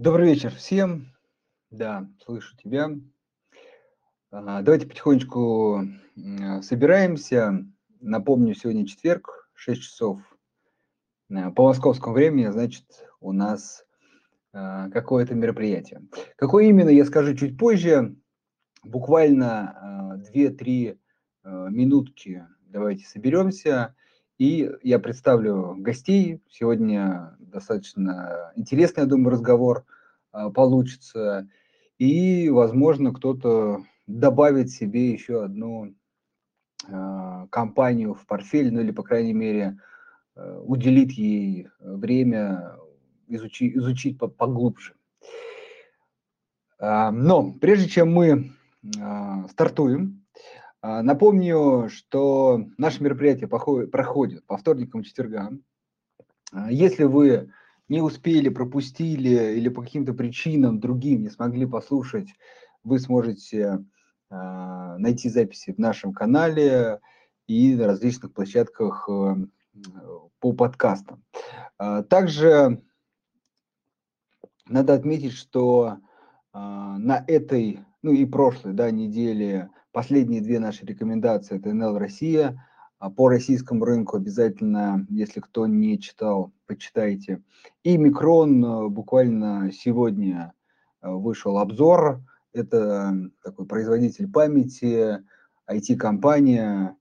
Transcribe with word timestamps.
Добрый 0.00 0.28
вечер 0.28 0.54
всем. 0.54 1.12
Да, 1.70 2.08
слышу 2.24 2.56
тебя. 2.56 2.88
А, 4.30 4.62
давайте 4.62 4.86
потихонечку 4.86 5.82
собираемся. 6.62 7.66
Напомню, 8.00 8.54
сегодня 8.54 8.86
четверг, 8.86 9.50
6 9.52 9.82
часов 9.82 10.22
э, 11.28 11.50
по 11.50 11.64
московскому 11.64 12.14
времени, 12.14 12.46
значит, 12.46 12.86
у 13.20 13.32
нас 13.32 13.84
а, 14.54 14.88
какое-то 14.88 15.34
мероприятие. 15.34 16.00
Какое 16.36 16.64
именно, 16.64 16.88
я 16.88 17.04
скажу 17.04 17.34
чуть 17.34 17.58
позже. 17.58 18.16
Буквально 18.82 20.22
2-3 20.34 20.98
а, 21.42 21.68
минутки 21.68 22.46
давайте 22.62 23.04
соберемся. 23.04 23.94
И 24.40 24.70
я 24.82 24.98
представлю 24.98 25.74
гостей. 25.76 26.40
Сегодня 26.48 27.36
достаточно 27.40 28.50
интересный, 28.56 29.02
я 29.02 29.06
думаю, 29.06 29.32
разговор 29.32 29.84
получится. 30.54 31.46
И, 31.98 32.48
возможно, 32.48 33.12
кто-то 33.12 33.84
добавит 34.06 34.70
себе 34.70 35.10
еще 35.10 35.44
одну 35.44 35.94
э, 36.88 37.46
компанию 37.50 38.14
в 38.14 38.24
портфель, 38.24 38.72
ну 38.72 38.80
или, 38.80 38.92
по 38.92 39.02
крайней 39.02 39.34
мере, 39.34 39.78
э, 40.36 40.62
уделит 40.64 41.12
ей 41.12 41.68
время 41.78 42.78
изучить, 43.28 43.76
изучить 43.76 44.18
поглубже. 44.18 44.94
Э, 46.78 47.10
но 47.10 47.52
прежде 47.52 47.90
чем 47.90 48.10
мы 48.14 48.52
стартуем, 49.50 50.19
напомню, 50.82 51.88
что 51.90 52.64
наше 52.78 53.02
мероприятие 53.02 53.48
проходит 53.48 54.46
по 54.46 54.56
вторникам 54.56 55.02
и 55.02 55.04
четвергам. 55.04 55.62
Если 56.68 57.04
вы 57.04 57.52
не 57.90 58.00
успели, 58.00 58.48
пропустили 58.48 59.56
или 59.56 59.68
по 59.68 59.82
каким-то 59.82 60.14
причинам 60.14 60.80
другим 60.80 61.22
не 61.22 61.28
смогли 61.28 61.66
послушать, 61.66 62.28
вы 62.84 63.00
сможете 63.00 63.84
а, 64.30 64.96
найти 64.98 65.28
записи 65.28 65.72
в 65.72 65.78
нашем 65.78 66.12
канале 66.12 67.00
и 67.48 67.74
на 67.74 67.88
различных 67.88 68.32
площадках 68.32 69.08
э, 69.08 69.34
по 70.38 70.52
подкастам. 70.52 71.24
А, 71.78 72.04
также 72.04 72.80
надо 74.68 74.94
отметить, 74.94 75.32
что 75.32 75.98
а, 76.52 76.96
на 76.96 77.24
этой, 77.26 77.80
ну 78.02 78.12
и 78.12 78.24
прошлой 78.24 78.72
да, 78.72 78.92
неделе 78.92 79.68
последние 79.92 80.40
две 80.40 80.58
наши 80.58 80.84
рекомендации– 80.84 81.56
это 81.58 81.72
НЛ 81.72 81.98
Россия. 81.98 82.64
По 83.16 83.28
российскому 83.28 83.84
рынку 83.84 84.18
обязательно, 84.18 85.06
если 85.08 85.40
кто 85.40 85.66
не 85.66 85.98
читал, 85.98 86.52
почитайте. 86.66 87.42
И 87.82 87.96
Микрон 87.96 88.62
э, 88.62 88.88
буквально 88.88 89.72
сегодня 89.72 90.52
э, 91.00 91.08
вышел 91.08 91.58
обзор 91.58 92.22
это 92.52 93.14
такой 93.42 93.66
производитель 93.66 94.30
памяти, 94.30 95.22
IT-компания, 95.70 96.96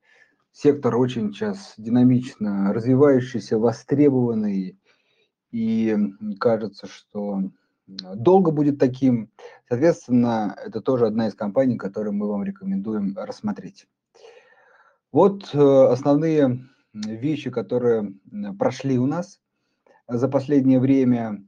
сектор 0.51 0.95
очень 0.95 1.33
сейчас 1.33 1.73
динамично 1.77 2.73
развивающийся, 2.73 3.57
востребованный, 3.57 4.77
и 5.51 5.97
кажется, 6.39 6.87
что 6.87 7.41
долго 8.15 8.51
будет 8.51 8.79
таким. 8.79 9.29
Соответственно, 9.67 10.55
это 10.63 10.81
тоже 10.81 11.07
одна 11.07 11.27
из 11.27 11.35
компаний, 11.35 11.77
которую 11.77 12.13
мы 12.13 12.27
вам 12.27 12.43
рекомендуем 12.43 13.15
рассмотреть. 13.17 13.87
Вот 15.11 15.49
э, 15.53 15.57
основные 15.57 16.69
вещи, 16.93 17.49
которые 17.49 18.13
прошли 18.57 18.97
у 18.97 19.05
нас 19.05 19.39
за 20.07 20.27
последнее 20.27 20.79
время. 20.79 21.43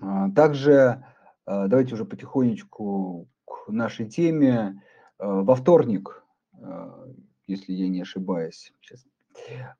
А, 0.00 0.30
также 0.30 1.04
а, 1.46 1.68
давайте 1.68 1.94
уже 1.94 2.04
потихонечку 2.04 3.28
к 3.44 3.68
нашей 3.68 4.08
теме. 4.08 4.82
А, 5.18 5.42
во 5.42 5.54
вторник, 5.54 6.22
если 7.48 7.72
я 7.72 7.88
не 7.88 8.02
ошибаюсь, 8.02 8.72
сейчас, 8.80 9.04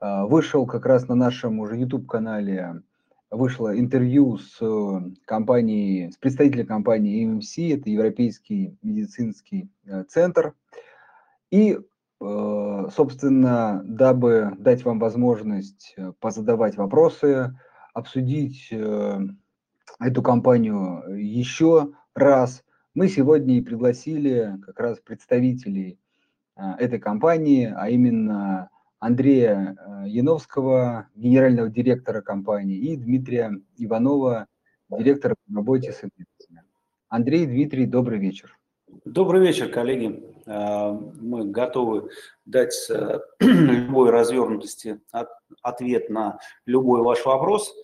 вышел 0.00 0.66
как 0.66 0.84
раз 0.84 1.06
на 1.06 1.14
нашем 1.14 1.60
уже 1.60 1.76
YouTube-канале 1.76 2.82
вышло 3.32 3.76
интервью 3.76 4.38
с 4.38 4.60
компанией, 5.24 6.12
с 6.12 6.16
представителем 6.16 6.66
компании 6.66 7.24
EMC, 7.24 7.80
это 7.80 7.88
Европейский 7.90 8.76
медицинский 8.82 9.70
э, 9.86 10.04
центр. 10.04 10.54
И, 11.50 11.78
э, 12.20 12.88
собственно, 12.94 13.82
дабы 13.84 14.52
дать 14.58 14.84
вам 14.84 14.98
возможность 14.98 15.94
э, 15.96 16.12
позадавать 16.20 16.76
вопросы, 16.76 17.58
обсудить 17.94 18.72
эту 20.00 20.22
компанию 20.22 21.02
э, 21.06 21.20
еще 21.20 21.92
раз. 22.14 22.62
Мы 22.94 23.08
сегодня 23.08 23.56
и 23.56 23.62
пригласили 23.62 24.58
как 24.66 24.78
раз 24.78 25.00
представителей 25.00 25.98
этой 26.78 26.98
компании, 26.98 27.72
а 27.74 27.88
именно 27.88 28.68
Андрея 29.02 29.76
э, 29.76 30.08
Яновского, 30.10 31.08
генерального 31.16 31.68
директора 31.68 32.20
компании, 32.20 32.76
и 32.76 32.96
Дмитрия 32.96 33.60
Иванова, 33.76 34.46
директора 34.88 35.34
по 35.34 35.56
работе 35.56 35.90
с 35.90 36.04
инвесторами. 36.04 36.68
Андрей, 37.08 37.46
Дмитрий, 37.46 37.86
добрый 37.86 38.20
вечер. 38.20 38.56
Добрый 39.04 39.44
вечер, 39.44 39.72
коллеги. 39.72 40.22
А, 40.46 40.92
мы 41.20 41.46
готовы 41.46 42.10
дать 42.44 42.74
э, 42.90 43.18
любой 43.40 44.10
развернутости 44.10 45.00
ответ 45.62 46.08
на 46.08 46.38
любой 46.64 47.02
ваш 47.02 47.24
вопрос. 47.24 47.74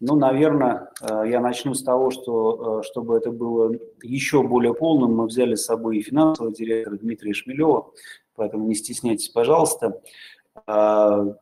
Ну, 0.00 0.16
наверное, 0.16 0.90
э, 1.00 1.24
я 1.30 1.40
начну 1.40 1.72
с 1.72 1.82
того, 1.82 2.10
что, 2.10 2.80
э, 2.80 2.82
чтобы 2.84 3.16
это 3.16 3.32
было 3.32 3.72
еще 4.02 4.42
более 4.42 4.74
полным, 4.74 5.16
мы 5.16 5.26
взяли 5.28 5.54
с 5.54 5.64
собой 5.64 5.96
и 5.96 6.02
финансового 6.02 6.54
директора 6.54 6.98
Дмитрия 6.98 7.32
Шмелева, 7.32 7.90
поэтому 8.34 8.66
не 8.66 8.74
стесняйтесь, 8.74 9.30
пожалуйста. 9.30 10.02
Э, 10.66 11.34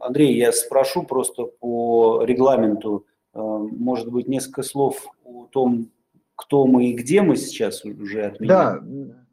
Андрей, 0.00 0.36
я 0.36 0.52
спрошу 0.52 1.02
просто 1.02 1.44
по 1.44 2.22
регламенту, 2.24 3.06
может 3.34 4.10
быть, 4.10 4.28
несколько 4.28 4.62
слов 4.62 5.06
о 5.24 5.46
том, 5.50 5.90
кто 6.36 6.66
мы 6.66 6.90
и 6.90 6.92
где 6.94 7.22
мы 7.22 7.36
сейчас 7.36 7.84
уже 7.84 8.26
отменили. 8.26 8.48
Да, 8.48 8.82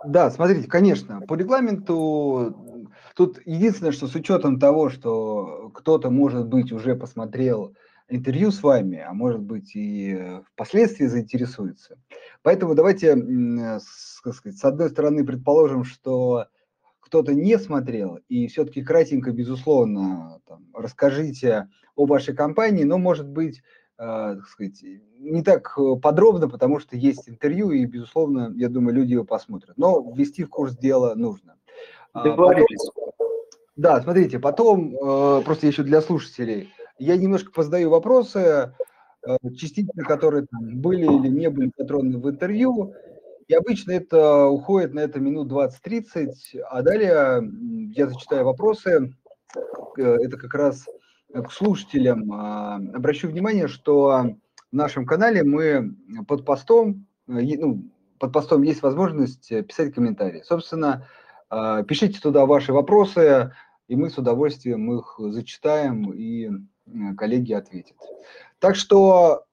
да, 0.06 0.32
смотрите, 0.32 0.68
конечно, 0.68 1.22
по 1.22 1.36
регламенту 1.36 2.90
тут 3.16 3.40
единственное, 3.46 3.92
что 3.92 4.08
с 4.08 4.16
учетом 4.16 4.60
того, 4.60 4.90
что 4.90 5.70
кто-то, 5.74 6.10
может 6.10 6.48
быть, 6.48 6.72
уже 6.72 6.96
посмотрел 6.96 7.76
интервью 8.10 8.52
с 8.52 8.62
вами, 8.64 9.00
а 9.00 9.14
может 9.14 9.42
быть 9.42 9.76
и 9.76 10.40
впоследствии 10.54 11.06
заинтересуется. 11.06 11.98
Поэтому 12.42 12.76
давайте, 12.76 13.16
сказать, 13.80 14.58
с 14.58 14.64
одной 14.64 14.90
стороны, 14.90 15.26
предположим, 15.26 15.84
что 15.84 16.48
кто-то 17.14 17.36
не 17.36 17.60
смотрел, 17.60 18.18
и 18.28 18.48
все-таки 18.48 18.84
кратенько, 18.84 19.32
безусловно, 19.32 20.42
там, 20.48 20.66
расскажите 20.74 21.70
о 21.96 22.08
вашей 22.08 22.36
компании, 22.36 22.86
но, 22.86 22.98
может 22.98 23.28
быть, 23.28 23.62
э, 24.00 24.36
так 24.38 24.48
сказать, 24.48 24.84
не 25.20 25.44
так 25.44 25.78
подробно, 26.02 26.50
потому 26.50 26.80
что 26.80 26.98
есть 26.98 27.30
интервью, 27.30 27.70
и, 27.70 27.86
безусловно, 27.86 28.52
я 28.56 28.68
думаю, 28.68 28.96
люди 28.96 29.14
его 29.14 29.26
посмотрят. 29.26 29.78
Но 29.78 30.02
ввести 30.12 30.44
в 30.44 30.50
курс 30.50 30.76
дела 30.76 31.14
нужно. 31.14 31.56
А 32.14 32.24
Договорились. 32.24 32.90
Потом, 32.96 33.14
да, 33.76 34.02
смотрите, 34.02 34.40
потом, 34.40 34.96
э, 34.96 35.42
просто 35.46 35.68
еще 35.68 35.84
для 35.84 36.02
слушателей– 36.02 36.74
я 36.98 37.18
немножко 37.18 37.52
позадаю 37.52 37.90
вопросы, 37.90 38.74
э, 39.28 39.38
частично 39.56 40.04
которые 40.04 40.46
там, 40.46 40.80
были 40.80 41.06
или 41.06 41.28
не 41.28 41.50
были 41.50 41.72
патроны 41.76 42.18
в 42.18 42.30
интервью, 42.30 42.94
и 43.48 43.54
обычно 43.54 43.92
это 43.92 44.48
уходит 44.48 44.94
на 44.94 45.02
это 45.02 45.20
минут 45.20 45.52
20-30, 45.52 46.60
а 46.70 46.82
далее 46.82 47.42
я 47.96 48.08
зачитаю 48.08 48.46
вопросы. 48.46 49.14
Э, 49.98 50.18
это 50.22 50.38
как 50.38 50.54
раз 50.54 50.86
к 51.34 51.52
слушателям. 51.52 52.32
А, 52.32 52.76
обращу 52.76 53.28
внимание, 53.28 53.68
что 53.68 54.36
в 54.72 54.76
нашем 54.76 55.06
канале 55.06 55.44
мы 55.44 55.96
под 56.28 56.46
постом, 56.46 57.08
э, 57.28 57.32
ну, 57.58 57.90
под 58.20 58.32
постом 58.32 58.62
есть 58.64 58.82
возможность 58.82 59.50
писать 59.68 59.94
комментарии. 59.94 60.44
Собственно, 60.46 61.08
пишите 61.50 62.22
туда 62.22 62.46
ваши 62.46 62.72
вопросы, 62.72 63.52
и 63.90 63.96
мы 63.98 64.10
с 64.10 64.18
удовольствием 64.18 64.98
их 64.98 65.16
зачитаем 65.18 66.12
и 66.14 66.50
коллеги 67.18 67.54
ответят. 67.54 67.98
Так 68.60 68.76
что 68.76 69.46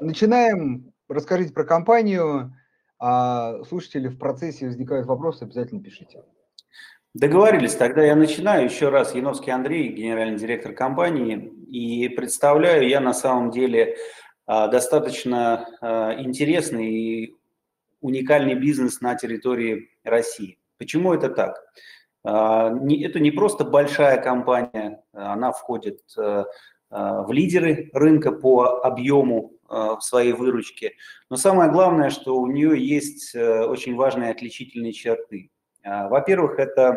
начинаем. 0.00 0.92
Расскажите 1.08 1.52
про 1.52 1.64
компанию. 1.64 2.52
А 2.98 3.62
слушатели 3.64 4.08
в 4.08 4.18
процессе 4.18 4.66
возникают 4.66 5.06
вопросы, 5.06 5.44
обязательно 5.44 5.82
пишите. 5.82 6.24
Договорились, 7.14 7.74
тогда 7.74 8.04
я 8.04 8.16
начинаю. 8.16 8.64
Еще 8.64 8.90
раз, 8.90 9.14
Яновский 9.14 9.52
Андрей, 9.52 9.88
генеральный 9.88 10.38
директор 10.38 10.72
компании. 10.72 11.36
И 11.68 12.08
представляю 12.08 12.88
я 12.88 13.00
на 13.00 13.14
самом 13.14 13.50
деле 13.50 13.96
а, 14.46 14.68
достаточно 14.68 15.68
а, 15.80 16.14
интересный 16.20 16.92
и 16.92 17.36
уникальный 18.00 18.54
бизнес 18.54 19.00
на 19.00 19.14
территории 19.14 19.90
России. 20.04 20.58
Почему 20.76 21.14
это 21.14 21.28
так? 21.28 21.62
А, 22.24 22.68
это 22.68 23.20
не 23.20 23.30
просто 23.30 23.64
большая 23.64 24.20
компания, 24.20 25.02
она 25.12 25.52
входит 25.52 26.00
в 26.90 27.32
лидеры 27.32 27.90
рынка 27.92 28.32
по 28.32 28.82
объему 28.82 29.57
в 29.68 30.00
своей 30.00 30.32
выручке. 30.32 30.94
Но 31.30 31.36
самое 31.36 31.70
главное, 31.70 32.10
что 32.10 32.36
у 32.36 32.46
нее 32.46 32.78
есть 32.78 33.34
очень 33.34 33.94
важные 33.96 34.30
отличительные 34.30 34.92
черты. 34.92 35.50
Во-первых, 35.84 36.58
это 36.58 36.96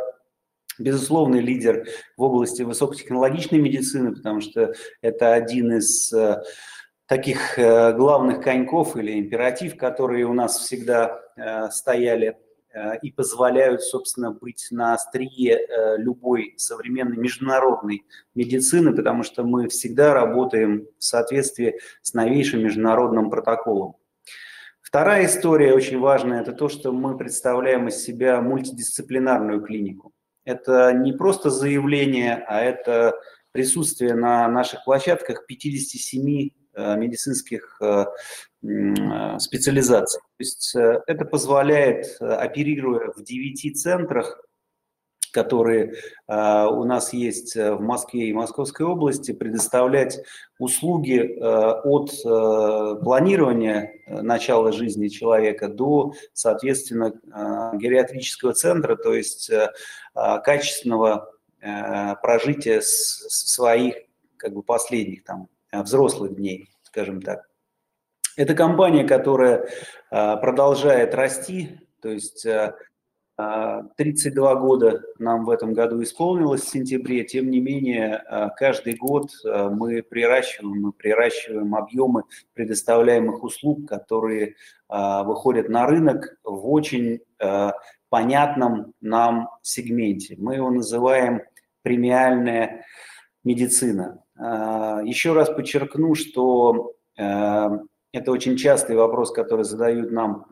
безусловный 0.80 1.42
лидер 1.42 1.86
в 2.18 2.24
области 2.24 2.62
высокотехнологичной 2.62 3.60
медицины, 3.60 4.16
потому 4.16 4.42
что 4.42 4.74
это 5.02 5.34
один 5.34 5.74
из 5.74 6.14
таких 7.08 7.58
главных 7.58 8.42
коньков 8.42 8.96
или 8.96 9.20
императив, 9.20 9.76
которые 9.76 10.26
у 10.26 10.34
нас 10.34 10.58
всегда 10.58 11.22
стояли 11.72 12.30
Э, 12.30 12.51
и 13.02 13.12
позволяют, 13.12 13.82
собственно, 13.82 14.32
быть 14.32 14.68
на 14.72 14.94
острие 14.94 15.58
э, 15.58 15.98
любой 15.98 16.54
современной 16.58 17.18
международной 17.18 18.06
медицины, 18.36 18.96
потому 18.96 19.24
что 19.24 19.44
мы 19.44 19.68
всегда 19.68 20.14
работаем 20.14 20.88
в 20.98 21.04
соответствии 21.04 21.80
с 22.02 22.14
новейшим 22.14 22.64
международным 22.64 23.30
протоколом. 23.30 23.96
Вторая 24.82 25.26
история 25.26 25.74
очень 25.74 26.00
важная– 26.00 26.42
это 26.44 26.54
то, 26.54 26.70
что 26.70 26.92
мы 26.92 27.18
представляем 27.18 27.88
из 27.88 28.04
себя 28.04 28.42
мультидисциплинарную 28.42 29.62
клинику. 29.62 30.14
Это 30.44 30.92
не 30.94 31.14
просто 31.14 31.50
заявление, 31.50 32.44
а 32.48 32.62
это 32.62 33.16
присутствие 33.52 34.16
на 34.16 34.48
наших 34.48 34.84
площадках 34.84 35.46
57 35.46 36.52
Э, 36.74 36.96
медицинских 36.96 37.78
э, 37.82 37.86
э, 37.86 38.06
специализаций. 38.64 40.22
То 40.22 40.40
есть 40.40 40.76
это 40.76 41.26
позволяет, 41.26 42.18
оперируя 42.20 43.12
в 43.16 43.24
9 43.24 43.78
центрах, 43.80 44.40
которые 45.32 45.96
у 46.28 46.84
нас 46.84 47.14
есть 47.14 47.56
в 47.56 47.80
Москве 47.80 48.28
и 48.28 48.34
Московской 48.34 48.86
области, 48.86 49.32
предоставлять 49.32 50.20
услуги 50.60 51.40
от 51.42 52.12
планирования 53.02 53.94
начала 54.08 54.74
жизни 54.74 55.08
человека 55.08 55.70
до, 55.70 56.14
соответственно, 56.34 57.14
гериатрического 57.74 58.54
центра, 58.54 58.96
то 58.98 59.14
есть 59.14 59.50
качественного 60.14 61.32
прожития 61.62 62.82
своих 62.84 63.96
как 64.38 64.54
бы 64.54 64.64
последних 64.64 65.24
там 65.24 65.48
Э, 65.72 65.84
взрослых 65.84 66.36
дней, 66.36 66.70
скажем 66.84 67.22
так. 67.22 67.50
Это 68.38 68.54
компания, 68.54 69.04
которая 69.04 69.68
э, 70.10 70.38
продолжает 70.38 71.14
расти, 71.14 71.80
то 72.02 72.10
есть 72.10 72.46
32 73.36 74.52
э, 74.52 74.60
года 74.60 75.02
нам 75.20 75.46
в 75.46 75.50
этом 75.50 75.74
году 75.74 76.02
исполнилось 76.04 76.62
в 76.62 76.70
сентябре, 76.70 77.24
тем 77.24 77.50
не 77.50 77.60
менее 77.60 78.24
каждый 78.58 78.96
год 78.96 79.32
мы 79.44 80.04
приращиваем, 80.04 80.82
мы 80.82 80.92
приращиваем 80.94 81.76
объемы 81.76 82.24
предоставляемых 82.54 83.44
услуг, 83.44 83.88
которые 83.88 84.56
выходят 84.90 85.70
на 85.70 85.88
рынок 85.88 86.38
в 86.44 86.70
очень 86.70 87.22
понятном 88.10 88.94
нам 89.00 89.50
сегменте. 89.62 90.36
Мы 90.38 90.56
его 90.56 90.70
называем 90.70 91.42
премиальная 91.82 92.86
медицина. 93.44 94.24
А, 94.38 95.02
еще 95.04 95.34
раз 95.34 95.50
подчеркну, 95.50 96.16
что 96.16 96.94
это 98.14 98.32
очень 98.32 98.58
частый 98.58 98.96
вопрос, 98.96 99.32
который 99.32 99.64
задают 99.64 100.12
нам, 100.12 100.48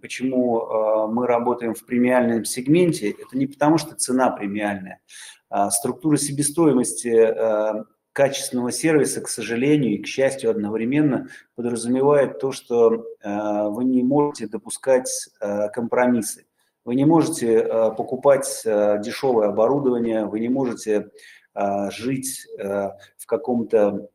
почему 0.00 0.60
э, 0.60 1.06
мы 1.08 1.26
работаем 1.26 1.74
в 1.74 1.84
премиальном 1.84 2.44
сегменте. 2.44 3.10
Это 3.10 3.36
не 3.36 3.46
потому, 3.46 3.78
что 3.78 3.94
цена 3.94 4.30
премиальная. 4.30 5.00
А 5.48 5.70
структура 5.70 6.16
себестоимости 6.16 7.08
э, 7.08 7.84
качественного 8.12 8.70
сервиса, 8.70 9.20
к 9.20 9.28
сожалению 9.28 9.94
и 9.94 10.02
к 10.02 10.06
счастью 10.06 10.50
одновременно, 10.50 11.28
подразумевает 11.54 12.38
то, 12.40 12.50
что 12.50 13.04
вы 13.22 13.84
не 13.84 14.02
можете 14.02 14.48
допускать 14.48 15.28
компромиссы. 15.72 16.46
Вы 16.84 16.96
не 16.96 17.04
можете 17.04 17.62
покупать 17.96 18.62
дешевое 18.64 19.48
оборудование, 19.48 20.26
вы 20.26 20.40
не 20.40 20.48
можете 20.48 21.10
а, 21.54 21.88
жить 21.92 22.46
в 22.58 23.26
каком-то 23.26 24.08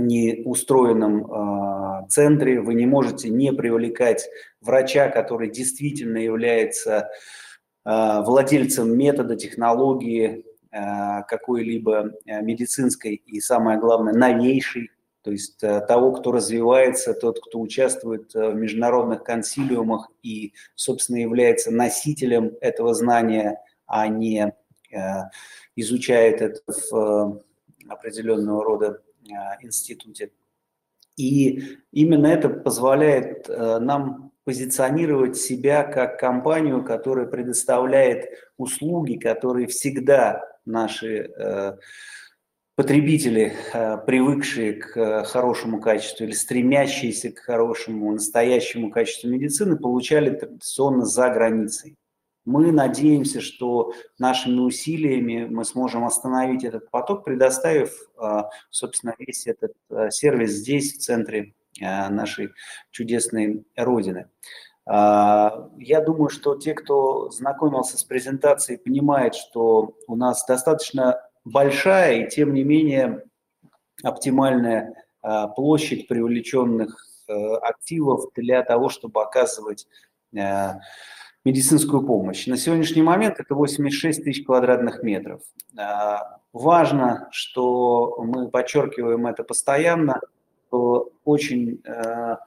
неустроенном 0.00 1.32
а, 1.32 2.06
центре, 2.08 2.60
вы 2.60 2.74
не 2.74 2.86
можете 2.86 3.28
не 3.28 3.52
привлекать 3.52 4.28
врача, 4.60 5.08
который 5.08 5.50
действительно 5.50 6.18
является 6.18 7.08
а, 7.84 8.22
владельцем 8.22 8.96
метода, 8.96 9.36
технологии 9.36 10.44
какой-либо 11.26 12.12
э, 12.26 12.42
медицинской 12.42 13.14
и, 13.14 13.40
самое 13.40 13.80
главное, 13.80 14.14
новейшей, 14.14 14.92
то 15.22 15.32
есть 15.32 15.60
э, 15.64 15.80
того, 15.80 16.12
кто 16.12 16.30
развивается, 16.30 17.12
тот, 17.12 17.40
кто 17.40 17.58
участвует 17.58 18.32
в 18.34 18.52
международных 18.52 19.24
консилиумах 19.24 20.08
и, 20.22 20.52
собственно, 20.76 21.16
является 21.16 21.72
носителем 21.72 22.52
этого 22.60 22.94
знания, 22.94 23.58
а 23.84 24.06
не 24.06 24.54
изучает 25.76 26.40
это 26.40 26.60
в 26.66 26.94
э, 26.94 27.40
определенного 27.88 28.64
рода 28.64 28.86
э, 28.86 29.09
институте. 29.60 30.30
И 31.16 31.76
именно 31.92 32.26
это 32.28 32.48
позволяет 32.48 33.48
э, 33.48 33.78
нам 33.78 34.32
позиционировать 34.44 35.36
себя 35.36 35.84
как 35.84 36.18
компанию, 36.18 36.84
которая 36.84 37.26
предоставляет 37.26 38.30
услуги, 38.56 39.16
которые 39.16 39.66
всегда 39.66 40.42
наши 40.64 41.30
потребители, 42.74 43.52
привыкшие 44.06 44.72
к 44.72 45.24
хорошему 45.24 45.80
качеству 45.80 46.24
или 46.24 46.32
стремящиеся 46.32 47.30
к 47.30 47.38
хорошему, 47.40 48.10
настоящему 48.12 48.90
качеству 48.90 49.28
медицины, 49.28 49.76
получали 49.76 50.30
традиционно 50.30 51.04
за 51.04 51.28
границей. 51.28 51.96
Мы 52.44 52.72
надеемся, 52.72 53.40
что 53.40 53.92
нашими 54.18 54.60
усилиями 54.60 55.44
мы 55.44 55.64
сможем 55.64 56.04
остановить 56.04 56.64
этот 56.64 56.90
поток, 56.90 57.24
предоставив, 57.24 57.92
а, 58.16 58.48
собственно, 58.70 59.14
весь 59.18 59.46
этот 59.46 59.74
а, 59.90 60.10
сервис 60.10 60.52
здесь, 60.52 60.94
в 60.94 61.00
центре 61.00 61.54
а, 61.82 62.08
нашей 62.08 62.50
чудесной 62.90 63.64
Родины. 63.76 64.28
Я 64.86 66.02
думаю, 66.04 66.30
что 66.30 66.56
те, 66.56 66.74
кто 66.74 67.30
знакомился 67.30 67.96
с 67.96 68.02
презентацией, 68.02 68.78
понимают, 68.78 69.36
что 69.36 69.94
у 70.08 70.16
нас 70.16 70.44
достаточно 70.44 71.20
большая 71.44 72.24
и, 72.24 72.28
тем 72.28 72.54
не 72.54 72.64
менее, 72.64 73.22
оптимальная 74.02 74.94
площадь 75.54 76.08
привлеченных 76.08 77.06
активов 77.28 78.32
для 78.34 78.64
того, 78.64 78.88
чтобы 78.88 79.22
оказывать 79.22 79.86
медицинскую 81.44 82.04
помощь. 82.04 82.46
На 82.46 82.56
сегодняшний 82.56 83.02
момент 83.02 83.40
это 83.40 83.54
86 83.54 84.24
тысяч 84.24 84.44
квадратных 84.44 85.02
метров. 85.02 85.40
А, 85.76 86.38
важно, 86.52 87.28
что 87.30 88.22
мы 88.22 88.48
подчеркиваем 88.50 89.26
это 89.26 89.42
постоянно, 89.42 90.20
что 90.68 91.10
очень 91.24 91.82
а, 91.86 92.40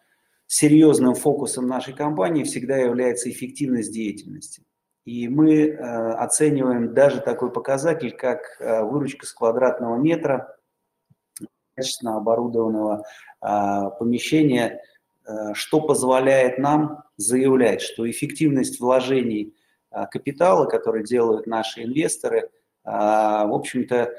серьезным 0.45 1.15
фокусом 1.15 1.67
нашей 1.67 1.93
компании 1.93 2.43
всегда 2.43 2.77
является 2.77 3.29
эффективность 3.29 3.91
деятельности. 3.91 4.63
И 5.05 5.27
мы 5.27 5.71
а, 5.71 6.23
оцениваем 6.23 6.93
даже 6.93 7.21
такой 7.21 7.51
показатель, 7.51 8.12
как 8.12 8.41
выручка 8.59 9.25
с 9.25 9.33
квадратного 9.33 9.97
метра 9.97 10.55
качественно 11.75 12.17
оборудованного 12.17 13.03
помещения– 13.41 14.79
что 15.53 15.79
позволяет 15.79 16.57
нам 16.57 17.02
заявлять, 17.17 17.82
что 17.82 18.10
эффективность 18.10 18.79
вложений 18.79 19.55
э, 19.91 20.05
капитала, 20.12 20.65
которые 20.65 21.03
делают 21.03 21.48
наши 21.48 21.84
инвесторы, 21.84 22.39
э, 22.39 22.50
в 22.84 23.53
общем-то, 23.53 24.13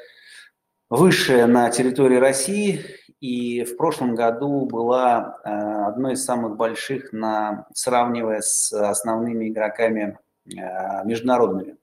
высшая 0.91 1.47
на 1.47 1.71
территории 1.71 2.17
России 2.17 2.85
и 3.21 3.65
в 3.65 3.77
прошлом 3.77 4.15
году 4.15 4.67
была 4.67 5.39
одной 5.43 6.13
из 6.13 6.25
самых 6.25 6.57
больших, 6.57 7.13
на, 7.13 7.67
сравнивая 7.73 8.43
с 8.43 8.71
основными 8.73 9.49
игроками 9.49 10.19
международными, 10.45 11.79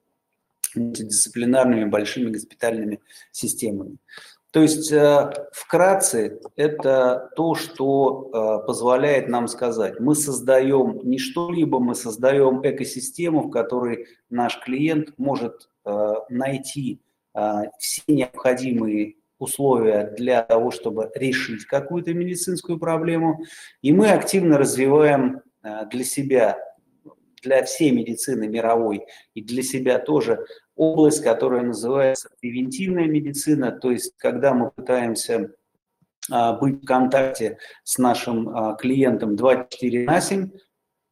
мультидисциплинарными 0.76 1.84
большими 1.86 2.30
госпитальными 2.30 3.00
системами. 3.32 3.98
То 4.52 4.60
есть 4.60 4.92
э, 4.92 5.32
вкратце 5.50 6.38
это 6.56 7.30
то, 7.36 7.54
что 7.54 8.60
э, 8.62 8.66
позволяет 8.66 9.28
нам 9.28 9.48
сказать, 9.48 9.98
мы 9.98 10.14
создаем 10.14 11.00
не 11.04 11.18
что-либо, 11.18 11.80
мы 11.80 11.94
создаем 11.94 12.60
экосистему, 12.62 13.48
в 13.48 13.50
которой 13.50 14.08
наш 14.28 14.60
клиент 14.60 15.14
может 15.16 15.70
э, 15.84 16.14
найти 16.28 17.00
все 17.78 18.02
необходимые 18.08 19.14
условия 19.38 20.12
для 20.18 20.42
того, 20.42 20.70
чтобы 20.70 21.10
решить 21.14 21.64
какую-то 21.64 22.12
медицинскую 22.12 22.78
проблему. 22.78 23.42
И 23.80 23.90
мы 23.90 24.10
активно 24.10 24.58
развиваем 24.58 25.40
для 25.90 26.04
себя, 26.04 26.58
для 27.42 27.64
всей 27.64 27.90
медицины 27.90 28.48
мировой 28.48 29.06
и 29.32 29.42
для 29.42 29.62
себя 29.62 29.98
тоже 29.98 30.44
область, 30.82 31.22
которая 31.22 31.62
называется 31.62 32.28
превентивная 32.40 33.06
медицина, 33.06 33.70
то 33.70 33.90
есть 33.92 34.14
когда 34.16 34.52
мы 34.52 34.70
пытаемся 34.70 35.52
быть 36.60 36.82
в 36.82 36.84
контакте 36.84 37.58
с 37.84 37.98
нашим 37.98 38.76
клиентом 38.76 39.36
24 39.36 40.06
на 40.06 40.20
7, 40.20 40.50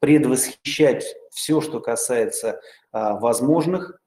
предвосхищать 0.00 1.04
все, 1.30 1.60
что 1.60 1.80
касается 1.80 2.60
возможных 2.92 4.00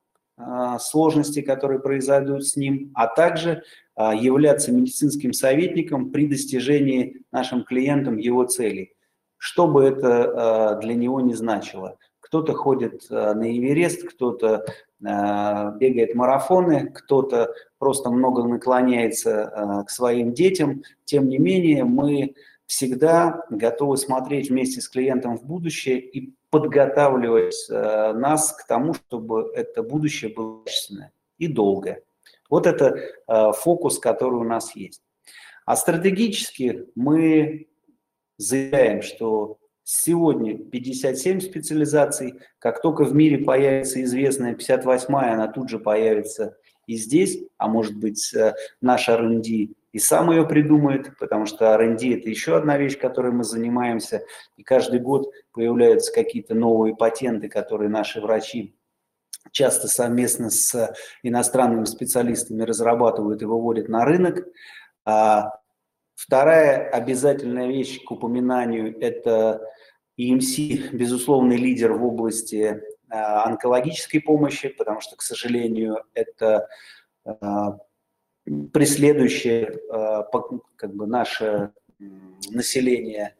сложностей, 0.79 1.43
которые 1.43 1.79
произойдут 1.79 2.45
с 2.45 2.55
ним, 2.57 2.91
а 2.95 3.07
также 3.07 3.63
являться 3.97 4.71
медицинским 4.71 5.31
советником 5.33 6.11
при 6.11 6.27
достижении 6.27 7.21
нашим 7.31 7.63
клиентам 7.63 8.17
его 8.17 8.43
целей. 8.45 8.95
Что 9.37 9.67
бы 9.67 9.83
это 9.83 10.79
для 10.81 10.95
него 10.95 11.21
не 11.21 11.35
значило. 11.35 11.97
Кто-то 12.21 12.53
ходит 12.53 13.09
на 13.09 13.43
Эверест, 13.55 14.07
кто-то 14.07 14.65
бегает 15.03 16.15
марафоны, 16.15 16.87
кто-то 16.87 17.53
просто 17.77 18.09
много 18.09 18.43
наклоняется 18.45 19.83
к 19.85 19.89
своим 19.89 20.33
детям. 20.33 20.83
Тем 21.03 21.27
не 21.27 21.37
менее, 21.37 21.83
мы 21.83 22.35
всегда 22.65 23.45
готовы 23.49 23.97
смотреть 23.97 24.49
вместе 24.49 24.81
с 24.81 24.89
клиентом 24.89 25.37
в 25.37 25.45
будущее 25.45 25.99
и 25.99 26.33
подготавливать 26.49 27.67
э, 27.69 28.13
нас 28.13 28.53
к 28.53 28.67
тому, 28.67 28.93
чтобы 28.93 29.51
это 29.55 29.81
будущее 29.81 30.31
было 30.33 30.63
качественное 30.63 31.11
и 31.37 31.47
долгое. 31.47 32.03
Вот 32.49 32.67
это 32.67 32.95
э, 32.95 33.51
фокус, 33.53 33.99
который 33.99 34.35
у 34.35 34.43
нас 34.43 34.75
есть. 34.75 35.01
А 35.65 35.75
стратегически 35.75 36.85
мы 36.95 37.67
заявляем, 38.37 39.01
что 39.01 39.57
сегодня 39.83 40.57
57 40.57 41.41
специализаций, 41.41 42.39
как 42.59 42.81
только 42.81 43.03
в 43.03 43.13
мире 43.13 43.39
появится 43.39 44.01
известная 44.03 44.55
58-я, 44.55 45.33
она 45.33 45.47
тут 45.47 45.69
же 45.69 45.79
появится 45.79 46.57
и 46.85 46.95
здесь, 46.95 47.39
а 47.57 47.67
может 47.67 47.95
быть 47.95 48.33
э, 48.33 48.53
наш 48.81 49.07
R&D 49.07 49.69
и 49.93 49.99
сам 49.99 50.31
ее 50.31 50.45
придумает, 50.45 51.17
потому 51.17 51.45
что 51.45 51.65
R&D– 51.65 52.13
это 52.19 52.29
еще 52.29 52.57
одна 52.57 52.77
вещь, 52.77 52.97
которой 52.97 53.31
мы 53.31 53.43
занимаемся, 53.43 54.23
и 54.57 54.63
каждый 54.63 54.99
год 54.99 55.31
появляются 55.53 56.11
какие-то 56.11 56.55
новые 56.55 56.95
патенты, 56.95 57.47
которые 57.47 57.89
наши 57.89 58.19
врачи 58.19 58.75
часто 59.51 59.87
совместно 59.87 60.49
с 60.49 60.93
иностранными 61.21 61.85
специалистами 61.85 62.63
разрабатывают 62.63 63.41
и 63.41 63.45
выводят 63.45 63.87
на 63.87 64.03
рынок. 64.03 64.47
А 65.05 65.51
вторая 66.15 66.89
обязательная 66.89 67.67
вещь 67.67 68.03
к 68.03 68.11
упоминанию– 68.11 68.97
это 69.01 69.61
EMC, 70.19 70.91
безусловный 70.91 71.57
лидер 71.57 71.93
в 71.93 72.05
области 72.05 72.81
а, 73.09 73.45
онкологической 73.45 74.21
помощи, 74.21 74.69
потому 74.69 75.01
что, 75.01 75.15
к 75.15 75.21
сожалению, 75.21 76.03
это 76.13 76.67
а, 77.25 77.77
преследующее 78.71 79.79
а, 79.89 80.23
как 80.75 80.95
бы 80.95 81.07
наше 81.07 81.71
население, 82.49 83.35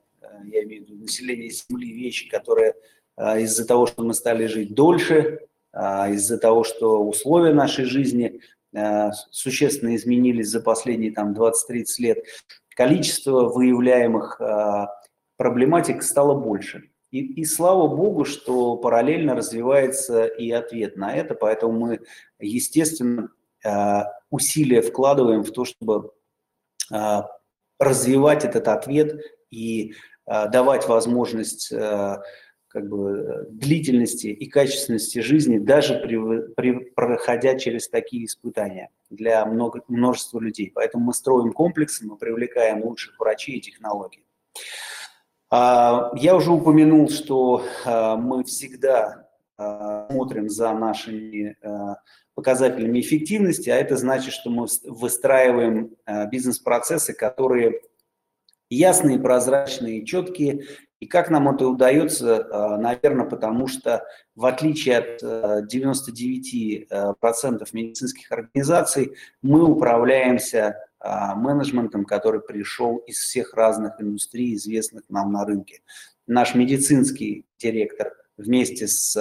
я 0.45 0.63
имею 0.63 0.85
в 0.85 0.87
виду 0.87 1.01
население 1.01 1.49
Земли, 1.49 1.91
вещи, 1.91 2.29
которые 2.29 2.75
из-за 3.17 3.67
того, 3.67 3.85
что 3.85 4.03
мы 4.03 4.13
стали 4.13 4.45
жить 4.45 4.73
дольше, 4.73 5.41
из-за 5.73 6.37
того, 6.37 6.63
что 6.63 7.03
условия 7.05 7.53
нашей 7.53 7.85
жизни 7.85 8.39
существенно 9.31 9.95
изменились 9.95 10.49
за 10.49 10.61
последние 10.61 11.11
там 11.11 11.33
20-30 11.33 11.53
лет, 11.99 12.25
количество 12.75 13.45
выявляемых 13.49 14.41
проблематик 15.37 16.01
стало 16.01 16.33
больше. 16.33 16.89
И, 17.11 17.19
и 17.19 17.45
слава 17.45 17.87
богу, 17.87 18.25
что 18.25 18.77
параллельно 18.77 19.35
развивается 19.35 20.25
и 20.25 20.49
ответ 20.49 20.97
на 20.97 21.13
это, 21.13 21.35
поэтому 21.35 21.73
мы, 21.73 21.99
естественно, 22.39 23.29
Э, 23.63 24.03
усилия 24.29 24.81
вкладываем 24.81 25.43
в 25.43 25.51
то, 25.51 25.63
чтобы 25.63 26.11
э, 26.91 27.21
развивать 27.79 28.43
этот 28.43 28.67
ответ 28.67 29.21
и 29.49 29.93
э, 30.25 30.49
давать 30.49 30.87
возможность 30.87 31.73
как 32.73 32.89
бы, 32.89 33.47
длительности 33.49 34.27
и 34.27 34.49
качественности 34.49 35.19
жизни, 35.19 35.59
даже 35.59 35.99
при, 35.99 36.17
при, 36.55 36.79
проходя 36.95 37.57
через 37.57 37.87
такие 37.87 38.25
испытания 38.25 38.89
для 39.09 39.45
много, 39.45 39.81
множества 39.87 40.39
людей. 40.39 40.71
Поэтому 40.73 41.05
мы 41.05 41.13
строим 41.13 41.53
комплексы, 41.53 42.05
мы 42.05 42.17
привлекаем 42.17 42.83
лучших 42.83 43.19
врачей 43.19 43.57
и 43.57 43.61
технологий. 43.61 44.25
Я 45.51 46.35
уже 46.35 46.51
упомянул, 46.51 47.09
что 47.09 47.63
мы 47.85 48.43
всегда 48.43 49.29
смотрим 50.09 50.49
за 50.49 50.73
нашими 50.73 51.55
показателями 52.33 52.99
эффективности, 53.01 53.69
а 53.69 53.75
это 53.75 53.95
значит, 53.97 54.33
что 54.33 54.49
мы 54.49 54.65
выстраиваем 54.85 55.95
э, 56.05 56.27
бизнес-процессы, 56.29 57.13
которые 57.13 57.81
ясные, 58.69 59.19
прозрачные, 59.19 60.03
четкие. 60.03 60.65
И 61.03 61.05
как 61.05 61.29
нам 61.29 61.49
это 61.49 61.67
удается? 61.67 62.47
Э, 62.49 62.77
Наверное, 62.77 63.25
потому 63.25 63.67
что 63.67 64.05
в 64.35 64.45
отличие 64.45 64.99
от 64.99 65.21
99% 65.21 66.87
э, 66.89 67.65
медицинских 67.73 68.31
организаций, 68.31 69.17
мы 69.41 69.69
управляемся 69.69 70.77
менеджментом, 71.35 72.05
который 72.05 72.39
пришел 72.39 72.95
из 72.99 73.17
всех 73.17 73.53
разных 73.55 73.99
индустрий, 73.99 74.55
известных 74.55 75.03
нам 75.09 75.33
на 75.33 75.43
рынке. 75.43 75.81
Наш 76.27 76.55
медицинский 76.55 77.45
директор 77.59 78.13
вместе 78.37 78.87
с 78.87 79.13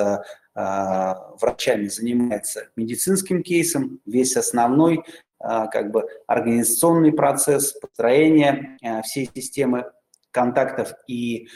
а, 0.55 1.35
врачами 1.41 1.89
занимается 1.89 2.69
медицинским 2.77 3.43
кейсом, 3.43 3.99
весь 4.07 4.37
основной 4.37 5.03
а, 5.41 5.67
как 5.67 5.91
бы 5.91 6.07
организационный 6.29 7.13
процесс 7.13 7.73
построения 7.73 8.79
а, 8.81 9.03
всей 9.03 9.29
системы 9.35 9.91
контактов 10.33 10.95
и 11.07 11.49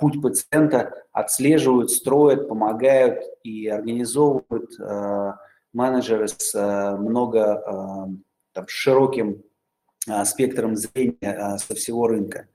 путь 0.00 0.22
пациента 0.22 0.92
отслеживают, 1.12 1.90
строят, 1.90 2.48
помогают 2.48 3.22
и 3.42 3.68
организовывают 3.68 4.70
менеджеры 5.72 6.28
с 6.28 6.54
много 6.98 7.62
там, 8.52 8.66
широким 8.68 9.42
спектром 10.24 10.76
зрения 10.76 11.58
со 11.58 11.74
всего 11.74 12.06
рынка. 12.06 12.48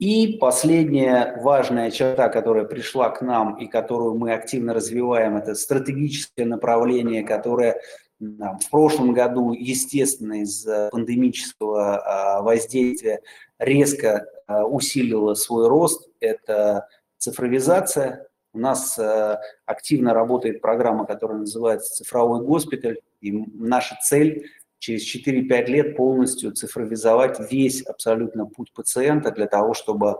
И 0.00 0.38
последняя 0.38 1.40
важная 1.40 1.90
черта, 1.90 2.28
которая 2.28 2.64
пришла 2.64 3.10
к 3.10 3.22
нам 3.22 3.56
и 3.56 3.68
которую 3.68 4.16
мы 4.16 4.32
активно 4.32 4.74
развиваем, 4.74 5.36
это 5.36 5.54
стратегическое 5.54 6.44
направление, 6.44 7.22
которое 7.22 7.80
в 8.18 8.70
прошлом 8.70 9.12
году, 9.12 9.52
естественно, 9.52 10.42
из-за 10.42 10.88
пандемического 10.90 11.98
а, 11.98 12.42
воздействия 12.42 13.20
резко 13.58 14.26
а, 14.46 14.64
усилило 14.64 15.34
свой 15.34 15.68
рост. 15.68 16.08
Это 16.20 16.88
цифровизация. 17.18 18.28
У 18.52 18.58
нас 18.58 18.98
а, 18.98 19.40
активно 19.66 20.14
работает 20.14 20.60
программа, 20.60 21.06
которая 21.06 21.38
называется 21.38 21.94
«Цифровой 21.94 22.44
госпиталь». 22.44 22.98
И 23.20 23.32
наша 23.32 23.96
цель 24.02 24.46
через 24.78 25.02
4-5 25.14 25.66
лет 25.66 25.96
полностью 25.96 26.52
цифровизовать 26.52 27.40
весь 27.50 27.82
абсолютно 27.82 28.46
путь 28.46 28.72
пациента 28.72 29.30
для 29.30 29.46
того, 29.46 29.72
чтобы 29.72 30.16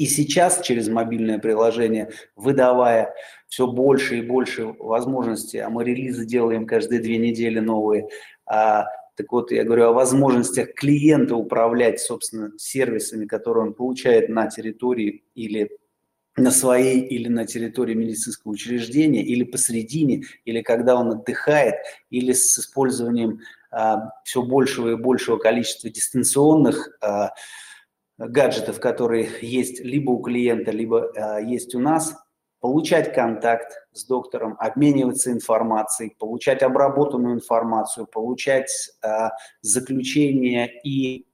и 0.00 0.06
сейчас 0.06 0.62
через 0.62 0.88
мобильное 0.88 1.38
приложение, 1.38 2.10
выдавая 2.34 3.14
все 3.48 3.66
больше 3.66 4.18
и 4.18 4.22
больше 4.22 4.64
возможностей, 4.78 5.58
а 5.58 5.68
мы 5.68 5.84
релизы 5.84 6.24
делаем 6.24 6.66
каждые 6.66 7.02
две 7.02 7.18
недели 7.18 7.58
новые, 7.58 8.08
а, 8.46 8.86
так 9.20 9.32
вот, 9.32 9.52
я 9.52 9.64
говорю 9.64 9.88
о 9.88 9.92
возможностях 9.92 10.72
клиента 10.72 11.36
управлять, 11.36 12.00
собственно, 12.00 12.52
сервисами, 12.56 13.26
которые 13.26 13.66
он 13.66 13.74
получает 13.74 14.30
на 14.30 14.48
территории 14.48 15.24
или 15.34 15.76
на 16.38 16.50
своей 16.50 17.02
или 17.02 17.28
на 17.28 17.44
территории 17.44 17.92
медицинского 17.92 18.52
учреждения, 18.52 19.22
или 19.22 19.44
посредине, 19.44 20.22
или 20.46 20.62
когда 20.62 20.96
он 20.96 21.10
отдыхает, 21.10 21.74
или 22.08 22.32
с 22.32 22.58
использованием 22.58 23.40
а, 23.70 24.10
все 24.24 24.42
большего 24.42 24.92
и 24.92 24.96
большего 24.96 25.36
количества 25.36 25.90
дистанционных 25.90 26.96
а, 27.02 27.32
гаджетов, 28.16 28.80
которые 28.80 29.28
есть 29.42 29.80
либо 29.80 30.12
у 30.12 30.22
клиента, 30.22 30.70
либо 30.70 31.12
а, 31.14 31.42
есть 31.42 31.74
у 31.74 31.78
нас, 31.78 32.16
получать 32.60 33.14
контакт 33.14 33.72
с 33.92 34.04
доктором, 34.06 34.56
обмениваться 34.58 35.32
информацией, 35.32 36.14
получать 36.18 36.62
обработанную 36.62 37.34
информацию, 37.34 38.06
получать 38.06 38.70
заключение 39.62 40.70
и 40.84 41.26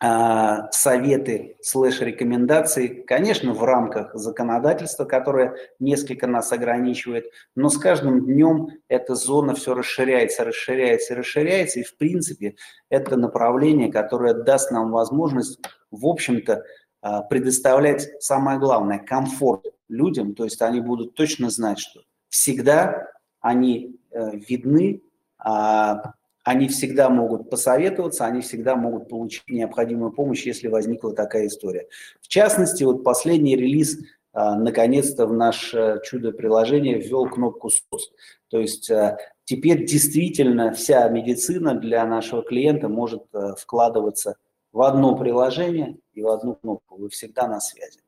а, 0.00 0.70
советы 0.70 1.56
слэш-рекомендации, 1.60 3.02
конечно, 3.02 3.52
в 3.52 3.64
рамках 3.64 4.14
законодательства, 4.14 5.04
которое 5.04 5.56
несколько 5.80 6.28
нас 6.28 6.52
ограничивает, 6.52 7.32
но 7.56 7.68
с 7.68 7.78
каждым 7.78 8.24
днем 8.24 8.68
эта 8.86 9.16
зона 9.16 9.56
все 9.56 9.74
расширяется, 9.74 10.44
расширяется, 10.44 11.16
расширяется, 11.16 11.80
и 11.80 11.82
в 11.82 11.96
принципе 11.96 12.54
это 12.88 13.16
направление, 13.16 13.90
которое 13.90 14.34
даст 14.34 14.70
нам 14.70 14.92
возможность, 14.92 15.58
в 15.90 16.06
общем-то, 16.06 16.62
а, 17.00 17.22
предоставлять 17.22 18.08
самое 18.22 18.60
главное, 18.60 19.00
комфорт 19.00 19.64
людям, 19.88 20.34
то 20.34 20.44
есть 20.44 20.60
они 20.62 20.80
будут 20.80 21.14
точно 21.14 21.50
знать, 21.50 21.78
что 21.78 22.00
всегда 22.28 23.08
они 23.40 23.96
э, 24.10 24.36
видны, 24.36 25.02
а, 25.38 26.14
они 26.44 26.68
всегда 26.68 27.10
могут 27.10 27.50
посоветоваться, 27.50 28.24
они 28.24 28.40
всегда 28.40 28.74
могут 28.74 29.08
получить 29.08 29.48
необходимую 29.48 30.12
помощь, 30.12 30.46
если 30.46 30.68
возникла 30.68 31.14
такая 31.14 31.46
история. 31.46 31.86
В 32.20 32.28
частности, 32.28 32.84
вот 32.84 33.04
последний 33.04 33.56
релиз 33.56 33.98
а, 34.32 34.54
наконец-то 34.54 35.26
в 35.26 35.32
наше 35.32 36.00
чудо-приложение 36.04 36.98
ввел 36.98 37.28
кнопку 37.28 37.70
СОС. 37.70 38.12
То 38.48 38.60
есть 38.60 38.90
а, 38.90 39.18
теперь 39.44 39.84
действительно 39.84 40.72
вся 40.72 41.08
медицина 41.08 41.74
для 41.74 42.06
нашего 42.06 42.42
клиента 42.42 42.88
может 42.88 43.24
а, 43.32 43.54
вкладываться 43.56 44.36
в 44.72 44.82
одно 44.82 45.16
приложение 45.16 45.98
и 46.12 46.22
в 46.22 46.28
одну 46.28 46.54
кнопку. 46.54 46.96
Вы 46.96 47.08
всегда 47.08 47.48
на 47.48 47.60
связи. 47.60 48.00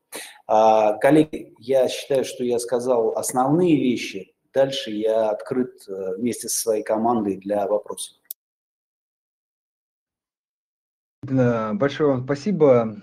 Коллеги, 0.51 1.53
я 1.59 1.87
считаю, 1.87 2.25
что 2.25 2.43
я 2.43 2.59
сказал 2.59 3.15
основные 3.15 3.77
вещи. 3.77 4.35
Дальше 4.53 4.91
я 4.91 5.29
открыт 5.29 5.85
вместе 5.87 6.49
со 6.49 6.59
своей 6.59 6.83
командой 6.83 7.37
для 7.37 7.67
вопросов. 7.67 8.17
Большое 11.23 12.09
вам 12.09 12.23
спасибо 12.25 12.97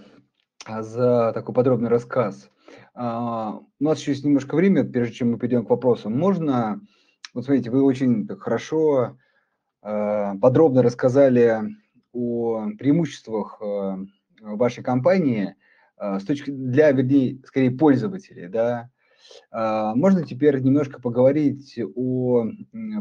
а, 0.67 0.83
за 0.83 1.33
такой 1.33 1.55
подробный 1.55 1.89
рассказ. 1.89 2.51
А, 2.93 3.59
у 3.59 3.85
нас 3.85 4.01
еще 4.01 4.11
есть 4.11 4.25
немножко 4.25 4.57
времени, 4.57 4.83
прежде 4.83 5.15
чем 5.15 5.31
мы 5.31 5.39
перейдем 5.39 5.65
к 5.65 5.71
вопросам. 5.71 6.19
Можно, 6.19 6.81
вот 7.33 7.45
смотрите, 7.45 7.71
вы 7.71 7.83
очень 7.83 8.27
хорошо, 8.27 9.17
а, 9.83 10.37
подробно 10.37 10.83
рассказали 10.83 11.63
о 12.13 12.67
преимуществах 12.77 13.61
вашей 14.41 14.83
компании 14.83 15.55
с 16.01 16.25
точки 16.25 16.51
для, 16.51 16.93
вернее, 16.93 17.39
скорее 17.45 17.71
пользователей, 17.71 18.49
да. 18.49 18.91
Можно 19.53 20.25
теперь 20.25 20.59
немножко 20.61 21.01
поговорить 21.01 21.79
о 21.95 22.47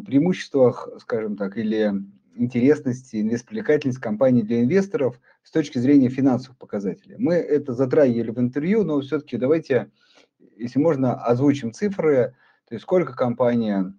преимуществах, 0.06 0.90
скажем 1.00 1.38
так, 1.38 1.58
или 1.58 1.94
интересности, 2.36 3.18
привлекательность 3.48 4.00
компании 4.00 4.44
для 4.44 4.62
инвесторов 4.62 5.20
с 5.44 5.52
точки 5.52 5.80
зрения 5.80 6.10
финансовых 6.10 6.58
показателей. 6.58 7.16
Мы 7.18 7.36
это 7.36 7.74
затрагивали 7.74 8.32
в 8.32 8.40
интервью, 8.40 8.84
но 8.84 9.00
все-таки 9.02 9.38
давайте, 9.38 9.90
если 10.56 10.80
можно, 10.80 11.16
озвучим 11.16 11.74
цифры, 11.74 12.36
то 12.68 12.76
есть 12.76 12.84
сколько 12.84 13.16
компания, 13.16 13.94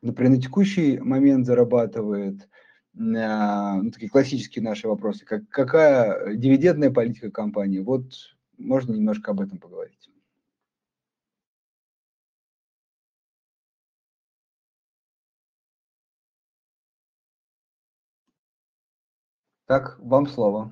например, 0.00 0.36
на 0.36 0.40
текущий 0.40 0.98
момент 0.98 1.44
зарабатывает, 1.44 2.48
ну, 2.94 3.90
такие 3.90 4.08
классические 4.08 4.62
наши 4.64 4.86
вопросы, 4.88 5.24
как, 5.26 5.48
какая 5.48 6.36
дивидендная 6.36 6.90
политика 6.90 7.30
компании, 7.30 7.80
вот 7.80 8.33
можно 8.58 8.92
немножко 8.92 9.30
об 9.30 9.40
этом 9.40 9.58
поговорить. 9.58 10.10
Так, 19.66 19.98
вам 19.98 20.26
слово. 20.26 20.70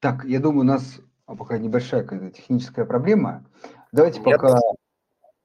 Так, 0.00 0.24
я 0.24 0.38
думаю, 0.38 0.60
у 0.60 0.64
нас 0.64 1.00
пока 1.34 1.58
небольшая 1.58 2.02
какая-то 2.02 2.30
техническая 2.30 2.84
проблема. 2.84 3.44
Давайте 3.92 4.20
Нет. 4.20 4.24
пока... 4.24 4.58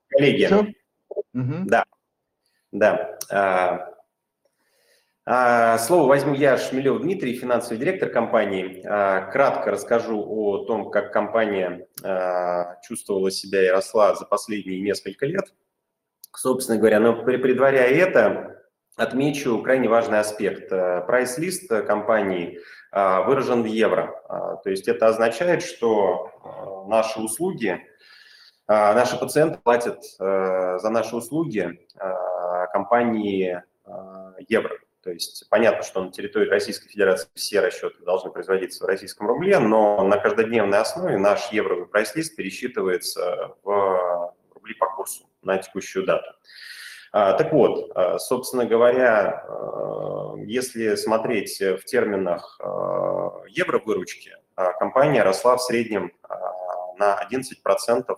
Коллеги, 0.10 0.76
Угу. 1.34 1.66
да, 1.66 1.86
да. 2.72 3.18
А, 3.32 3.94
а, 5.26 5.78
слово 5.78 6.08
возьму 6.08 6.34
я, 6.34 6.58
Шмелев 6.58 7.02
Дмитрий, 7.02 7.38
финансовый 7.38 7.78
директор 7.78 8.10
компании. 8.10 8.84
А, 8.86 9.22
кратко 9.32 9.72
расскажу 9.72 10.22
о 10.22 10.66
том, 10.66 10.92
как 10.92 11.14
компания 11.14 11.88
а, 12.04 12.76
чувствовала 12.82 13.32
себя 13.32 13.66
и 13.66 13.70
росла 13.70 14.16
за 14.16 14.26
последние 14.26 14.82
несколько 14.82 15.26
лет. 15.26 15.54
Собственно 16.36 16.78
говоря, 16.78 17.00
но 17.00 17.24
предваряя 17.24 17.90
это, 17.90 18.64
отмечу 18.98 19.62
крайне 19.62 19.88
важный 19.88 20.20
аспект. 20.20 20.70
Прайс-лист 20.70 21.70
компании 21.86 22.60
выражен 22.94 23.64
в 23.64 23.66
евро. 23.66 24.60
То 24.64 24.70
есть 24.70 24.88
это 24.88 25.08
означает, 25.08 25.64
что 25.64 26.86
наши 26.88 27.20
услуги, 27.20 27.82
наши 28.68 29.18
пациенты 29.18 29.58
платят 29.58 30.04
за 30.04 30.90
наши 30.90 31.16
услуги 31.16 31.80
компании 32.72 33.64
евро. 34.48 34.78
То 35.04 35.12
есть 35.12 35.50
понятно, 35.50 35.84
что 35.84 36.02
на 36.02 36.12
территории 36.12 36.48
Российской 36.50 36.88
Федерации 36.88 37.28
все 37.34 37.60
расчеты 37.60 38.04
должны 38.06 38.32
производиться 38.32 38.86
в 38.86 38.88
российском 38.88 39.28
рубле, 39.28 39.60
но 39.60 40.02
на 40.04 40.18
каждодневной 40.18 40.78
основе 40.78 41.18
наш 41.18 41.52
евровый 41.52 41.88
прайс-лист 41.88 42.36
пересчитывается 42.38 43.56
в 43.64 44.34
рубли 44.54 44.76
по 44.76 44.88
курсу 44.96 45.26
на 45.42 45.58
текущую 45.58 46.06
дату. 46.06 46.32
А, 47.14 47.34
так 47.34 47.54
вот, 47.54 47.92
а, 47.94 48.18
собственно 48.18 48.66
говоря, 48.66 49.46
а, 49.48 50.34
если 50.48 50.96
смотреть 50.96 51.60
в 51.60 51.86
терминах 51.86 52.60
евро-выручки, 53.50 54.32
компания 54.80 55.22
росла 55.22 55.56
в 55.58 55.62
среднем 55.62 56.12
на 56.98 57.16
11% 57.16 58.18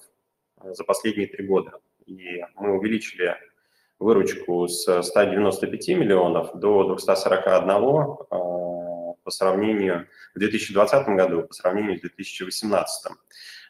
за 0.63 0.83
последние 0.85 1.27
три 1.27 1.45
года. 1.45 1.73
И 2.05 2.41
мы 2.55 2.77
увеличили 2.77 3.35
выручку 3.99 4.67
с 4.67 5.03
195 5.03 5.87
миллионов 5.89 6.55
до 6.55 6.85
241 6.85 7.69
а, 7.69 9.13
по 9.23 9.31
сравнению 9.31 10.07
в 10.33 10.39
2020 10.39 11.07
году 11.09 11.43
по 11.43 11.53
сравнению 11.53 11.97
с 11.97 12.01
2018. 12.01 13.11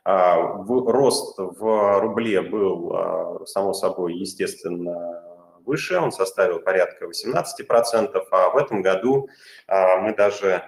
А, 0.08 0.38
рост 0.38 1.36
в 1.38 2.00
рубле 2.00 2.42
был, 2.44 2.94
а, 2.94 3.46
само 3.46 3.74
собой, 3.74 4.14
естественно, 4.14 5.24
выше, 5.66 5.98
он 5.98 6.12
составил 6.12 6.60
порядка 6.60 7.08
18%, 7.08 8.28
а 8.30 8.50
в 8.52 8.58
этом 8.58 8.84
году 8.84 9.28
мы 9.68 10.14
даже 10.16 10.62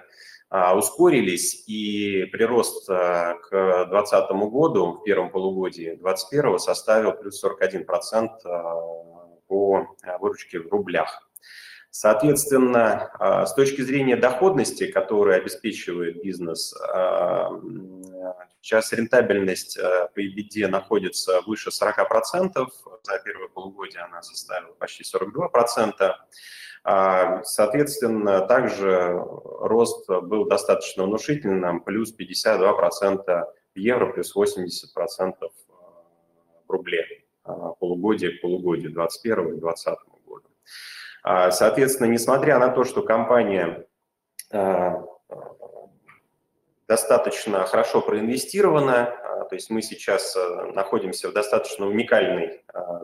ускорились, 0.74 1.62
и 1.68 2.24
прирост 2.32 2.88
к 2.88 3.50
2020 3.50 4.30
году 4.50 4.92
в 4.94 5.04
первом 5.04 5.30
полугодии 5.30 5.94
2021 6.00 6.58
составил 6.58 7.12
плюс 7.12 7.44
41% 7.44 8.28
по 9.46 9.86
выручке 10.18 10.58
в 10.58 10.68
рублях. 10.68 11.27
Соответственно, 11.90 13.10
э, 13.18 13.46
с 13.46 13.54
точки 13.54 13.80
зрения 13.80 14.16
доходности, 14.16 14.90
которую 14.90 15.36
обеспечивает 15.36 16.22
бизнес, 16.22 16.74
э, 16.74 17.48
сейчас 18.60 18.92
рентабельность 18.92 19.78
по 20.14 20.20
EBITDA 20.20 20.68
находится 20.68 21.40
выше 21.46 21.70
40%, 21.70 22.68
за 23.02 23.18
первое 23.24 23.48
полугодие 23.48 24.02
она 24.02 24.22
составила 24.22 24.72
почти 24.74 25.04
42%. 25.04 26.14
Соответственно, 27.42 28.40
также 28.46 29.12
рост 29.14 30.08
был 30.08 30.46
достаточно 30.46 31.04
внушительным, 31.04 31.80
плюс 31.80 32.14
52% 32.14 33.46
в 33.74 33.78
евро, 33.78 34.12
плюс 34.12 34.34
80% 34.34 35.50
в 36.66 36.70
рубле. 36.70 37.06
А, 37.48 37.72
полугодие 37.80 38.32
к 38.32 38.42
полугодию 38.42 38.92
2021 38.92 39.38
и 39.38 39.60
2020 39.60 39.98
года. 40.26 40.48
А, 41.22 41.50
соответственно, 41.50 42.08
несмотря 42.08 42.58
на 42.58 42.68
то, 42.68 42.84
что 42.84 43.02
компания 43.02 43.86
а, 44.50 45.04
достаточно 46.86 47.64
хорошо 47.64 48.00
проинвестирована, 48.00 49.14
то 49.48 49.54
есть 49.54 49.70
мы 49.70 49.82
сейчас 49.82 50.36
находимся 50.74 51.30
в 51.30 51.32
достаточно 51.32 51.86
уникальной 51.86 52.62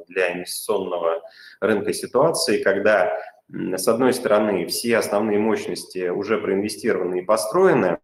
для 0.09 0.33
инвестиционного 0.33 1.23
рынка 1.61 1.93
ситуации, 1.93 2.63
когда 2.63 3.19
с 3.49 3.89
одной 3.89 4.13
стороны, 4.15 4.67
все 4.67 4.99
основные 4.99 5.39
мощности 5.39 6.09
уже 6.09 6.39
проинвестированы 6.39 7.21
и 7.21 7.25
построены, 7.25 7.99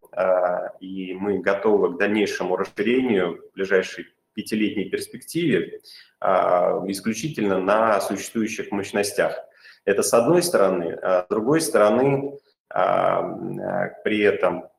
и 0.79 1.13
мы 1.13 1.39
готовы 1.39 1.93
к 1.93 1.97
дальнейшему 1.97 2.55
расширению 2.55 3.41
в 3.49 3.55
ближайшие 3.55 4.07
пятилетней 4.33 4.89
перспективе 4.89 5.81
а, 6.19 6.83
исключительно 6.87 7.59
на 7.59 7.99
существующих 8.01 8.71
мощностях. 8.71 9.35
Это 9.85 10.03
с 10.03 10.13
одной 10.13 10.43
стороны. 10.43 10.93
А 11.01 11.23
с 11.23 11.27
другой 11.29 11.61
стороны, 11.61 12.37
а, 12.69 13.23
при 14.03 14.21
этом 14.21 14.69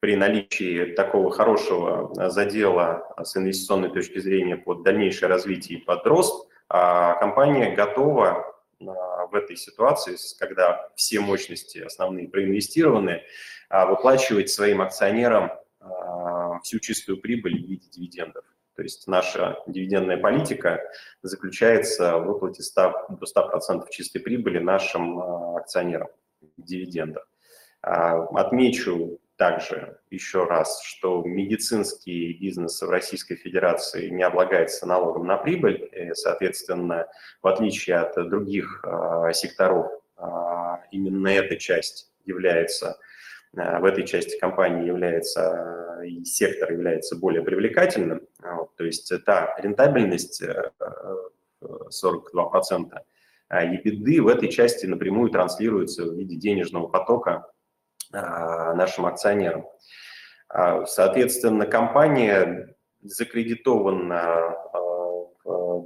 при 0.00 0.16
наличии 0.16 0.94
такого 0.94 1.30
хорошего 1.30 2.30
задела 2.30 3.08
с 3.22 3.36
инвестиционной 3.36 3.90
точки 3.90 4.18
зрения 4.18 4.56
под 4.56 4.82
дальнейшее 4.82 5.28
развитие 5.28 5.78
и 5.78 5.82
под 5.82 6.06
рост, 6.06 6.48
компания 6.68 7.74
готова 7.74 8.54
в 8.78 9.34
этой 9.34 9.56
ситуации, 9.56 10.16
когда 10.38 10.90
все 10.96 11.20
мощности 11.20 11.78
основные 11.78 12.28
проинвестированы, 12.28 13.22
выплачивать 13.70 14.50
своим 14.50 14.82
акционерам 14.82 15.50
всю 16.62 16.78
чистую 16.78 17.20
прибыль 17.20 17.64
в 17.64 17.68
виде 17.68 17.88
дивидендов. 17.88 18.44
То 18.76 18.82
есть 18.82 19.06
наша 19.06 19.58
дивидендная 19.66 20.18
политика 20.18 20.80
заключается 21.22 22.18
в 22.18 22.26
выплате 22.26 22.62
100, 22.62 23.06
до 23.08 23.26
100% 23.26 23.86
чистой 23.90 24.20
прибыли 24.20 24.58
нашим 24.58 25.18
а, 25.18 25.58
акционерам 25.58 26.08
дивидендов. 26.58 27.24
Отмечу 27.80 29.18
также 29.36 29.98
еще 30.10 30.44
раз, 30.44 30.82
что 30.82 31.22
медицинский 31.22 32.32
бизнес 32.32 32.82
в 32.82 32.90
Российской 32.90 33.36
Федерации 33.36 34.08
не 34.08 34.22
облагается 34.22 34.86
налогом 34.86 35.26
на 35.26 35.36
прибыль, 35.36 35.88
и, 35.92 36.12
соответственно, 36.14 37.06
в 37.42 37.46
отличие 37.46 37.96
от 37.98 38.14
других 38.28 38.84
секторов, 39.34 39.92
именно 40.90 41.28
эта 41.28 41.56
часть 41.56 42.10
является 42.24 42.98
в 43.56 43.84
этой 43.84 44.06
части 44.06 44.38
компании 44.38 44.86
является 44.86 46.02
и 46.04 46.24
сектор 46.24 46.72
является 46.72 47.16
более 47.16 47.42
привлекательным, 47.42 48.20
вот, 48.40 48.76
то 48.76 48.84
есть 48.84 49.10
та 49.24 49.56
рентабельность 49.58 50.42
42% 51.62 52.92
EBITDA 53.50 54.20
в 54.20 54.28
этой 54.28 54.48
части 54.50 54.86
напрямую 54.86 55.30
транслируется 55.30 56.04
в 56.04 56.14
виде 56.14 56.36
денежного 56.36 56.88
потока 56.88 57.50
нашим 58.12 59.06
акционерам. 59.06 59.66
А, 60.48 60.84
соответственно, 60.86 61.66
компания 61.66 62.76
закредитована 63.02 64.54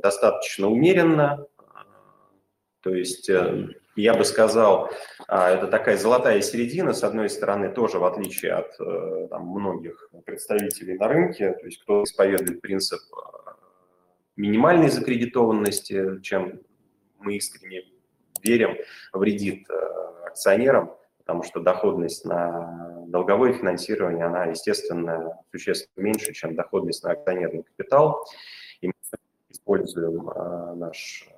достаточно 0.02 0.68
умеренно, 0.68 1.46
то 2.82 2.94
есть 2.94 3.28
э, 3.28 3.68
я 3.96 4.14
бы 4.14 4.24
сказал, 4.24 4.90
это 5.28 5.66
такая 5.66 5.96
золотая 5.96 6.40
середина, 6.40 6.92
с 6.92 7.02
одной 7.02 7.28
стороны, 7.28 7.70
тоже 7.70 7.98
в 7.98 8.04
отличие 8.04 8.52
от 8.52 8.74
э, 8.80 9.26
там, 9.28 9.46
многих 9.46 10.10
представителей 10.24 10.96
на 10.96 11.08
рынке, 11.08 11.52
то 11.52 11.66
есть 11.66 11.82
кто 11.82 12.04
исповедует 12.04 12.60
принцип 12.60 13.00
минимальной 14.36 14.88
закредитованности, 14.88 16.20
чем 16.22 16.60
мы 17.18 17.36
искренне 17.36 17.84
верим, 18.42 18.76
вредит 19.12 19.68
э, 19.68 20.26
акционерам, 20.26 20.94
потому 21.18 21.42
что 21.42 21.60
доходность 21.60 22.24
на 22.24 23.04
долговое 23.06 23.52
финансирование, 23.52 24.24
она, 24.24 24.46
естественно, 24.46 25.38
существенно 25.50 26.02
меньше, 26.02 26.32
чем 26.32 26.54
доходность 26.54 27.04
на 27.04 27.12
акционерный 27.12 27.64
капитал. 27.64 28.24
И 28.80 28.88
мы 28.88 28.92
используем 29.50 30.28
э, 30.28 30.74
наш, 30.76 31.28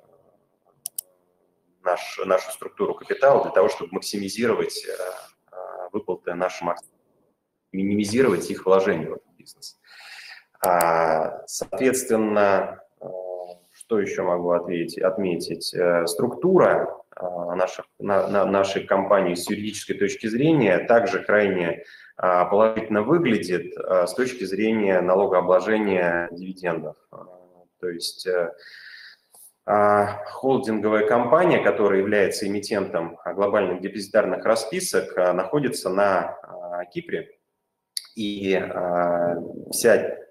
наш, 1.83 2.21
нашу 2.25 2.51
структуру 2.51 2.95
капитала 2.95 3.43
для 3.43 3.53
того, 3.53 3.69
чтобы 3.69 3.93
максимизировать 3.93 4.85
э, 4.87 4.93
выплаты 5.93 6.35
нашим 6.35 6.71
акционерам, 6.71 7.01
минимизировать 7.73 8.51
их 8.51 8.67
вложения 8.67 9.09
в 9.09 9.15
этот 9.15 9.37
бизнес. 9.37 9.79
А, 10.65 11.47
соответственно, 11.47 12.83
что 13.83 13.99
еще 13.99 14.23
могу 14.23 14.53
ответить, 14.53 15.03
отметить? 15.03 15.75
Э, 15.75 16.07
структура 16.07 16.97
э, 17.17 17.25
наших, 17.57 17.87
на, 17.99 18.29
на 18.29 18.45
нашей 18.45 18.85
компании 18.85 19.35
с 19.35 19.51
юридической 19.51 19.95
точки 19.95 20.29
зрения 20.29 20.79
также 20.79 21.23
крайне 21.23 21.69
э, 21.69 21.83
положительно 22.17 23.03
выглядит 23.03 23.75
с 23.77 24.15
точки 24.15 24.45
зрения 24.45 25.01
налогообложения 25.01 26.29
дивидендов. 26.31 26.97
То 27.81 27.89
есть 27.89 28.29
холдинговая 29.65 31.07
компания, 31.07 31.63
которая 31.63 32.01
является 32.01 32.47
эмитентом 32.47 33.19
глобальных 33.25 33.81
депозитарных 33.81 34.45
расписок, 34.45 35.17
находится 35.17 35.89
на 35.89 36.37
Кипре. 36.93 37.39
И 38.17 38.61
вся 39.71 40.23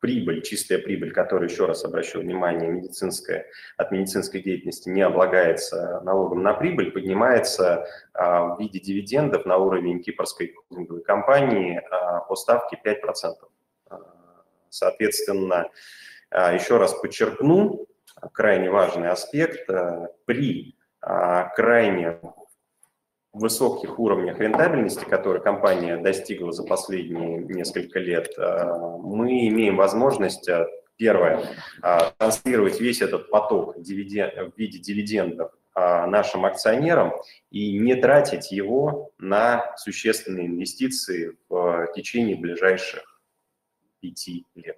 прибыль, 0.00 0.42
чистая 0.42 0.78
прибыль, 0.78 1.12
которая, 1.12 1.48
еще 1.48 1.66
раз 1.66 1.84
обращу 1.84 2.20
внимание, 2.20 2.70
медицинская, 2.70 3.46
от 3.76 3.90
медицинской 3.90 4.42
деятельности 4.42 4.88
не 4.88 5.02
облагается 5.02 6.00
налогом 6.04 6.42
на 6.42 6.54
прибыль, 6.54 6.92
поднимается 6.92 7.86
а, 8.12 8.54
в 8.54 8.60
виде 8.60 8.78
дивидендов 8.78 9.44
на 9.44 9.56
уровень 9.56 10.02
кипрской 10.02 10.54
холдинговой 10.54 11.02
компании 11.02 11.80
а, 11.90 12.20
по 12.20 12.36
ставке 12.36 12.78
5%. 12.84 13.34
А, 13.90 13.98
соответственно, 14.70 15.68
а, 16.30 16.54
еще 16.54 16.76
раз 16.76 16.94
подчеркну, 16.94 17.86
крайне 18.32 18.70
важный 18.70 19.10
аспект, 19.10 19.68
а, 19.70 20.08
при 20.26 20.76
а, 21.00 21.44
крайне 21.54 22.18
высоких 23.32 23.98
уровнях 23.98 24.38
рентабельности, 24.38 25.04
которые 25.04 25.42
компания 25.42 25.96
достигла 25.96 26.52
за 26.52 26.64
последние 26.64 27.38
несколько 27.38 27.98
лет, 27.98 28.30
э, 28.36 28.64
мы 29.02 29.48
имеем 29.48 29.76
возможность, 29.76 30.48
э, 30.48 30.66
первое, 30.96 31.44
э, 31.82 31.98
транслировать 32.18 32.80
весь 32.80 33.00
этот 33.00 33.30
поток 33.30 33.76
в 33.76 33.80
виде 33.80 34.78
дивидендов 34.78 35.52
нашим 35.74 36.44
акционерам 36.44 37.12
и 37.52 37.78
не 37.78 37.94
тратить 37.94 38.50
его 38.50 39.12
на 39.18 39.76
существенные 39.76 40.48
инвестиции 40.48 41.36
в 41.48 41.92
течение 41.94 42.34
ближайших 42.34 43.20
пяти 44.00 44.44
лет. 44.56 44.76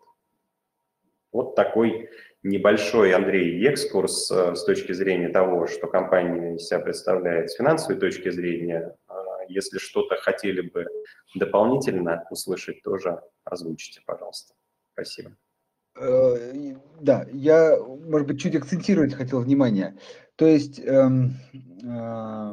Вот 1.32 1.54
такой 1.54 2.10
небольшой, 2.42 3.12
Андрей, 3.12 3.66
экскурс 3.66 4.30
э, 4.30 4.54
с 4.54 4.64
точки 4.64 4.92
зрения 4.92 5.28
того, 5.28 5.66
что 5.66 5.86
компания 5.86 6.58
себя 6.58 6.80
представляет 6.80 7.50
с 7.50 7.56
финансовой 7.56 7.98
точки 8.00 8.30
зрения. 8.30 8.96
А 9.08 9.14
если 9.48 9.78
что-то 9.78 10.16
хотели 10.16 10.62
бы 10.62 10.86
дополнительно 11.34 12.24
услышать, 12.30 12.82
тоже 12.82 13.20
озвучите, 13.44 14.00
пожалуйста. 14.06 14.54
Спасибо. 14.94 15.36
Э, 16.00 16.74
да, 17.00 17.26
я, 17.32 17.76
может 17.78 18.26
быть, 18.26 18.40
чуть 18.40 18.56
акцентировать 18.56 19.14
хотел 19.14 19.40
внимание. 19.40 19.98
То 20.36 20.46
есть, 20.46 20.80
эм, 20.80 21.34
э, 21.84 22.52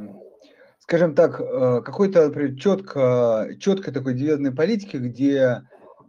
скажем 0.79 1.15
так, 1.15 1.37
какой-то, 1.37 2.55
четко, 2.57 3.49
четкой 3.59 3.93
такой 3.93 4.13
дивидендной 4.15 4.53
политики, 4.53 4.97
где 4.97 5.61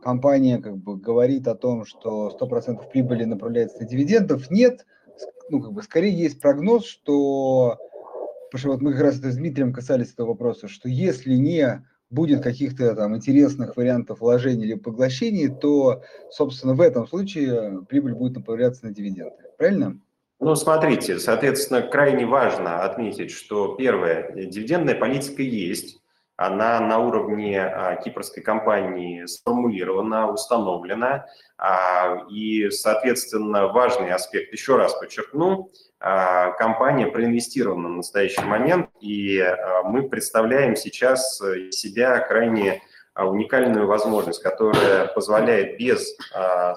компания 0.03 0.59
как 0.59 0.77
бы 0.77 0.97
говорит 0.97 1.49
о 1.49 1.55
том, 1.55 1.85
что 1.85 2.37
100% 2.39 2.91
прибыли 2.91 3.25
направляется 3.25 3.81
на 3.81 3.87
дивидендов, 3.87 4.51
нет. 4.51 4.87
Ну, 5.51 5.61
как 5.61 5.73
бы 5.73 5.83
скорее 5.83 6.13
есть 6.13 6.41
прогноз, 6.41 6.85
что, 6.85 7.79
потому 8.51 8.59
что 8.59 8.69
вот 8.69 8.81
мы 8.83 8.93
как 8.93 9.03
раз 9.03 9.15
с 9.17 9.37
Дмитрием 9.37 9.73
касались 9.73 10.13
этого 10.13 10.29
вопроса, 10.29 10.69
что 10.69 10.89
если 10.89 11.35
не 11.35 11.85
будет 12.11 12.43
каких-то 12.43 12.95
там 12.95 13.17
интересных 13.17 13.77
вариантов 13.77 14.21
вложений 14.21 14.65
или 14.65 14.75
поглощений, 14.75 15.49
то, 15.49 16.03
собственно, 16.31 16.75
в 16.75 16.81
этом 16.81 17.07
случае 17.07 17.85
прибыль 17.89 18.15
будет 18.15 18.37
направляться 18.37 18.87
на 18.87 18.93
дивиденды. 18.93 19.37
Правильно? 19.57 20.01
Ну, 20.41 20.55
смотрите, 20.55 21.19
соответственно, 21.19 21.83
крайне 21.83 22.25
важно 22.25 22.85
отметить, 22.85 23.31
что 23.31 23.75
первое, 23.75 24.33
дивидендная 24.35 24.95
политика 24.95 25.43
есть, 25.43 26.01
она 26.39 26.81
на 26.81 27.01
уровне 27.01 27.61
а, 27.61 27.97
кипрской 27.97 28.43
компании 28.45 29.27
сформулирована, 29.27 30.31
установлена. 30.31 31.27
А, 31.59 32.27
и, 32.31 32.71
соответственно, 32.71 33.67
важный 33.67 34.13
аспект, 34.13 34.53
еще 34.53 34.77
раз 34.77 34.95
подчеркну, 34.95 35.69
а, 35.99 36.53
компания 36.53 37.09
проинвестирована 37.09 37.89
в 37.89 37.97
настоящий 37.97 38.45
момент, 38.45 38.89
и 39.01 39.45
мы 39.83 40.09
представляем 40.09 40.77
сейчас 40.77 41.43
себя 41.73 42.21
крайне 42.21 42.83
уникальную 43.17 43.89
возможность, 43.89 44.41
которая 44.41 45.09
позволяет 45.09 45.77
без 45.77 46.17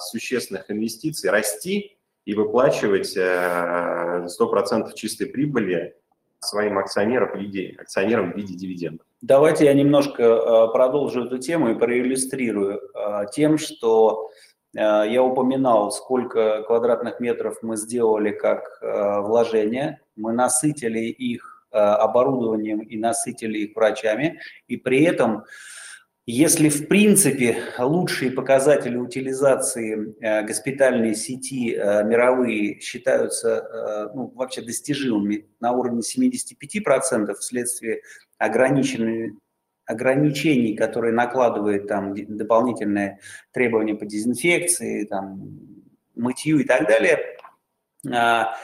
существенных 0.09 0.71
инвестиций 0.71 1.29
расти 1.29 1.97
и 2.25 2.33
выплачивать 2.33 3.15
100% 3.15 4.91
чистой 4.95 5.27
прибыли 5.27 5.95
своим 6.39 6.79
акционерам 6.79 7.29
в 7.33 7.35
виде, 7.35 7.75
акционерам 7.79 8.31
в 8.31 8.35
виде 8.35 8.55
дивидендов. 8.55 9.05
Давайте 9.21 9.65
я 9.65 9.73
немножко 9.75 10.23
э, 10.23 10.73
продолжу 10.73 11.25
эту 11.25 11.37
тему 11.37 11.69
и 11.69 11.77
проиллюстрирую 11.77 12.81
э, 12.81 13.25
тем, 13.31 13.59
что 13.59 14.31
э, 14.75 14.79
я 14.79 15.21
упоминал, 15.21 15.91
сколько 15.91 16.63
квадратных 16.63 17.19
метров 17.19 17.59
мы 17.61 17.77
сделали 17.77 18.31
как 18.31 18.79
вложение. 18.81 20.01
Мы 20.15 20.33
насытили 20.33 21.01
их 21.01 21.67
оборудованием 21.69 22.79
и 22.79 22.97
насытили 22.97 23.59
их 23.59 23.75
врачами. 23.75 24.39
И 24.67 24.75
при 24.75 25.03
этом 25.03 25.45
если 26.25 26.69
в 26.69 26.87
принципе 26.87 27.57
лучшие 27.79 28.31
показатели 28.31 28.97
утилизации 28.97 30.15
госпитальной 30.43 31.15
сети 31.15 31.71
мировые 31.73 32.79
считаются 32.79 34.11
ну, 34.13 34.31
вообще 34.35 34.61
достижимыми 34.61 35.47
на 35.59 35.71
уровне 35.71 36.01
75% 36.01 37.33
вследствие 37.35 38.01
ограниченной 38.41 39.33
ограничений, 39.85 40.75
которые 40.75 41.13
накладывают 41.13 41.87
там 41.87 42.13
дополнительные 42.15 43.19
требования 43.51 43.95
по 43.95 44.05
дезинфекции, 44.05 45.05
там, 45.05 45.59
мытью 46.15 46.59
и 46.59 46.63
так 46.63 46.87
далее, 46.87 47.19
а, 48.09 48.55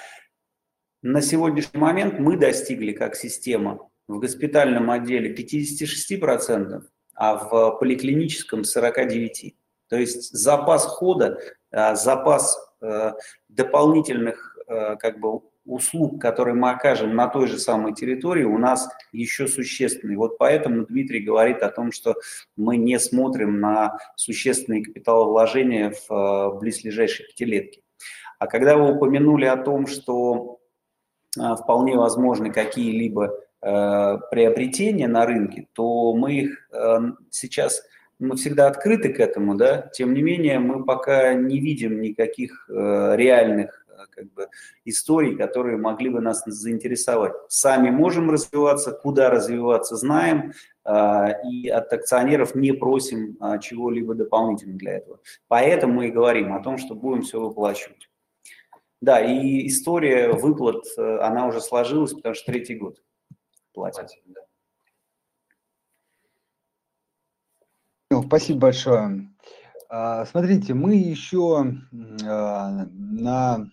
на 1.02 1.22
сегодняшний 1.22 1.80
момент 1.80 2.20
мы 2.20 2.38
достигли 2.38 2.92
как 2.92 3.16
система 3.16 3.90
в 4.08 4.20
госпитальном 4.20 4.90
отделе 4.90 5.34
56%, 5.34 6.84
а 7.14 7.36
в 7.36 7.78
поликлиническом 7.80 8.64
49. 8.64 9.56
То 9.90 9.98
есть 9.98 10.32
запас 10.32 10.86
хода, 10.86 11.40
а, 11.72 11.96
запас 11.96 12.58
э, 12.82 13.14
дополнительных 13.50 14.58
э, 14.68 14.96
как 14.98 15.20
бы 15.20 15.42
услуг, 15.68 16.22
которые 16.22 16.56
мы 16.56 16.72
окажем 16.72 17.16
на 17.16 17.28
той 17.28 17.48
же 17.48 17.60
самой 17.60 17.94
территории, 17.94 18.44
у 18.44 18.58
нас 18.58 18.90
еще 19.12 19.48
существенный. 19.48 20.16
Вот 20.16 20.38
поэтому 20.38 20.86
Дмитрий 20.86 21.20
говорит 21.20 21.62
о 21.62 21.70
том, 21.70 21.92
что 21.92 22.16
мы 22.56 22.78
не 22.78 23.00
смотрим 23.00 23.60
на 23.60 23.98
существенные 24.16 24.84
капиталовложения 24.84 25.92
в 25.92 26.12
э, 26.12 26.60
близлежащей 26.60 27.26
пятилетке. 27.26 27.82
А 28.40 28.48
когда 28.48 28.78
вы 28.78 28.96
упомянули 28.96 29.46
о 29.46 29.58
том, 29.58 29.88
что 29.88 30.60
э, 31.38 31.42
вполне 31.62 31.98
возможны 31.98 32.52
какие-либо 32.52 33.34
э, 33.62 34.18
приобретения 34.32 35.08
на 35.08 35.26
рынке, 35.26 35.68
то 35.74 36.14
мы 36.14 36.34
их 36.34 36.72
сейчас 37.30 37.84
мы 38.20 38.36
всегда 38.36 38.66
открыты 38.66 39.14
к 39.14 39.20
этому, 39.20 39.54
да, 39.54 39.92
тем 39.94 40.16
не 40.16 40.24
менее 40.24 40.58
мы 40.58 40.84
пока 40.84 41.36
не 41.36 41.60
видим 41.60 42.02
никаких 42.02 42.68
реальных 42.68 43.87
как 44.12 44.32
бы 44.34 44.48
историй, 44.86 45.36
которые 45.36 45.78
могли 45.78 46.10
бы 46.10 46.22
нас 46.22 46.44
заинтересовать. 46.46 47.34
Сами 47.50 47.90
можем 47.90 48.30
развиваться, 48.30 48.92
куда 48.92 49.30
развиваться 49.30 49.96
знаем, 49.96 50.54
а, 50.84 51.32
и 51.44 51.68
от 51.68 51.92
акционеров 51.92 52.56
не 52.56 52.72
просим 52.72 53.38
а, 53.40 53.58
чего-либо 53.58 54.14
дополнительно 54.14 54.78
для 54.78 54.98
этого. 54.98 55.20
Поэтому 55.48 55.94
мы 55.94 56.08
и 56.08 56.12
говорим 56.12 56.54
о 56.54 56.64
том, 56.64 56.78
что 56.78 56.96
будем 56.96 57.24
все 57.24 57.40
выплачивать. 57.40 58.10
Да, 59.02 59.20
и 59.20 59.68
история 59.68 60.32
выплат, 60.32 60.84
э, 60.98 61.18
она 61.20 61.46
уже 61.48 61.62
сложилась, 61.62 62.14
потому 62.14 62.34
что 62.34 62.52
третий 62.52 62.76
год 62.76 63.02
платят. 63.74 64.10
Спасибо 68.26 68.60
большое. 68.60 69.30
А, 69.90 70.26
смотрите, 70.26 70.74
мы 70.74 70.96
еще 70.96 71.76
на 71.92 73.70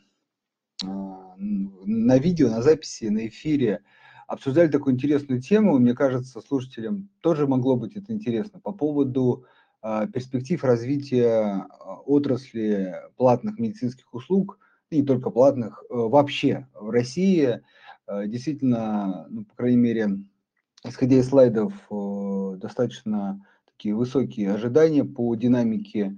на 0.87 2.19
видео, 2.19 2.51
на 2.51 2.63
записи, 2.63 3.07
на 3.07 3.27
эфире 3.27 3.83
обсуждали 4.27 4.69
такую 4.69 4.95
интересную 4.95 5.41
тему. 5.41 5.79
Мне 5.79 5.95
кажется, 5.95 6.41
слушателям 6.41 7.09
тоже 7.21 7.47
могло 7.47 7.77
быть 7.77 7.97
это 7.97 8.13
интересно 8.13 8.61
по 8.61 8.73
поводу 8.73 9.45
а, 9.83 10.07
перспектив 10.07 10.63
развития 10.65 11.67
а, 11.69 12.01
отрасли 12.07 12.95
платных 13.17 13.59
медицинских 13.59 14.13
услуг, 14.15 14.59
и 14.91 15.01
не 15.01 15.07
только 15.07 15.31
платных, 15.31 15.83
вообще 15.89 16.69
в 16.75 16.91
России. 16.91 17.63
Действительно, 18.27 19.27
ну, 19.31 19.45
по 19.45 19.55
крайней 19.57 19.79
мере, 19.79 20.19
исходя 20.85 21.17
из 21.17 21.29
слайдов, 21.29 21.73
достаточно 22.59 23.45
такие 23.67 23.95
высокие 23.95 24.53
ожидания 24.53 25.05
по 25.05 25.35
динамике 25.35 26.17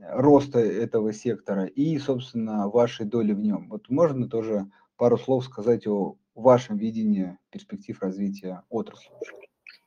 роста 0.00 0.60
этого 0.60 1.12
сектора 1.12 1.64
и, 1.64 1.98
собственно, 1.98 2.68
вашей 2.68 3.06
доли 3.06 3.32
в 3.32 3.40
нем. 3.40 3.68
Вот 3.68 3.88
можно 3.88 4.28
тоже 4.28 4.66
пару 4.96 5.18
слов 5.18 5.44
сказать 5.44 5.86
о 5.86 6.16
вашем 6.34 6.76
видении 6.76 7.38
перспектив 7.50 8.00
развития 8.00 8.62
отрасли? 8.68 9.10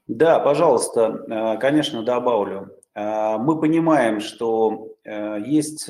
Да, 0.08 0.40
пожалуйста, 0.40 1.24
э, 1.30 1.58
конечно, 1.60 2.02
добавлю. 2.04 2.76
Э, 2.94 3.38
мы 3.38 3.58
понимаем, 3.60 4.20
что 4.20 4.90
э, 5.04 5.40
есть 5.46 5.90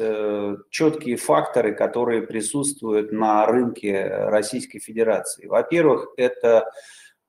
четкие 0.69 1.17
факторы, 1.17 1.73
которые 1.73 2.21
присутствуют 2.21 3.11
на 3.11 3.45
рынке 3.47 4.07
Российской 4.07 4.79
Федерации. 4.79 5.47
Во-первых, 5.47 6.13
это 6.17 6.71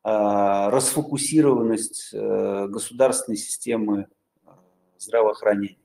расфокусированность 0.05 2.13
государственной 2.13 3.37
системы 3.37 4.09
здравоохранения. 4.99 5.82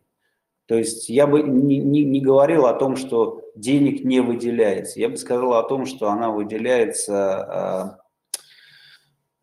То 0.67 0.75
есть 0.75 1.07
я 1.07 1.27
бы 1.27 1.41
не, 1.43 1.79
не, 1.79 2.03
не 2.03 2.19
говорил 2.19 2.65
о 2.65 2.73
том, 2.73 2.97
что 2.97 3.41
денег 3.55 4.03
не 4.03 4.19
выделяется. 4.19 4.99
Я 4.99 5.07
бы 5.07 5.15
сказал 5.15 5.53
о 5.53 5.63
том, 5.63 5.85
что 5.85 6.09
она 6.09 6.29
выделяется 6.29 7.97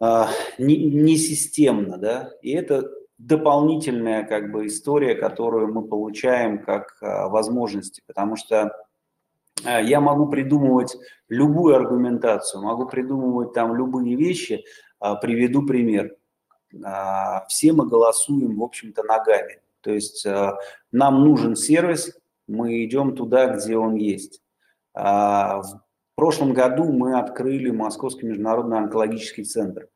э, 0.00 0.04
э, 0.04 0.24
не, 0.58 0.76
не 0.76 1.16
системно, 1.16 1.96
да, 1.96 2.30
и 2.42 2.50
это 2.50 2.90
дополнительная 3.16 4.24
как 4.24 4.52
бы 4.52 4.66
история, 4.66 5.14
которую 5.14 5.72
мы 5.72 5.88
получаем 5.88 6.62
как 6.62 6.98
э, 7.00 7.06
возможности, 7.28 8.02
потому 8.06 8.36
что 8.36 8.70
я 9.64 10.00
могу 10.00 10.26
придумывать 10.26 10.94
любую 11.30 11.76
аргументацию, 11.76 12.60
могу 12.60 12.86
придумывать 12.86 13.54
там 13.54 13.74
любые 13.74 14.14
вещи. 14.14 14.64
Приведу 15.22 15.64
пример. 15.64 16.16
Все 17.48 17.72
мы 17.72 17.86
голосуем, 17.86 18.58
в 18.58 18.62
общем-то, 18.62 19.04
ногами. 19.04 19.60
То 19.84 19.92
есть 19.92 20.24
э, 20.26 20.52
нам 20.90 21.24
нужен 21.24 21.54
сервис, 21.54 22.16
мы 22.48 22.84
идем 22.84 23.14
туда, 23.14 23.54
где 23.54 23.76
он 23.76 23.94
есть. 23.94 24.40
А, 24.94 25.62
в 25.62 26.16
прошлом 26.16 26.54
году 26.54 26.90
мы 26.92 27.18
открыли 27.18 27.70
Московский 27.70 28.26
международный 28.26 28.78
онкологический 28.78 29.44
центр. 29.44 29.88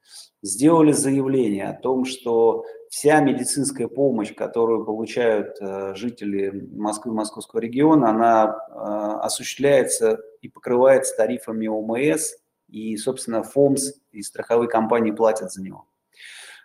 Сделали 0.43 0.93
заявление 0.93 1.69
о 1.69 1.81
том, 1.81 2.05
что 2.05 2.65
вся 2.91 3.21
медицинская 3.21 3.89
помощь, 3.89 4.35
которую 4.35 4.85
получают 4.85 5.57
э, 5.61 5.95
жители 5.95 6.69
Москвы 6.75 7.13
и 7.13 7.17
Московского 7.17 7.61
региона, 7.61 8.11
она 8.11 8.47
э, 8.47 9.25
осуществляется 9.25 10.21
и 10.43 10.49
покрывается 10.49 11.17
тарифами 11.17 11.67
ОМС, 11.67 12.35
и, 12.69 12.97
собственно, 12.97 13.43
ФОМС 13.43 13.93
и 14.13 14.23
страховые 14.23 14.69
компании 14.69 15.13
платят 15.13 15.53
за 15.53 15.63
него. 15.63 15.87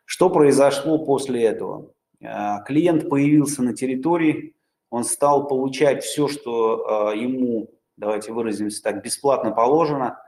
Что 0.05 0.29
произошло 0.29 1.05
после 1.05 1.43
этого? 1.43 1.92
А, 2.23 2.62
клиент 2.62 3.09
появился 3.09 3.62
на 3.63 3.73
территории, 3.75 4.55
он 4.89 5.03
стал 5.03 5.47
получать 5.47 6.03
все, 6.03 6.27
что 6.27 7.09
а, 7.09 7.15
ему, 7.15 7.69
давайте 7.97 8.31
выразимся 8.31 8.81
так, 8.81 9.03
бесплатно 9.03 9.51
положено, 9.51 10.19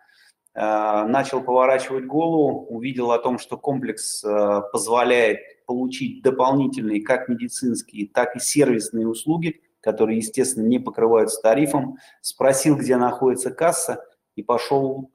а, 0.53 1.05
начал 1.05 1.41
поворачивать 1.41 2.05
голову, 2.05 2.65
увидел 2.67 3.11
о 3.11 3.19
том, 3.19 3.39
что 3.39 3.57
комплекс 3.57 4.23
позволяет 4.71 5.39
получить 5.65 6.21
дополнительные 6.21 7.01
как 7.01 7.29
медицинские, 7.29 8.07
так 8.07 8.35
и 8.35 8.39
сервисные 8.39 9.07
услуги, 9.07 9.61
которые, 9.81 10.17
естественно, 10.17 10.65
не 10.65 10.79
покрываются 10.79 11.41
тарифом, 11.41 11.97
спросил, 12.21 12.75
где 12.75 12.97
находится 12.97 13.51
касса, 13.51 14.03
и 14.35 14.43
пошел 14.43 15.11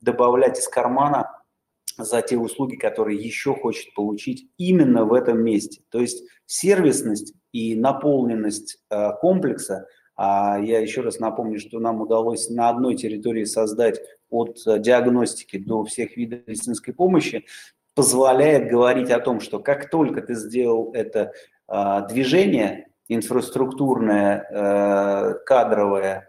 добавлять 0.00 0.58
из 0.58 0.68
кармана 0.68 1.41
за 1.96 2.22
те 2.22 2.36
услуги, 2.36 2.76
которые 2.76 3.18
еще 3.18 3.54
хочет 3.54 3.94
получить 3.94 4.48
именно 4.58 5.04
в 5.04 5.12
этом 5.12 5.42
месте. 5.42 5.82
То 5.90 6.00
есть 6.00 6.24
сервисность 6.46 7.34
и 7.52 7.74
наполненность 7.74 8.78
э, 8.90 9.10
комплекса, 9.20 9.86
а 10.16 10.58
я 10.58 10.80
еще 10.80 11.00
раз 11.00 11.18
напомню, 11.18 11.58
что 11.58 11.78
нам 11.78 12.00
удалось 12.00 12.50
на 12.50 12.68
одной 12.68 12.96
территории 12.96 13.44
создать 13.44 14.00
от 14.30 14.58
э, 14.66 14.78
диагностики 14.78 15.58
до 15.58 15.84
всех 15.84 16.16
видов 16.16 16.40
медицинской 16.46 16.94
помощи, 16.94 17.44
позволяет 17.94 18.70
говорить 18.70 19.10
о 19.10 19.20
том, 19.20 19.40
что 19.40 19.60
как 19.60 19.90
только 19.90 20.22
ты 20.22 20.34
сделал 20.34 20.92
это 20.94 21.32
э, 21.68 22.06
движение 22.08 22.88
инфраструктурное, 23.08 25.38
кадровое, 25.44 26.28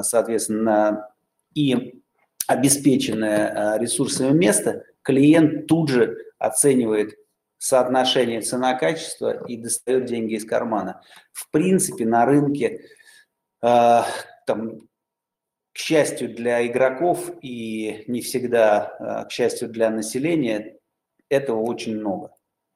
соответственно, 0.00 1.10
и 1.52 2.00
обеспеченное 2.46 3.76
ресурсами 3.78 4.30
место, 4.30 4.84
клиент 5.06 5.68
тут 5.68 5.88
же 5.88 6.18
оценивает 6.38 7.14
соотношение 7.58 8.40
цена-качество 8.42 9.46
и 9.46 9.56
достает 9.56 10.06
деньги 10.06 10.34
из 10.34 10.44
кармана. 10.44 11.00
В 11.32 11.48
принципе, 11.50 12.04
на 12.04 12.26
рынке, 12.26 12.80
э, 13.62 14.00
там, 14.46 14.80
к 15.72 15.78
счастью 15.78 16.34
для 16.34 16.66
игроков 16.66 17.30
и 17.40 18.04
не 18.08 18.20
всегда, 18.20 18.96
э, 18.98 19.28
к 19.28 19.30
счастью 19.30 19.68
для 19.68 19.90
населения, 19.90 20.76
этого 21.28 21.60
очень 21.60 21.96
много. 21.96 22.32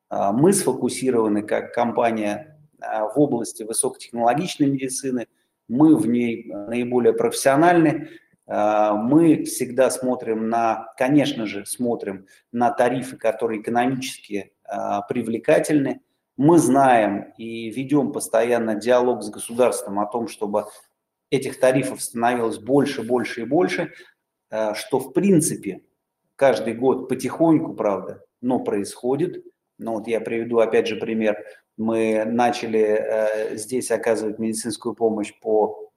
Э, 0.08 0.30
мы 0.32 0.52
сфокусированы 0.52 1.42
как 1.42 1.74
компания 1.74 2.60
э, 2.80 3.00
в 3.12 3.18
области 3.18 3.64
высокотехнологичной 3.64 4.68
медицины, 4.68 5.26
мы 5.66 5.96
в 5.96 6.06
ней 6.06 6.44
наиболее 6.44 7.12
профессиональны, 7.12 8.08
мы 8.52 9.44
всегда 9.44 9.90
смотрим 9.90 10.48
на, 10.48 10.92
конечно 10.96 11.46
же, 11.46 11.64
смотрим 11.66 12.26
на 12.50 12.72
тарифы, 12.72 13.16
которые 13.16 13.60
экономически 13.60 14.52
а, 14.64 15.02
привлекательны. 15.02 16.00
Мы 16.36 16.58
знаем 16.58 17.32
и 17.38 17.70
ведем 17.70 18.12
постоянно 18.12 18.74
диалог 18.74 19.22
с 19.22 19.30
государством 19.30 20.00
о 20.00 20.06
том, 20.06 20.28
чтобы 20.28 20.66
этих 21.30 21.60
тарифов 21.60 22.00
становилось 22.00 22.58
больше, 22.58 23.02
больше 23.02 23.42
и 23.42 23.44
больше, 23.44 23.92
а, 24.50 24.74
что 24.74 25.00
в 25.00 25.12
принципе 25.12 25.82
каждый 26.36 26.74
год 26.74 27.08
потихоньку, 27.08 27.74
правда, 27.74 28.24
но 28.40 28.60
происходит. 28.60 29.44
Ну 29.78 29.94
вот 29.94 30.06
я 30.06 30.20
приведу 30.20 30.58
опять 30.58 30.86
же 30.86 30.96
пример. 30.96 31.36
Мы 31.76 32.24
начали 32.24 32.80
э, 32.80 33.56
здесь 33.56 33.90
оказывать 33.90 34.38
медицинскую 34.38 34.94
помощь 34.94 35.32
по 35.40 35.89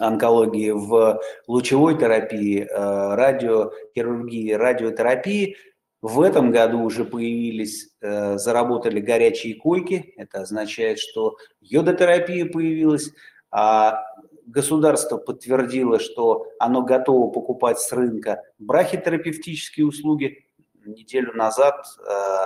онкологии, 0.00 0.70
в 0.70 1.20
лучевой 1.46 1.98
терапии, 1.98 2.62
э, 2.62 3.14
радиохирургии, 3.14 4.52
радиотерапии. 4.52 5.56
В 6.00 6.22
этом 6.22 6.50
году 6.50 6.80
уже 6.80 7.04
появились, 7.04 7.90
э, 8.00 8.38
заработали 8.38 9.00
горячие 9.00 9.54
койки. 9.54 10.14
Это 10.16 10.40
означает, 10.40 10.98
что 10.98 11.36
йодотерапия 11.60 12.46
появилась. 12.46 13.10
А 13.50 14.02
государство 14.46 15.18
подтвердило, 15.18 16.00
что 16.00 16.46
оно 16.58 16.82
готово 16.82 17.30
покупать 17.30 17.78
с 17.78 17.92
рынка 17.92 18.42
брахитерапевтические 18.58 19.86
услуги. 19.86 20.46
Неделю 20.86 21.34
назад 21.34 21.84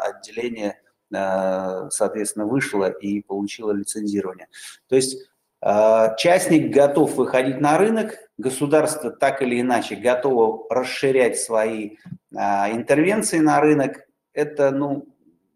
отделение, 0.03 0.81
соответственно, 1.11 2.47
вышло 2.47 2.91
и 2.91 3.23
получило 3.23 3.71
лицензирование. 3.71 4.49
То 4.89 4.97
есть 4.97 5.29
частник 6.19 6.75
готов 6.75 7.15
выходить 7.15 7.61
на 7.61 7.79
рынок, 7.79 8.19
государство 8.37 9.11
так 9.11 9.41
или 9.41 9.61
иначе 9.61 9.97
готово 9.97 10.67
расширять 10.69 11.39
свои 11.39 11.97
интервенции 12.33 13.39
на 13.39 13.61
рынок. 13.61 14.07
Это 14.35 14.71
ну, 14.73 15.07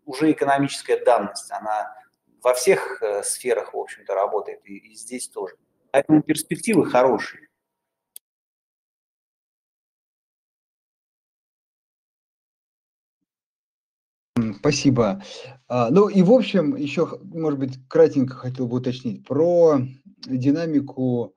уже 0.06 0.32
экономическая 0.32 1.04
данность, 1.04 1.50
она 1.50 1.92
во 2.42 2.54
всех 2.54 3.02
э, 3.02 3.22
сферах, 3.22 3.74
в 3.74 3.78
общем-то, 3.78 4.14
работает, 4.14 4.60
и, 4.64 4.76
и 4.76 4.94
здесь 4.94 5.28
тоже. 5.28 5.54
Поэтому 5.90 6.22
перспективы 6.22 6.86
хорошие. 6.86 7.47
Спасибо. 14.58 15.22
А, 15.68 15.90
ну 15.90 16.08
и 16.08 16.22
в 16.22 16.32
общем, 16.32 16.76
еще, 16.76 17.18
может 17.22 17.58
быть, 17.58 17.78
кратенько 17.88 18.34
хотел 18.34 18.66
бы 18.66 18.76
уточнить 18.76 19.26
про 19.26 19.80
динамику 20.26 21.34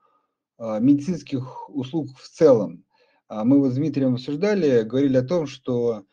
а, 0.57 0.79
медицинских 0.79 1.69
услуг 1.69 2.09
в 2.17 2.27
целом. 2.27 2.83
А, 3.27 3.43
мы 3.43 3.59
вот 3.59 3.71
с 3.71 3.75
Дмитрием 3.75 4.15
обсуждали, 4.15 4.83
говорили 4.83 5.17
о 5.17 5.23
том, 5.23 5.47
что 5.47 6.05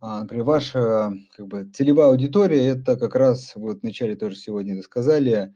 например, 0.00 0.44
ваша 0.44 1.12
как 1.36 1.46
бы, 1.46 1.70
целевая 1.72 2.08
аудитория– 2.08 2.66
это 2.70 2.96
как 2.96 3.14
раз, 3.14 3.52
вот 3.54 3.82
вначале 3.82 4.16
тоже 4.16 4.34
сегодня 4.34 4.74
это 4.74 4.82
сказали, 4.82 5.54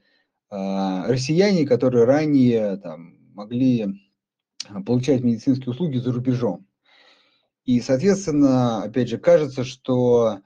россияне, 0.49 1.67
которые 1.67 2.05
ранее 2.05 2.77
там, 2.77 3.17
могли 3.33 3.99
получать 4.85 5.21
медицинские 5.21 5.71
услуги 5.71 5.97
за 5.97 6.13
рубежом. 6.13 6.65
И, 7.65 7.81
соответственно, 7.81 8.83
опять 8.83 9.09
же, 9.09 9.17
кажется, 9.17 9.65
что 9.65 10.39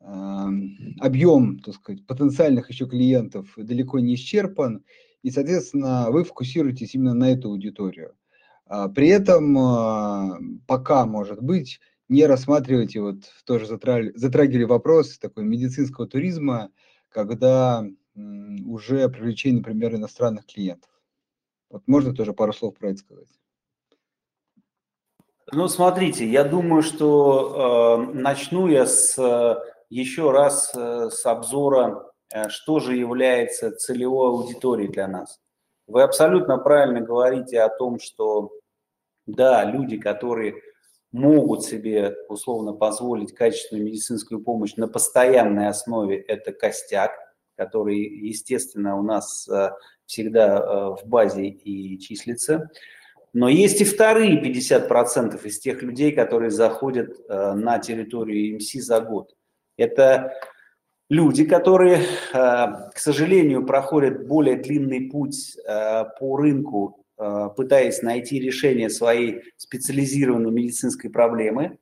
объем, 0.00 1.58
так 1.58 1.74
сказать, 1.74 2.06
потенциальных 2.06 2.70
еще 2.70 2.86
клиентов 2.86 3.52
далеко 3.56 3.98
не 3.98 4.14
исчерпан, 4.14 4.84
и, 5.22 5.30
соответственно, 5.30 6.10
вы 6.10 6.24
фокусируетесь 6.24 6.94
именно 6.94 7.14
на 7.14 7.32
эту 7.32 7.48
аудиторию. 7.48 8.14
При 8.94 9.08
этом 9.08 10.60
пока, 10.66 11.06
может 11.06 11.42
быть, 11.42 11.80
не 12.08 12.26
рассматриваете, 12.26 13.00
вот 13.00 13.16
тоже 13.44 13.66
затрагивали, 13.66 14.64
вопрос 14.64 15.18
такой 15.18 15.44
медицинского 15.44 16.06
туризма, 16.06 16.70
когда 17.08 17.84
уже 18.14 19.08
привлечение, 19.08 19.58
например, 19.58 19.94
иностранных 19.94 20.46
клиентов. 20.46 20.90
Вот 21.70 21.82
можно 21.86 22.14
тоже 22.14 22.32
пару 22.32 22.52
слов 22.52 22.76
про 22.78 22.90
это 22.90 22.98
сказать? 22.98 23.28
Ну, 25.50 25.66
смотрите, 25.68 26.28
я 26.28 26.44
думаю, 26.44 26.82
что 26.82 28.06
э, 28.12 28.14
начну 28.14 28.68
я 28.68 28.86
с 28.86 29.18
еще 29.90 30.30
раз 30.30 30.72
э, 30.74 31.08
с 31.10 31.24
обзора, 31.26 32.10
э, 32.32 32.48
что 32.48 32.78
же 32.78 32.96
является 32.96 33.70
целевой 33.70 34.28
аудиторией 34.28 34.90
для 34.90 35.08
нас. 35.08 35.40
Вы 35.86 36.02
абсолютно 36.02 36.58
правильно 36.58 37.00
говорите 37.00 37.60
о 37.60 37.70
том, 37.70 37.98
что 37.98 38.50
да, 39.26 39.64
люди, 39.64 39.96
которые 39.98 40.56
могут 41.10 41.64
себе 41.64 42.14
условно 42.28 42.74
позволить 42.74 43.34
качественную 43.34 43.86
медицинскую 43.86 44.42
помощь 44.42 44.76
на 44.76 44.88
постоянной 44.88 45.68
основе, 45.68 46.18
это 46.18 46.52
костяк, 46.52 47.12
который, 47.56 47.98
естественно, 47.98 48.98
у 48.98 49.02
нас 49.02 49.48
э, 49.48 49.70
всегда 50.04 50.90
в 50.90 51.00
базе 51.06 51.48
и 51.48 51.98
числится. 51.98 52.70
Но 53.32 53.48
есть 53.48 53.80
и 53.80 53.84
вторые 53.84 54.42
50% 54.42 55.42
из 55.46 55.58
тех 55.60 55.82
людей, 55.82 56.12
которые 56.12 56.50
заходят 56.50 57.28
на 57.28 57.78
территорию 57.78 58.56
МС 58.56 58.72
за 58.72 59.00
год. 59.00 59.34
Это 59.78 60.34
люди, 61.08 61.46
которые, 61.46 62.02
к 62.32 62.92
сожалению, 62.96 63.64
проходят 63.64 64.26
более 64.26 64.56
длинный 64.56 65.08
путь 65.08 65.56
по 66.20 66.36
рынку 66.36 66.98
Э, 67.20 67.48
пытаясь 67.56 68.00
найти 68.02 68.38
решение 68.38 68.88
своей 68.88 69.42
специализированной 69.56 70.52
медицинской 70.52 71.10
проблемы, 71.10 71.78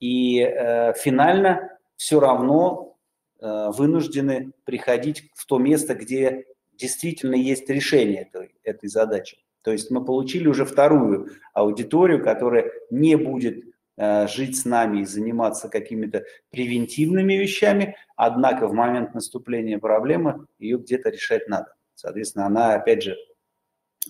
и 0.00 0.40
э, 0.40 0.92
финально 0.92 1.78
все 1.96 2.20
равно 2.20 2.94
э, 3.40 3.70
вынуждены 3.70 4.52
приходить 4.64 5.30
в 5.34 5.46
то 5.46 5.56
место, 5.56 5.94
где 5.94 6.44
действительно 6.74 7.36
есть 7.36 7.70
решение 7.70 8.28
этой, 8.30 8.54
этой 8.64 8.90
задачи. 8.90 9.38
То 9.62 9.72
есть 9.72 9.90
мы 9.90 10.04
получили 10.04 10.46
уже 10.46 10.66
вторую 10.66 11.30
аудиторию, 11.54 12.22
которая 12.22 12.70
не 12.90 13.16
будет 13.16 13.64
э, 13.64 13.65
жить 13.98 14.58
с 14.58 14.64
нами 14.64 15.00
и 15.00 15.04
заниматься 15.06 15.68
какими-то 15.68 16.24
превентивными 16.50 17.34
вещами, 17.34 17.96
однако 18.14 18.68
в 18.68 18.72
момент 18.72 19.14
наступления 19.14 19.78
проблемы 19.78 20.46
ее 20.58 20.78
где-то 20.78 21.10
решать 21.10 21.48
надо. 21.48 21.74
Соответственно, 21.94 22.46
она, 22.46 22.74
опять 22.74 23.02
же, 23.02 23.16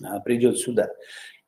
а, 0.03 0.19
придет 0.19 0.59
сюда. 0.59 0.89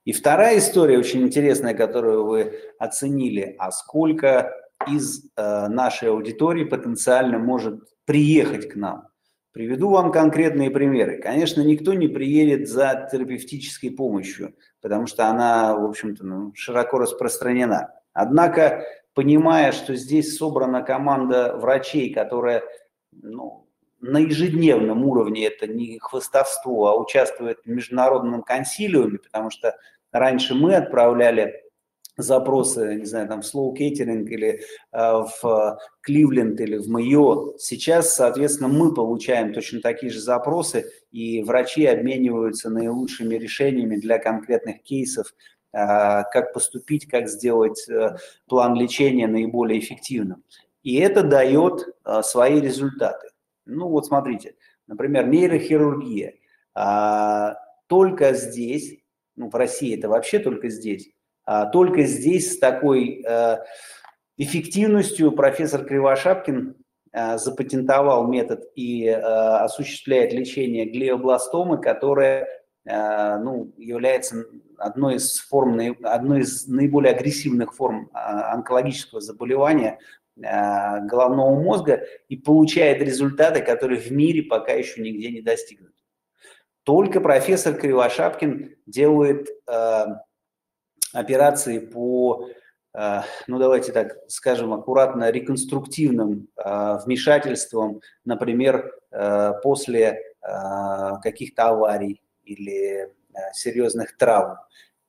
И 0.06 0.14
вторая 0.14 0.58
история 0.58 0.98
очень 0.98 1.22
интересная, 1.22 1.74
которую 1.74 2.26
вы 2.26 2.60
оценили, 2.80 3.56
а 3.60 3.72
сколько 3.72 4.52
из 4.88 5.26
э, 5.36 5.68
нашей 5.68 6.10
аудитории 6.10 6.64
потенциально 6.64 7.38
может 7.38 7.84
приехать 8.06 8.70
к 8.70 8.76
нам. 8.76 9.08
Приведу 9.52 9.90
вам 9.90 10.12
конкретные 10.12 10.72
примеры. 10.72 11.22
Конечно, 11.22 11.62
никто 11.62 11.94
не 11.94 12.08
приедет 12.08 12.70
за 12.70 13.10
терапевтической 13.12 13.92
помощью, 13.92 14.56
потому 14.82 15.06
что 15.06 15.28
она, 15.28 15.76
в 15.76 15.84
общем-то, 15.84 16.26
ну, 16.26 16.54
широко 16.56 16.98
распространена. 16.98 17.94
Однако, 18.20 18.84
понимая, 19.14 19.72
что 19.72 19.96
здесь 19.96 20.36
собрана 20.36 20.82
команда 20.82 21.56
врачей, 21.56 22.14
которая 22.14 22.64
ну, 23.14 23.66
на 24.02 24.18
ежедневном 24.18 25.06
уровне 25.06 25.48
это 25.48 25.68
не 25.68 26.00
хвостовство, 26.00 26.88
а 26.88 27.00
участвует 27.00 27.60
в 27.64 27.70
международном 27.70 28.44
консилиуме, 28.44 29.20
потому 29.20 29.52
что 29.52 29.78
раньше 30.12 30.54
мы 30.54 30.76
отправляли 30.76 31.64
запросы, 32.18 32.96
не 32.96 33.06
знаю, 33.06 33.30
там 33.30 33.42
в 33.42 33.46
Slow 33.46 33.72
Catering 33.72 34.26
или 34.26 34.60
э, 34.92 35.24
в 35.42 35.80
Кливленд 36.02 36.60
или 36.60 36.76
в 36.76 36.90
Майо. 36.90 37.54
Сейчас, 37.58 38.16
соответственно, 38.16 38.68
мы 38.68 38.94
получаем 38.94 39.54
точно 39.54 39.80
такие 39.80 40.12
же 40.12 40.20
запросы, 40.20 40.92
и 41.12 41.42
врачи 41.42 41.86
обмениваются 41.86 42.70
наилучшими 42.70 43.36
решениями 43.36 43.96
для 43.96 44.20
конкретных 44.20 44.84
кейсов, 44.84 45.34
как 45.72 46.54
поступить, 46.54 47.08
как 47.08 47.28
сделать 47.28 47.88
э, 47.90 48.18
план 48.48 48.76
лечения 48.76 49.28
наиболее 49.28 49.80
эффективным. 49.80 50.44
И 50.84 50.96
это 50.96 51.24
дает 51.24 51.88
э, 52.06 52.22
свои 52.24 52.60
результаты. 52.60 53.30
Ну 53.66 53.88
вот 53.90 54.08
смотрите, 54.08 54.56
например, 54.88 55.28
нейрохирургия. 55.28 56.36
А, 56.74 57.56
только 57.88 58.34
здесь, 58.34 59.00
ну 59.36 59.50
в 59.50 59.56
России 59.56 59.98
это 59.98 60.10
вообще 60.10 60.40
только 60.40 60.70
здесь, 60.70 61.12
а, 61.46 61.66
только 61.66 62.04
здесь 62.04 62.54
с 62.54 62.60
такой 62.60 63.24
а, 63.28 63.64
эффективностью 64.38 65.32
профессор 65.34 65.84
Кривошапкин 65.84 66.76
а, 67.12 67.38
запатентовал 67.38 68.28
метод 68.28 68.64
и 68.76 69.08
а, 69.08 69.64
осуществляет 69.64 70.34
лечение 70.34 70.86
глиобластомы, 70.86 71.80
которая 71.80 72.44
а, 72.44 72.48
ну, 72.92 73.72
является 73.78 74.46
одной 74.78 75.16
из 75.16 75.38
форм, 75.40 75.80
одной 76.04 76.42
из 76.42 76.68
наиболее 76.68 77.14
агрессивных 77.14 77.76
форм 77.76 78.10
а, 78.14 78.54
онкологического 78.54 79.22
заболевания, 79.22 80.00
Э, 80.42 81.02
головного 81.02 81.60
мозга 81.60 82.06
и 82.30 82.38
получает 82.38 83.02
результаты, 83.02 83.62
которые 83.62 84.00
в 84.00 84.10
мире 84.12 84.44
пока 84.44 84.72
еще 84.72 85.02
нигде 85.02 85.32
не 85.32 85.42
достигнуты. 85.42 85.94
Только 86.84 87.20
профессор 87.20 87.74
Кривошапкин 87.74 88.76
делает 88.86 89.50
э, 89.68 90.06
операции 91.14 91.80
по, 91.80 92.48
э, 92.98 93.22
ну 93.48 93.60
давайте 93.60 93.92
так 93.92 94.16
скажем 94.28 94.72
аккуратно, 94.72 95.30
реконструктивным 95.30 96.48
э, 96.56 96.98
вмешательствам, 97.06 98.00
например, 98.24 98.94
э, 99.12 99.54
после 99.62 100.22
э, 100.42 101.12
каких-то 101.22 101.70
аварий 101.70 102.22
или 102.50 103.06
э, 103.06 103.08
серьезных 103.54 104.18
травм. 104.18 104.58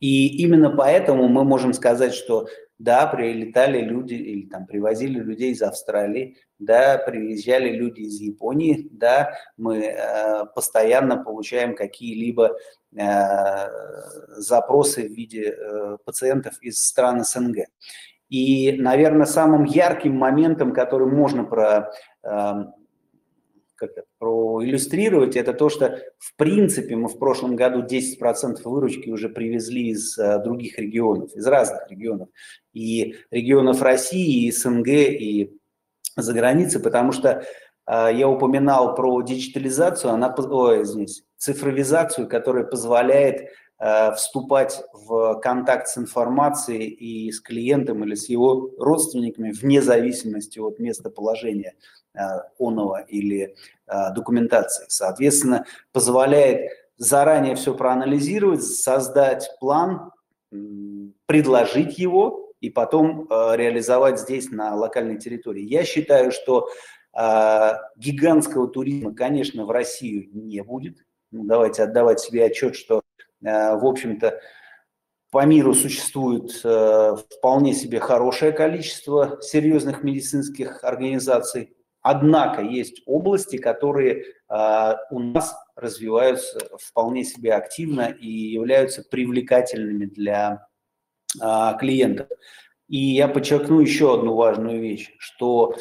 И 0.01 0.43
именно 0.43 0.71
поэтому 0.71 1.29
мы 1.29 1.45
можем 1.45 1.73
сказать, 1.73 2.15
что 2.15 2.49
да, 2.81 3.07
прилетали 3.07 3.83
люди 3.83 4.15
или 4.15 4.47
там 4.47 4.67
привозили 4.67 5.19
людей 5.19 5.53
из 5.53 5.61
Австралии, 5.61 6.39
да, 6.59 6.97
приезжали 6.97 7.71
люди 7.71 8.01
из 8.01 8.19
Японии, 8.21 8.89
да, 8.91 9.35
мы 9.59 9.85
э, 9.85 10.47
постоянно 10.55 11.23
получаем 11.23 11.75
какие-либо 11.75 12.57
э, 12.97 13.69
запросы 14.41 15.07
в 15.07 15.13
виде 15.13 15.55
э, 15.55 15.99
пациентов 16.07 16.55
из 16.63 16.83
стран 16.83 17.23
СНГ. 17.23 17.67
И, 18.31 18.73
наверное, 18.79 19.27
самым 19.27 19.65
ярким 19.65 20.17
моментом, 20.17 20.73
который 20.73 21.09
можно 21.09 21.45
про, 21.45 21.93
э, 22.23 22.53
как 23.81 23.93
это, 23.93 24.03
проиллюстрировать, 24.19 25.37
это 25.37 25.55
то, 25.55 25.71
что 25.71 25.99
в 26.19 26.37
принципе 26.37 26.97
мы 26.97 27.09
в 27.09 27.19
прошлом 27.19 27.57
году 27.57 27.83
10% 27.83 28.61
выручки 28.65 29.09
уже 29.09 29.31
привезли 29.31 29.89
из 29.89 30.19
а, 30.19 30.39
других 30.39 30.79
регионов, 30.79 31.35
из 31.35 31.47
разных 31.47 31.91
регионов. 31.91 32.29
И 32.75 33.17
регионов 33.31 33.81
России, 33.81 34.47
и 34.47 34.53
СНГ, 34.53 34.89
и 34.89 35.57
за 36.15 36.33
границей, 36.35 36.83
потому 36.83 37.13
что 37.13 37.43
а, 37.87 38.11
я 38.11 38.29
упоминал 38.29 38.95
про 38.95 39.23
диджитализацию, 39.23 40.13
она, 40.13 40.35
ой, 40.37 40.83
извините, 40.83 41.23
цифровизацию, 41.39 42.29
которая 42.29 42.65
позволяет 42.65 43.49
а, 43.79 44.13
вступать 44.13 44.85
в 44.93 45.41
контакт 45.41 45.89
с 45.89 45.97
информацией 45.97 46.89
и 46.89 47.33
с 47.33 47.41
клиентом 47.41 48.05
или 48.05 48.15
с 48.15 48.29
его 48.29 48.73
родственниками 48.77 49.53
вне 49.53 49.81
зависимости 49.81 50.59
от 50.59 50.79
местоположения 50.79 51.73
оного 52.59 53.01
или 53.03 53.55
документации. 54.15 54.85
Соответственно, 54.89 55.65
позволяет 55.93 56.71
заранее 56.97 57.55
все 57.55 57.75
проанализировать, 57.75 58.63
создать 58.63 59.51
план, 59.61 60.13
предложить 61.27 61.99
его 61.99 62.53
и 62.61 62.69
потом 62.71 63.27
реализовать 63.31 64.21
здесь 64.21 64.51
на 64.51 64.75
локальной 64.75 65.19
территории. 65.19 65.63
Я 65.63 65.85
считаю, 65.85 66.33
что 66.33 66.69
гигантского 67.97 68.69
туризма, 68.69 69.15
конечно, 69.15 69.65
в 69.65 69.71
Россию 69.71 70.29
не 70.33 70.63
будет. 70.63 70.99
Ну, 71.31 71.45
давайте 71.45 71.85
отдавать 71.85 72.21
себе 72.21 72.45
отчет, 72.45 72.75
что, 72.77 73.03
в 73.41 73.87
общем-то, 73.87 74.41
по 75.31 75.47
миру 75.47 75.75
существует 75.75 76.51
вполне 76.53 77.73
себе 77.73 78.01
хорошее 78.01 78.51
количество 78.51 79.39
серьезных 79.41 80.03
медицинских 80.03 80.83
организаций. 80.83 81.77
Однако 82.03 82.63
есть 82.63 83.03
области, 83.07 83.59
которые 83.59 84.25
у 84.49 85.19
нас 85.19 85.55
развиваются 85.77 86.59
вполне 86.81 87.25
себе 87.25 87.53
активно 87.55 88.09
и 88.09 88.27
являются 88.27 89.05
привлекательными 89.09 90.07
для 90.07 90.67
клиентов. 91.79 92.29
И 92.89 92.99
я 92.99 93.29
подчеркну 93.29 93.81
еще 93.81 94.15
одну 94.15 94.35
важную 94.35 94.81
вещь, 94.81 95.15
что 95.19 95.77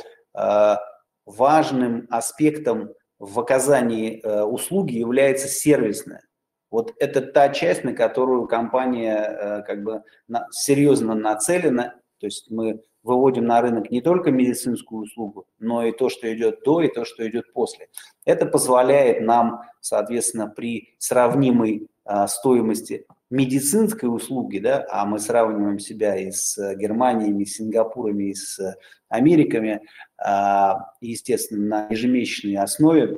важным 1.25 2.07
аспектом 2.09 2.93
в 3.19 3.39
оказании 3.39 4.21
э, 4.21 4.41
услуги 4.43 4.97
является 4.97 5.47
сервисная. 5.47 6.23
Вот 6.71 6.93
это 6.99 7.21
та 7.21 7.49
часть, 7.49 7.83
на 7.83 7.93
которую 7.93 8.47
компания 8.47 9.17
э, 9.17 9.61
как 9.63 9.83
бы 9.83 10.03
серьезно 10.51 11.13
нацелена. 11.15 11.95
То 12.19 12.27
есть 12.27 12.49
мы 12.49 12.81
выводим 13.03 13.45
на 13.45 13.61
рынок 13.61 13.91
не 13.91 14.01
только 14.01 14.31
медицинскую 14.31 15.03
услугу, 15.03 15.47
но 15.59 15.85
и 15.85 15.91
то, 15.91 16.09
что 16.09 16.33
идет 16.33 16.63
до, 16.63 16.81
и 16.81 16.87
то, 16.87 17.05
что 17.05 17.27
идет 17.27 17.53
после. 17.53 17.89
Это 18.25 18.45
позволяет 18.45 19.21
нам, 19.21 19.61
соответственно, 19.79 20.47
при 20.47 20.95
сравнимой 20.97 21.87
а, 22.05 22.27
стоимости 22.27 23.05
медицинской 23.29 24.13
услуги, 24.13 24.59
да, 24.59 24.85
а 24.89 25.05
мы 25.05 25.19
сравниваем 25.19 25.79
себя 25.79 26.15
и 26.15 26.31
с 26.31 26.57
Германией, 26.75 27.41
и 27.41 27.45
с 27.45 27.57
Сингапурами, 27.57 28.31
и 28.31 28.33
с 28.33 28.59
Америками, 29.07 29.81
а, 30.17 30.91
естественно, 31.01 31.65
на 31.65 31.87
ежемесячной 31.89 32.57
основе, 32.57 33.17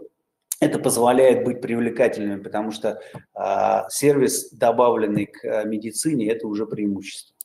это 0.60 0.78
позволяет 0.78 1.44
быть 1.44 1.60
привлекательными, 1.60 2.42
потому 2.42 2.72
что 2.72 3.02
а, 3.34 3.90
сервис, 3.90 4.52
добавленный 4.52 5.26
к 5.26 5.44
э, 5.44 5.66
медицине, 5.66 6.30
это 6.30 6.48
уже 6.48 6.68
преимущество. 6.68 7.36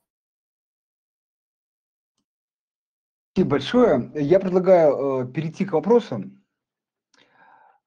Спасибо 3.37 3.51
большое. 3.51 4.11
Я 4.14 4.41
предлагаю 4.41 5.28
перейти 5.28 5.66
к 5.66 5.72
вопросам. 5.72 6.43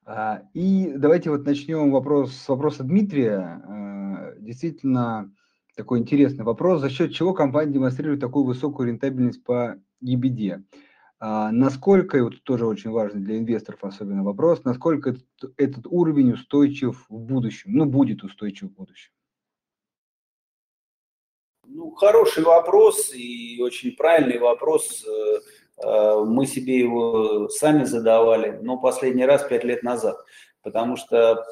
А, 0.05 0.43
и 0.53 0.93
давайте 0.95 1.31
вот 1.31 1.43
начнем 1.43 1.89
вопрос 1.89 2.35
с 2.35 2.47
вопроса 2.49 2.83
Дмитрия 2.83 4.35
действительно 4.37 5.33
такой 5.75 6.01
интересный 6.01 6.45
вопрос. 6.45 6.81
За 6.81 6.91
счет 6.91 7.13
чего 7.13 7.33
компания 7.33 7.73
демонстрирует 7.73 8.19
такую 8.19 8.45
высокую 8.45 8.89
рентабельность 8.89 9.43
по 9.43 9.77
EBD? 10.05 10.63
А, 11.19 11.51
насколько, 11.51 12.19
и 12.19 12.21
вот 12.21 12.43
тоже 12.43 12.67
очень 12.67 12.91
важный 12.91 13.21
для 13.21 13.39
инвесторов 13.39 13.83
особенно 13.83 14.23
вопрос, 14.23 14.63
насколько 14.65 15.09
этот, 15.09 15.25
этот 15.57 15.87
уровень 15.87 16.33
устойчив 16.33 17.07
в 17.09 17.19
будущем, 17.19 17.73
ну, 17.73 17.85
будет 17.85 18.23
устойчив 18.23 18.69
в 18.69 18.75
будущем? 18.75 19.09
Ну, 21.71 21.91
хороший 21.91 22.43
вопрос 22.43 23.13
и 23.13 23.61
очень 23.61 23.95
правильный 23.95 24.39
вопрос. 24.39 25.05
Э, 25.05 25.39
э, 25.85 26.23
мы 26.25 26.47
себе 26.47 26.79
его 26.79 27.47
сами 27.49 27.83
задавали, 27.83 28.57
но 28.63 28.77
последний 28.77 29.25
раз 29.25 29.43
пять 29.43 29.63
лет 29.63 29.83
назад, 29.83 30.17
потому 30.63 30.95
что 30.95 31.45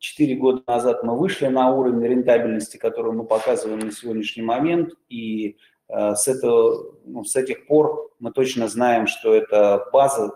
Четыре 0.00 0.36
года 0.36 0.62
назад 0.68 1.02
мы 1.02 1.18
вышли 1.18 1.48
на 1.48 1.74
уровень 1.74 2.06
рентабельности, 2.06 2.76
который 2.76 3.10
мы 3.10 3.24
показываем 3.24 3.80
на 3.80 3.90
сегодняшний 3.90 4.44
момент, 4.44 4.92
и 5.08 5.56
э, 5.88 6.14
с, 6.14 6.28
этого, 6.28 6.94
ну, 7.04 7.24
с 7.24 7.34
этих 7.34 7.66
пор 7.66 8.12
мы 8.20 8.30
точно 8.30 8.68
знаем, 8.68 9.08
что 9.08 9.34
это 9.34 9.88
база, 9.92 10.26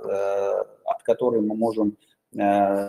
от 0.85 1.03
которой 1.05 1.43
мы 1.43 1.55
можем 1.55 1.97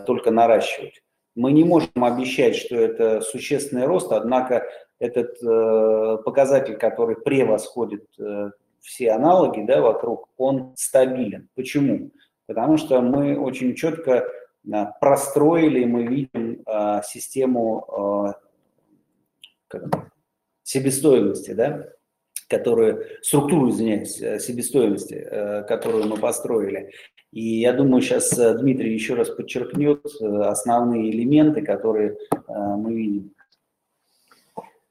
только 0.07 0.31
наращивать. 0.31 1.03
Мы 1.35 1.51
не 1.51 1.63
можем 1.63 2.03
обещать, 2.03 2.55
что 2.55 2.75
это 2.75 3.21
существенный 3.21 3.85
рост, 3.85 4.11
однако 4.11 4.67
этот 5.03 5.41
э, 5.43 6.17
показатель, 6.23 6.77
который 6.77 7.15
превосходит 7.15 8.05
э, 8.19 8.51
все 8.79 9.11
аналоги 9.11 9.61
да, 9.61 9.81
вокруг, 9.81 10.29
он 10.37 10.73
стабилен. 10.75 11.49
Почему? 11.55 12.11
Потому 12.47 12.77
что 12.77 13.01
мы 13.01 13.39
очень 13.39 13.75
четко 13.75 14.27
простроили, 14.99 15.85
мы 15.85 16.03
видим 16.03 16.61
а, 16.65 17.01
систему 17.01 18.35
как, 19.67 20.11
себестоимости, 20.63 21.51
да, 21.51 21.89
которую, 22.47 23.05
структуру, 23.21 23.69
извиняюсь, 23.69 24.21
э, 24.21 24.39
себестоимости, 24.39 25.15
э, 25.15 25.63
которую 25.63 26.07
мы 26.07 26.17
построили. 26.17 26.91
И 27.31 27.59
я 27.61 27.73
думаю, 27.73 28.01
сейчас 28.01 28.37
э, 28.37 28.57
Дмитрий 28.57 28.93
еще 28.93 29.15
раз 29.15 29.29
подчеркнет 29.29 30.05
основные 30.21 31.11
элементы, 31.11 31.61
которые 31.61 32.17
мы 32.47 32.93
видим. 32.93 33.32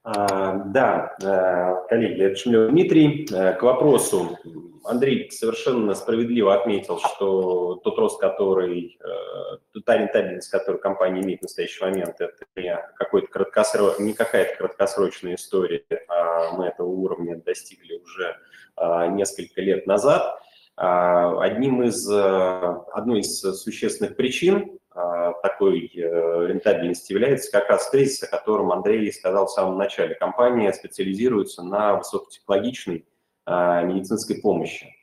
А, 0.05 0.55
да, 0.67 1.17
э, 1.23 1.89
коллеги, 1.89 2.23
это 2.23 2.37
Шмелев 2.37 2.71
Дмитрий. 2.71 3.29
Э, 3.33 3.53
к 3.53 3.63
вопросу. 3.63 4.37
Андрей 4.85 5.31
совершенно 5.31 5.95
справедливо 5.95 6.55
отметил, 6.55 6.99
что 6.99 7.77
тот 7.85 7.99
рост, 7.99 8.21
который, 8.21 8.99
э, 9.01 9.81
та 9.85 9.99
рентабельность, 9.99 10.51
которую 10.51 10.81
компания 10.81 11.23
имеет 11.23 11.39
в 11.39 11.43
настоящий 11.43 11.85
момент, 11.85 12.21
это 12.21 12.35
не, 12.57 12.77
какой-то 12.97 13.29
краткосро... 13.29 13.93
не 14.01 14.13
какая-то 14.13 14.57
краткосрочная 14.57 15.37
история, 15.37 15.85
а 16.09 16.51
мы 16.57 16.67
этого 16.67 16.89
уровня 16.89 17.37
достигли 17.37 17.99
уже 17.99 18.37
несколько 19.11 19.61
лет 19.61 19.87
назад. 19.87 20.41
А, 20.77 21.41
одним 21.43 21.83
из, 21.83 22.09
одной 22.09 23.21
из 23.21 23.41
существенных 23.41 24.17
причин 24.17 24.79
а, 24.95 25.33
такой 25.43 25.91
э, 25.95 26.47
рентабельности 26.49 27.13
является 27.13 27.51
как 27.51 27.69
раз 27.69 27.89
тезис, 27.91 28.23
о 28.23 28.27
котором 28.27 28.73
Андрей 28.73 29.13
сказал 29.13 29.47
в 29.47 29.51
самом 29.51 29.79
начале. 29.79 30.15
Компания 30.15 30.73
специализируется 30.73 31.63
на 31.63 31.97
высокотехнологичной 31.97 33.07
а, 33.47 33.83
медицинской 33.83 34.41
помощи. 34.41 34.95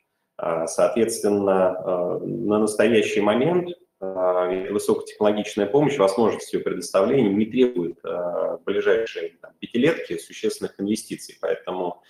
Соответственно, 0.64 2.18
на 2.22 2.60
настоящий 2.60 3.20
момент 3.20 3.68
высокотехнологичная 4.00 5.66
помощь, 5.66 5.98
возможность 5.98 6.50
ее 6.54 6.60
предоставления 6.60 7.28
не 7.28 7.44
требует 7.44 8.02
в 8.02 8.60
ближайшие 8.64 9.36
там, 9.42 9.50
пятилетки 9.58 10.16
существенных 10.16 10.80
инвестиций. 10.80 11.36
Поэтому, 11.42 12.02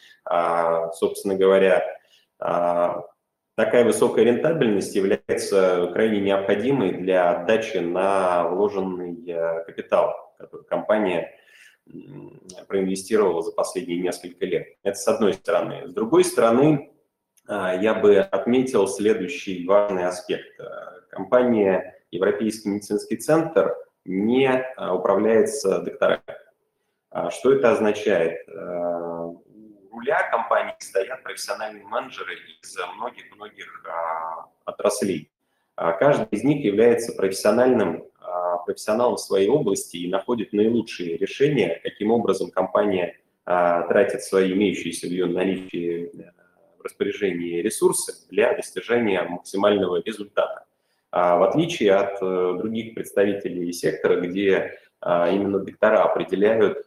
собственно 0.94 1.34
говоря, 1.34 1.84
такая 3.60 3.84
высокая 3.84 4.24
рентабельность 4.24 4.94
является 4.94 5.90
крайне 5.92 6.20
необходимой 6.20 6.92
для 6.92 7.30
отдачи 7.30 7.76
на 7.76 8.48
вложенный 8.48 9.22
э, 9.30 9.64
капитал, 9.64 10.34
который 10.38 10.64
компания 10.64 11.34
проинвестировала 12.68 13.42
за 13.42 13.52
последние 13.52 14.00
несколько 14.00 14.46
лет. 14.46 14.68
Это 14.82 14.96
с 14.96 15.06
одной 15.06 15.34
стороны. 15.34 15.88
С 15.88 15.92
другой 15.92 16.24
стороны, 16.24 16.90
э, 17.48 17.78
я 17.82 17.92
бы 17.92 18.16
отметил 18.16 18.88
следующий 18.88 19.66
важный 19.66 20.06
аспект. 20.06 20.58
Э, 20.58 21.02
компания 21.10 22.02
Европейский 22.10 22.70
медицинский 22.70 23.16
центр 23.16 23.76
не 24.06 24.64
управляется 24.78 25.80
докторами. 25.80 26.22
А 27.10 27.30
что 27.30 27.52
это 27.52 27.72
означает? 27.72 28.48
Руля 30.00 30.30
компании 30.30 30.74
стоят 30.78 31.22
профессиональные 31.22 31.84
менеджеры 31.84 32.34
из 32.62 32.76
многих-многих 32.96 33.84
а, 33.86 34.46
отраслей. 34.64 35.30
А, 35.76 35.92
каждый 35.92 36.26
из 36.30 36.42
них 36.42 36.64
является 36.64 37.12
профессиональным 37.12 38.04
а, 38.20 38.58
профессионалом 38.58 39.16
в 39.16 39.20
своей 39.20 39.48
области 39.48 39.98
и 39.98 40.10
находит 40.10 40.52
наилучшие 40.52 41.16
решения, 41.16 41.80
каким 41.82 42.10
образом 42.10 42.50
компания 42.50 43.16
тратит 43.44 44.22
свои 44.22 44.52
имеющиеся 44.52 45.08
в 45.08 45.10
ее 45.10 45.26
наличии 45.26 46.10
э, 46.14 46.30
в 46.78 46.84
распоряжении 46.84 47.60
ресурсы 47.60 48.12
для 48.28 48.54
достижения 48.54 49.22
максимального 49.22 50.00
результата. 50.04 50.66
в 51.10 51.48
отличие 51.48 51.94
от 51.94 52.22
э, 52.22 52.54
других 52.58 52.94
представителей 52.94 53.72
сектора, 53.72 54.20
где 54.20 54.78
именно 55.02 55.58
доктора 55.58 56.04
определяют, 56.04 56.86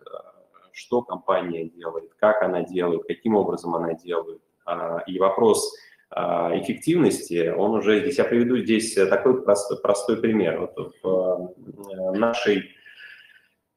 что 0.74 1.02
компания 1.02 1.66
делает, 1.66 2.12
как 2.20 2.42
она 2.42 2.64
делает, 2.64 3.04
каким 3.08 3.36
образом 3.36 3.76
она 3.76 3.94
делает. 3.94 4.42
И 5.08 5.20
вопрос 5.20 5.76
эффективности, 6.12 7.50
он 7.50 7.72
уже 7.72 8.00
здесь, 8.02 8.18
я 8.18 8.24
приведу 8.24 8.58
здесь 8.58 8.94
такой 8.94 9.44
простой, 9.44 9.82
простой 9.82 10.22
пример. 10.22 10.72
Вот 10.76 11.00
в 11.02 12.14
нашей 12.14 12.70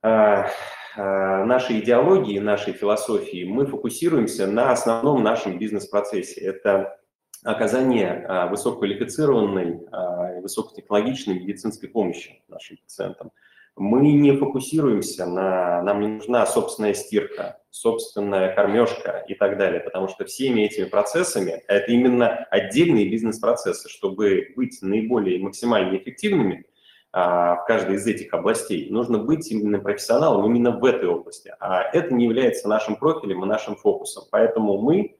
нашей 0.02 1.80
идеологии, 1.80 2.38
нашей 2.38 2.72
философии 2.72 3.44
мы 3.44 3.66
фокусируемся 3.66 4.46
на 4.46 4.72
основном 4.72 5.22
нашем 5.22 5.58
бизнес-процессе. 5.58 6.40
Это 6.40 6.98
оказание 7.46 8.24
а, 8.28 8.46
высококвалифицированной, 8.48 9.86
а, 9.92 10.40
высокотехнологичной 10.40 11.38
медицинской 11.38 11.88
помощи 11.88 12.42
нашим 12.48 12.76
пациентам. 12.78 13.30
Мы 13.76 14.12
не 14.12 14.32
фокусируемся 14.32 15.26
на, 15.26 15.82
нам 15.82 16.00
не 16.00 16.08
нужна 16.08 16.46
собственная 16.46 16.94
стирка, 16.94 17.60
собственная 17.70 18.54
кормежка 18.54 19.22
и 19.28 19.34
так 19.34 19.58
далее, 19.58 19.80
потому 19.80 20.08
что 20.08 20.24
всеми 20.24 20.62
этими 20.62 20.84
процессами, 20.84 21.62
это 21.68 21.92
именно 21.92 22.46
отдельные 22.50 23.08
бизнес-процессы, 23.10 23.90
чтобы 23.90 24.48
быть 24.56 24.78
наиболее 24.80 25.38
максимально 25.42 25.98
эффективными 25.98 26.64
а, 27.12 27.56
в 27.56 27.66
каждой 27.66 27.96
из 27.96 28.06
этих 28.06 28.32
областей, 28.32 28.88
нужно 28.90 29.18
быть 29.18 29.50
именно 29.50 29.78
профессионалом 29.78 30.46
именно 30.46 30.70
в 30.70 30.84
этой 30.84 31.08
области. 31.08 31.54
А 31.60 31.82
это 31.82 32.14
не 32.14 32.24
является 32.24 32.68
нашим 32.68 32.96
профилем 32.96 33.44
и 33.44 33.46
нашим 33.46 33.76
фокусом. 33.76 34.24
Поэтому 34.30 34.80
мы 34.80 35.16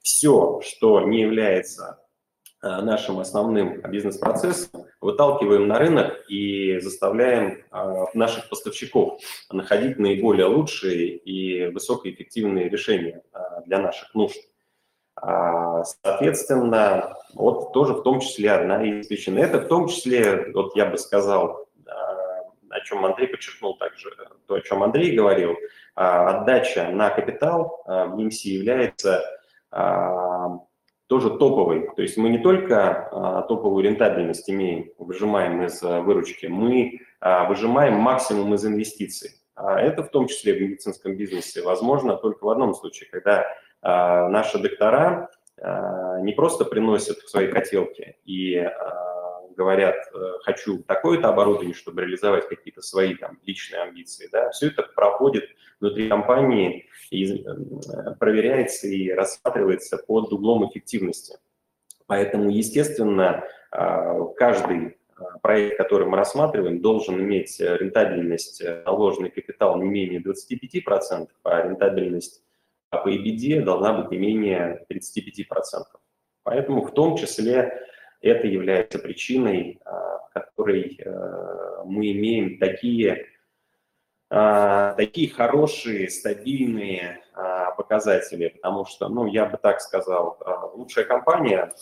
все, 0.00 0.60
что 0.62 1.00
не 1.00 1.22
является 1.22 2.05
нашим 2.62 3.20
основным 3.20 3.80
бизнес-процессом, 3.82 4.86
выталкиваем 5.00 5.68
на 5.68 5.78
рынок 5.78 6.24
и 6.28 6.78
заставляем 6.80 7.62
э, 7.70 8.04
наших 8.14 8.48
поставщиков 8.48 9.20
находить 9.50 9.98
наиболее 9.98 10.46
лучшие 10.46 11.16
и 11.16 11.68
высокоэффективные 11.68 12.68
решения 12.68 13.22
э, 13.32 13.38
для 13.66 13.78
наших 13.78 14.14
нужд. 14.14 14.36
А, 15.14 15.84
соответственно, 15.84 17.16
вот 17.34 17.72
тоже 17.72 17.94
в 17.94 18.02
том 18.02 18.20
числе 18.20 18.50
одна 18.52 18.82
из 18.84 19.06
причин. 19.06 19.38
Это 19.38 19.60
в 19.60 19.68
том 19.68 19.88
числе, 19.88 20.50
вот 20.52 20.76
я 20.76 20.86
бы 20.86 20.98
сказал, 20.98 21.66
о 22.68 22.80
чем 22.80 23.06
Андрей 23.06 23.28
подчеркнул 23.28 23.78
также, 23.78 24.10
то, 24.46 24.54
о 24.54 24.60
чем 24.60 24.82
Андрей 24.82 25.16
говорил, 25.16 25.56
отдача 25.94 26.90
на 26.90 27.08
капитал 27.08 27.82
в 27.86 28.18
EMC 28.18 28.48
является 28.48 29.24
тоже 31.06 31.30
топовый. 31.30 31.88
То 31.94 32.02
есть 32.02 32.16
мы 32.16 32.28
не 32.28 32.38
только 32.38 33.08
а, 33.10 33.42
топовую 33.42 33.84
рентабельность 33.84 34.48
имеем, 34.50 34.90
выжимаем 34.98 35.62
из 35.64 35.82
а, 35.82 36.00
выручки, 36.00 36.46
мы 36.46 37.00
выжимаем 37.48 37.94
максимум 37.94 38.54
из 38.54 38.64
инвестиций. 38.66 39.30
Это 39.56 40.02
в 40.02 40.10
том 40.10 40.28
числе 40.28 40.52
в 40.52 40.60
медицинском 40.60 41.16
бизнесе 41.16 41.62
возможно 41.62 42.14
только 42.14 42.44
в 42.44 42.50
одном 42.50 42.74
случае, 42.74 43.08
когда 43.10 43.46
наши 43.82 44.58
доктора 44.58 45.30
не 46.20 46.32
просто 46.34 46.66
приносят 46.66 47.16
в 47.16 47.30
свои 47.30 47.50
хотелки 47.50 48.16
и 48.26 48.62
говорят, 49.56 49.96
э, 50.14 50.18
хочу 50.42 50.82
такое-то 50.82 51.28
оборудование, 51.28 51.74
чтобы 51.74 52.02
реализовать 52.02 52.48
какие-то 52.48 52.82
свои 52.82 53.14
там 53.14 53.38
личные 53.44 53.82
амбиции, 53.82 54.28
да, 54.30 54.50
все 54.50 54.68
это 54.68 54.82
проходит 54.82 55.48
внутри 55.80 56.08
компании 56.08 56.88
и 57.10 57.42
э, 57.42 58.14
проверяется 58.18 58.86
и 58.86 59.10
рассматривается 59.10 59.98
под 59.98 60.32
углом 60.32 60.68
эффективности. 60.68 61.38
Поэтому, 62.06 62.50
естественно, 62.50 63.44
э, 63.72 64.20
каждый 64.36 64.96
проект, 65.42 65.78
который 65.78 66.06
мы 66.06 66.18
рассматриваем, 66.18 66.82
должен 66.82 67.18
иметь 67.18 67.58
рентабельность 67.58 68.62
на 68.62 68.92
вложенный 68.92 69.30
капитал 69.30 69.80
не 69.80 69.88
менее 69.88 70.20
25%, 70.20 71.28
а 71.42 71.62
рентабельность 71.62 72.42
по 72.90 73.08
EBD 73.08 73.62
должна 73.62 73.94
быть 73.94 74.10
не 74.10 74.18
менее 74.18 74.84
35%. 74.90 75.84
Поэтому 76.42 76.82
в 76.84 76.92
том 76.92 77.16
числе 77.16 77.72
это 78.26 78.46
является 78.46 78.98
причиной, 78.98 79.80
а, 79.84 80.18
которой 80.32 80.98
э, 80.98 81.82
мы 81.84 82.12
имеем 82.12 82.58
такие, 82.58 83.26
а, 84.28 84.92
такие 84.94 85.30
хорошие, 85.30 86.10
стабильные 86.10 87.22
а, 87.32 87.70
показатели, 87.72 88.48
потому 88.48 88.84
что, 88.84 89.08
ну, 89.08 89.26
я 89.26 89.46
бы 89.46 89.56
так 89.56 89.80
сказал, 89.80 90.38
лучшая 90.74 91.04
компания 91.04 91.72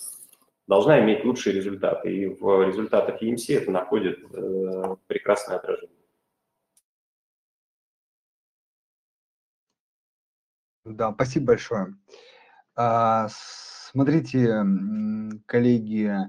должна 0.67 1.01
иметь 1.01 1.25
лучшие 1.25 1.55
результаты, 1.55 2.15
и 2.15 2.27
в 2.27 2.67
результатах 2.67 3.23
EMC 3.23 3.63
это 3.63 3.71
находит 3.71 4.19
э, 4.33 4.97
прекрасное 5.07 5.57
отражение. 5.57 5.91
Да, 10.85 11.13
спасибо 11.13 11.47
большое. 11.47 11.95
Смотрите, 13.95 14.67
коллеги, 15.47 16.11
э, 16.11 16.27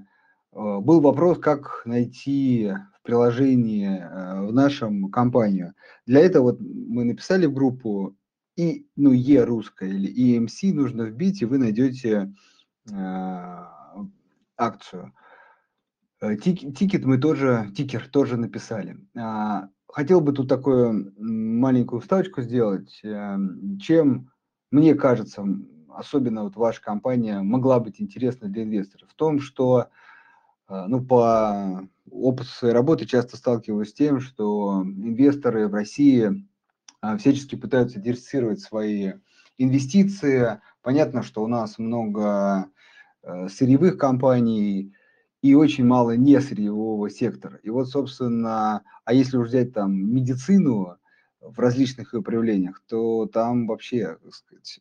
был 0.52 1.00
вопрос, 1.00 1.40
как 1.40 1.82
найти 1.84 2.72
в 2.94 3.02
приложении 3.02 3.88
э, 3.88 4.46
в 4.46 4.52
нашем 4.52 5.10
компанию. 5.10 5.74
Для 6.06 6.20
этого 6.20 6.52
вот 6.52 6.60
мы 6.60 7.02
написали 7.02 7.46
в 7.46 7.52
группу 7.52 8.14
и, 8.54 8.86
ну, 8.94 9.10
Е 9.10 9.42
русская 9.42 9.88
или 9.88 10.38
EMC 10.38 10.74
нужно 10.74 11.02
вбить, 11.02 11.42
и 11.42 11.44
вы 11.44 11.58
найдете 11.58 12.32
э, 12.88 12.94
акцию. 14.56 15.12
Э, 16.20 16.36
тик, 16.36 16.72
тикет 16.78 17.04
мы 17.04 17.18
тоже, 17.18 17.72
тикер 17.76 18.08
тоже 18.08 18.36
написали. 18.36 18.96
А, 19.16 19.70
хотел 19.88 20.20
бы 20.20 20.32
тут 20.32 20.48
такую 20.48 21.12
маленькую 21.18 22.00
вставочку 22.00 22.42
сделать. 22.42 23.02
Чем, 23.80 24.30
мне 24.70 24.94
кажется, 24.94 25.44
особенно 25.96 26.44
вот 26.44 26.56
ваша 26.56 26.82
компания 26.82 27.40
могла 27.40 27.80
быть 27.80 28.00
интересна 28.00 28.48
для 28.48 28.62
инвесторов? 28.62 29.08
В 29.10 29.14
том, 29.14 29.40
что 29.40 29.88
э, 30.68 30.84
ну, 30.88 31.04
по 31.04 31.88
опыту 32.10 32.48
своей 32.48 32.74
работы 32.74 33.06
часто 33.06 33.36
сталкиваюсь 33.36 33.90
с 33.90 33.94
тем, 33.94 34.20
что 34.20 34.82
инвесторы 34.82 35.68
в 35.68 35.74
России 35.74 36.46
э, 37.02 37.16
всячески 37.18 37.56
пытаются 37.56 38.00
диверсифицировать 38.00 38.60
свои 38.60 39.14
инвестиции. 39.58 40.60
Понятно, 40.82 41.22
что 41.22 41.42
у 41.42 41.46
нас 41.46 41.78
много 41.78 42.66
э, 43.22 43.48
сырьевых 43.48 43.98
компаний 43.98 44.94
и 45.42 45.54
очень 45.54 45.84
мало 45.84 46.16
несырьевого 46.16 47.10
сектора. 47.10 47.58
И 47.62 47.70
вот, 47.70 47.88
собственно, 47.88 48.82
а 49.04 49.12
если 49.12 49.36
уж 49.36 49.48
взять 49.48 49.72
там 49.72 49.92
медицину 49.94 50.96
в 51.40 51.58
различных 51.58 52.14
ее 52.14 52.22
проявлениях, 52.22 52.82
то 52.88 53.26
там 53.26 53.66
вообще, 53.66 54.16
так 54.22 54.34
сказать, 54.34 54.80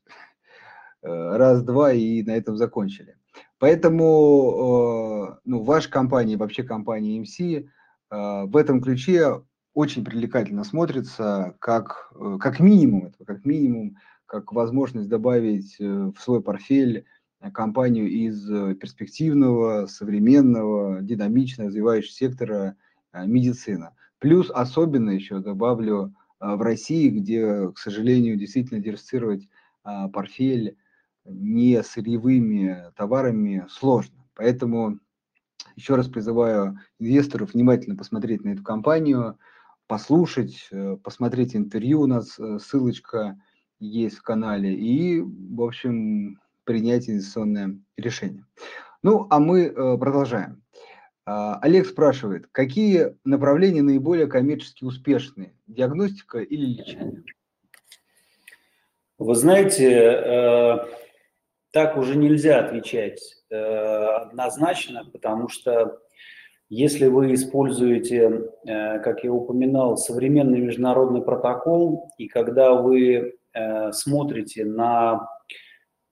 раз-два 1.06 1.94
и 1.94 2.24
на 2.24 2.32
этом 2.32 2.58
закончили. 2.58 3.16
Поэтому 3.60 5.30
э, 5.34 5.40
ну, 5.46 5.64
ваша 5.64 5.90
компания, 5.90 6.38
вообще 6.38 6.64
компания 6.64 7.22
MC 7.22 7.68
э, 8.12 8.46
в 8.46 8.58
этом 8.58 8.82
ключе 8.82 9.44
очень 9.74 10.06
привлекательно 10.06 10.64
смотрится, 10.64 11.56
как, 11.60 12.14
как 12.40 12.60
минимум, 12.62 13.08
это 13.08 13.26
как 13.26 13.44
минимум, 13.44 13.98
как 14.26 14.54
возможность 14.54 15.10
добавить 15.10 15.78
в 15.80 16.16
свой 16.18 16.42
портфель 16.42 17.06
компанию 17.54 18.10
из 18.10 18.48
перспективного, 18.78 19.88
современного, 19.88 21.02
динамично 21.02 21.66
развивающегося 21.66 22.18
сектора 22.18 22.76
медицина. 23.14 23.96
Плюс 24.20 24.50
особенно 24.50 25.10
еще 25.10 25.40
добавлю 25.40 26.16
в 26.40 26.62
России, 26.62 27.10
где, 27.10 27.70
к 27.74 27.78
сожалению, 27.78 28.38
действительно 28.38 28.80
диверсифицировать 28.80 29.50
портфель 29.84 30.78
не 31.26 31.82
сырьевыми 31.84 32.92
товарами 32.96 33.66
сложно. 33.70 34.26
Поэтому 34.36 35.00
еще 35.76 35.96
раз 35.96 36.08
призываю 36.08 36.80
инвесторов 37.00 37.54
внимательно 37.54 37.96
посмотреть 37.96 38.44
на 38.44 38.50
эту 38.50 38.64
компанию, 38.64 39.38
послушать, 39.88 40.68
э, 40.72 40.98
посмотреть 41.04 41.56
интервью 41.56 42.02
у 42.02 42.08
нас, 42.08 42.40
э, 42.40 42.60
ссылочка 42.60 43.40
есть 43.80 44.18
в 44.18 44.24
канале, 44.24 44.74
и, 44.74 45.22
в 45.22 45.62
общем, 45.62 46.40
принять 46.64 47.10
инвестиционное 47.10 47.78
решение. 47.98 48.46
Ну, 49.04 49.28
а 49.30 49.40
мы 49.40 49.66
э, 49.66 49.74
продолжаем. 49.98 50.64
А, 51.28 51.58
Олег 51.60 51.88
спрашивает, 51.88 52.48
какие 52.52 53.16
направления 53.24 53.82
наиболее 53.82 54.28
коммерчески 54.28 54.84
успешные, 54.84 55.54
диагностика 55.68 56.40
или 56.40 56.66
лечение? 56.66 57.24
Вы 59.18 59.36
знаете, 59.36 60.86
так 61.76 61.98
уже 61.98 62.16
нельзя 62.16 62.60
отвечать 62.60 63.22
э, 63.50 63.58
однозначно, 63.58 65.04
потому 65.12 65.50
что 65.50 66.00
если 66.70 67.08
вы 67.08 67.34
используете, 67.34 68.44
э, 68.66 69.00
как 69.00 69.26
я 69.26 69.34
упоминал, 69.34 69.98
современный 69.98 70.62
международный 70.62 71.22
протокол, 71.22 72.14
и 72.18 72.30
когда 72.30 72.76
вы 72.76 73.34
э, 73.54 73.92
смотрите 73.92 74.64
на 74.64 75.28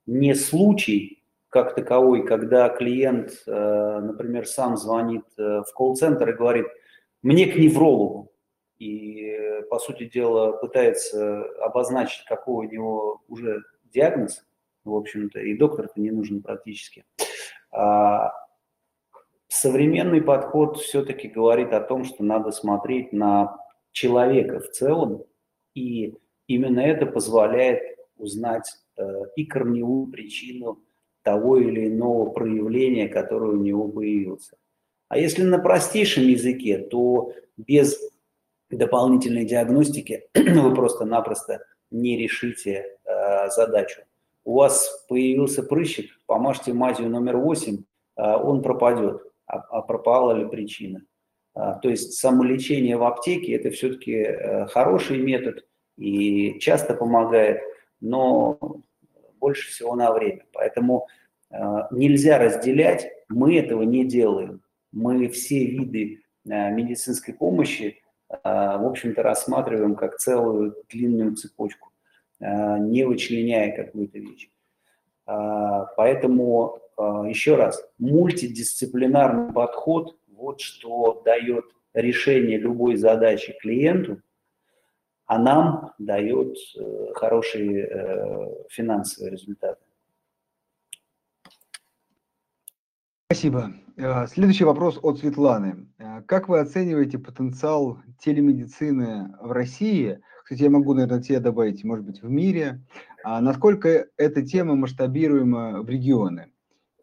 не 0.04 0.34
случай, 0.34 1.24
как 1.48 1.74
таковой, 1.74 2.26
когда 2.26 2.68
клиент, 2.68 3.30
например, 3.46 4.44
сам 4.46 4.76
звонит 4.76 5.24
в 5.38 5.66
колл-центр 5.74 6.28
и 6.28 6.36
говорит, 6.36 6.66
мне 7.22 7.46
к 7.46 7.56
неврологу, 7.56 8.32
и, 8.78 9.38
по 9.70 9.78
сути 9.78 10.04
дела, 10.04 10.52
пытается 10.52 11.44
обозначить, 11.62 12.24
какой 12.26 12.66
у 12.66 12.70
него 12.70 13.22
уже 13.28 13.62
диагноз, 13.84 14.44
в 14.84 14.94
общем-то, 14.94 15.40
и 15.40 15.56
доктор-то 15.56 16.00
не 16.00 16.10
нужен 16.10 16.42
практически. 16.42 17.04
А 17.70 18.32
современный 19.48 20.22
подход 20.22 20.78
все-таки 20.78 21.28
говорит 21.28 21.72
о 21.72 21.80
том, 21.80 22.04
что 22.04 22.24
надо 22.24 22.50
смотреть 22.50 23.12
на 23.12 23.56
человека 23.92 24.60
в 24.60 24.70
целом, 24.70 25.24
и 25.74 26.14
именно 26.46 26.80
это 26.80 27.06
позволяет 27.06 27.82
узнать 28.16 28.70
э, 28.96 29.02
и 29.36 29.44
корневую 29.44 30.08
причину 30.08 30.82
того 31.22 31.56
или 31.56 31.88
иного 31.88 32.30
проявления, 32.30 33.08
которое 33.08 33.52
у 33.52 33.62
него 33.62 33.88
появилось. 33.88 34.50
А 35.08 35.18
если 35.18 35.42
на 35.42 35.58
простейшем 35.58 36.24
языке, 36.24 36.78
то 36.78 37.32
без 37.56 37.98
дополнительной 38.70 39.44
диагностики 39.44 40.28
вы 40.34 40.74
просто-напросто 40.74 41.64
не 41.90 42.16
решите 42.16 42.98
э, 43.04 43.48
задачу. 43.50 44.02
У 44.44 44.54
вас 44.54 45.06
появился 45.08 45.62
прыщик, 45.62 46.10
помажьте 46.26 46.72
мазью 46.72 47.08
номер 47.08 47.38
8, 47.38 47.76
э, 48.16 48.36
он 48.36 48.62
пропадет. 48.62 49.22
А, 49.46 49.58
а 49.58 49.82
пропала 49.82 50.32
ли 50.32 50.46
причина? 50.46 51.02
А, 51.54 51.74
то 51.74 51.88
есть 51.88 52.14
самолечение 52.14 52.96
в 52.96 53.04
аптеке– 53.04 53.52
это 53.54 53.70
все-таки 53.70 54.12
э, 54.12 54.66
хороший 54.66 55.18
метод 55.18 55.64
и 55.96 56.58
часто 56.58 56.94
помогает, 56.94 57.60
но 58.00 58.58
больше 59.38 59.70
всего 59.70 59.94
на 59.94 60.12
время. 60.12 60.44
Поэтому 60.52 61.06
э, 61.50 61.56
нельзя 61.92 62.38
разделять, 62.38 63.08
мы 63.28 63.58
этого 63.58 63.82
не 63.82 64.04
делаем. 64.04 64.62
Мы 64.92 65.28
все 65.28 65.64
виды 65.64 66.22
э, 66.44 66.70
медицинской 66.72 67.34
помощи, 67.34 68.00
в 68.42 68.88
общем-то, 68.88 69.22
рассматриваем 69.22 69.94
как 69.94 70.16
целую 70.16 70.74
длинную 70.90 71.36
цепочку, 71.36 71.90
не 72.40 73.04
вычленяя 73.04 73.74
какую-то 73.74 74.18
вещь. 74.18 74.50
Поэтому, 75.24 76.80
еще 76.98 77.56
раз, 77.56 77.82
мультидисциплинарный 77.98 79.52
подход– 79.52 80.18
вот 80.36 80.60
что 80.60 81.22
дает 81.24 81.64
решение 81.94 82.58
любой 82.58 82.96
задачи 82.96 83.56
клиенту, 83.60 84.20
а 85.26 85.38
нам 85.38 85.92
дает 85.98 86.56
э, 86.76 87.12
хорошие 87.14 87.86
э, 87.86 88.66
финансовые 88.68 89.30
результаты. 89.30 89.80
Спасибо. 93.26 93.72
Э, 93.96 94.26
следующий 94.26 94.64
вопрос 94.64 94.98
от 95.02 95.18
Светланы. 95.18 95.88
Как 96.26 96.48
вы 96.48 96.60
оцениваете 96.60 97.18
потенциал 97.18 97.98
телемедицины 98.20 99.34
в 99.40 99.52
России? 99.52 100.20
Кстати, 100.44 100.62
я 100.62 100.70
могу, 100.70 100.92
наверное, 100.92 101.22
тебе 101.22 101.40
добавить, 101.40 101.84
может 101.84 102.04
быть, 102.04 102.22
в 102.22 102.28
мире. 102.28 102.82
А 103.24 103.40
насколько 103.40 104.08
эта 104.18 104.42
тема 104.42 104.74
масштабируема 104.74 105.80
в 105.80 105.88
регионы? 105.88 106.52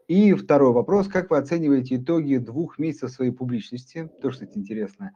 И 0.08 0.34
второй 0.34 0.74
вопрос. 0.74 1.08
Как 1.08 1.32
вы 1.32 1.38
оцениваете 1.38 1.96
итоги 1.96 2.38
двух 2.38 2.78
месяцев 2.78 3.10
своей 3.10 3.32
публичности? 3.32 4.12
Тоже, 4.22 4.36
кстати, 4.36 4.60
интересно. 4.60 5.14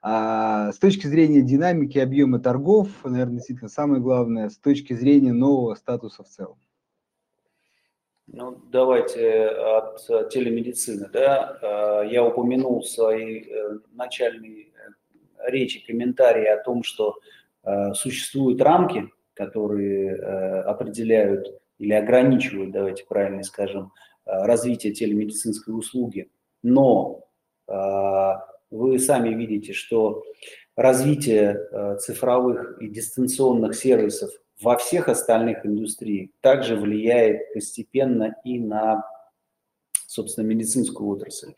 А, 0.00 0.72
с 0.72 0.78
точки 0.78 1.06
зрения 1.06 1.42
динамики 1.42 1.98
объема 1.98 2.38
торгов, 2.38 2.88
наверное, 3.04 3.34
действительно 3.34 3.68
самое 3.68 4.00
главное, 4.00 4.48
с 4.48 4.56
точки 4.56 4.94
зрения 4.94 5.34
нового 5.34 5.74
статуса 5.74 6.24
в 6.24 6.28
целом. 6.28 6.58
Ну, 8.26 8.56
давайте 8.72 9.48
от 9.48 10.00
телемедицины. 10.30 11.10
Да? 11.12 11.58
А, 11.60 12.02
я 12.04 12.24
упомянул 12.24 12.80
в 12.80 12.86
своей 12.86 13.46
э, 13.50 13.80
начальной 13.92 14.72
э, 14.72 15.50
речи, 15.50 15.84
комментарии 15.86 16.46
о 16.46 16.62
том, 16.62 16.82
что 16.82 17.10
э, 17.10 17.45
существуют 17.94 18.60
рамки, 18.60 19.08
которые 19.34 20.14
определяют 20.62 21.60
или 21.78 21.92
ограничивают, 21.92 22.70
давайте 22.70 23.04
правильно 23.08 23.42
скажем, 23.42 23.92
Э, 24.26 24.44
развития 24.44 24.92
телемедицинской 24.92 25.76
услуги. 25.76 26.30
Но 26.62 27.28
э, 27.68 27.72
вы 28.70 28.98
сами 28.98 29.30
видите, 29.34 29.72
что 29.72 30.24
развитие 30.74 31.56
э, 31.56 31.96
цифровых 31.98 32.82
и 32.82 32.88
дистанционных 32.88 33.76
сервисов 33.76 34.30
во 34.60 34.76
всех 34.76 35.08
остальных 35.08 35.64
индустриях 35.64 36.30
также 36.40 36.76
влияет 36.76 37.52
постепенно 37.54 38.34
и 38.44 38.58
на, 38.58 39.04
собственно, 40.06 40.46
медицинскую 40.46 41.08
отрасль. 41.10 41.52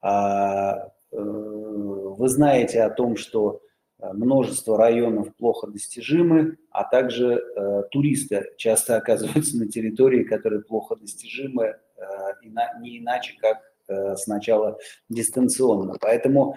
А, 0.00 0.90
вы 1.10 2.28
знаете 2.28 2.82
о 2.82 2.90
том, 2.90 3.16
что 3.16 3.60
Э, 3.60 3.73
множество 4.12 4.76
районов 4.76 5.34
плохо 5.36 5.66
достижимы, 5.66 6.58
а 6.70 6.84
также 6.84 7.34
э, 7.34 7.82
туристы 7.90 8.50
часто 8.56 8.96
оказываются 8.98 9.56
на 9.58 9.68
территории, 9.68 10.24
которые 10.24 10.62
плохо 10.62 10.96
достижимы, 10.96 11.64
э, 11.64 11.76
и 12.42 12.50
на, 12.50 12.78
не 12.80 12.98
иначе, 12.98 13.36
как 13.40 13.58
э, 13.88 14.16
сначала 14.16 14.78
дистанционно. 15.08 15.96
Поэтому 16.00 16.56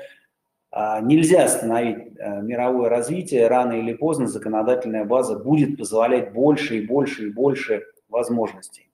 э, 0.72 1.00
нельзя 1.02 1.46
остановить 1.46 2.18
э, 2.18 2.42
мировое 2.42 2.90
развитие, 2.90 3.48
рано 3.48 3.74
или 3.74 3.94
поздно 3.94 4.28
законодательная 4.28 5.06
база 5.06 5.38
будет 5.38 5.78
позволять 5.78 6.34
больше 6.34 6.80
и 6.80 6.88
больше 6.88 7.28
и 7.28 7.32
больше 7.32 7.84
возможностей. 8.10 8.92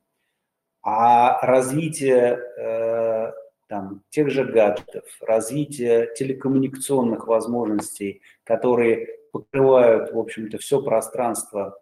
А 0.82 1.40
развитие 1.46 2.38
э, 2.58 3.32
там, 3.68 4.04
тех 4.10 4.30
же 4.30 4.44
гаджетов, 4.44 5.04
развитие 5.22 6.10
телекоммуникационных 6.16 7.28
возможностей, 7.28 8.22
которые 8.44 9.08
покрывают, 9.32 10.14
в 10.14 10.20
общем-то, 10.20 10.58
все 10.60 10.82
пространство 10.82 11.80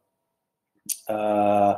э, 1.07 1.73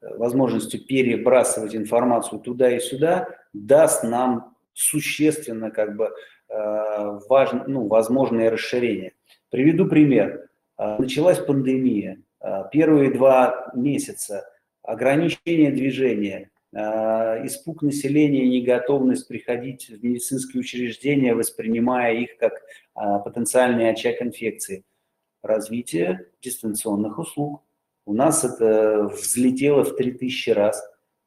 возможностью 0.00 0.84
перебрасывать 0.84 1.76
информацию 1.76 2.40
туда 2.40 2.70
и 2.70 2.80
сюда, 2.80 3.28
даст 3.52 4.04
нам 4.04 4.56
существенно 4.72 5.70
как 5.70 5.96
бы 5.96 6.06
э, 6.48 7.18
важ, 7.28 7.50
ну, 7.66 7.88
возможное 7.88 8.50
расширение. 8.50 9.12
Приведу 9.50 9.86
пример. 9.86 10.48
Э, 10.78 10.96
началась 10.98 11.38
пандемия. 11.38 12.22
Первые 12.70 13.12
два 13.12 13.72
месяца 13.74 14.48
ограничение 14.88 15.72
движения, 15.72 16.50
испуг 16.74 17.82
населения 17.82 18.44
и 18.44 18.60
неготовность 18.60 19.26
приходить 19.26 19.88
в 19.88 20.04
медицинские 20.04 20.60
учреждения, 20.60 21.34
воспринимая 21.34 22.14
их 22.14 22.36
как 22.38 22.52
э, 22.52 23.00
потенциальный 23.24 23.90
очаг 23.90 24.20
инфекции. 24.20 24.84
Развитие 25.42 26.26
дистанционных 26.42 27.18
услуг. 27.18 27.62
У 28.04 28.12
нас 28.12 28.44
это 28.44 29.04
взлетело 29.04 29.82
в 29.84 29.96
3000 29.96 30.50
раз. 30.50 30.82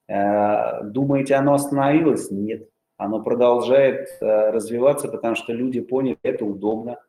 Э, 0.07 0.83
думаете, 0.83 1.35
оно 1.35 1.55
остановилось? 1.55 2.29
Нет. 2.29 2.69
Оно 2.97 3.23
продолжает 3.23 4.09
развиваться, 4.21 5.07
потому 5.07 5.33
что 5.33 5.53
люди 5.53 5.81
поняли, 5.81 6.19
это 6.21 6.45
удобно. 6.45 6.99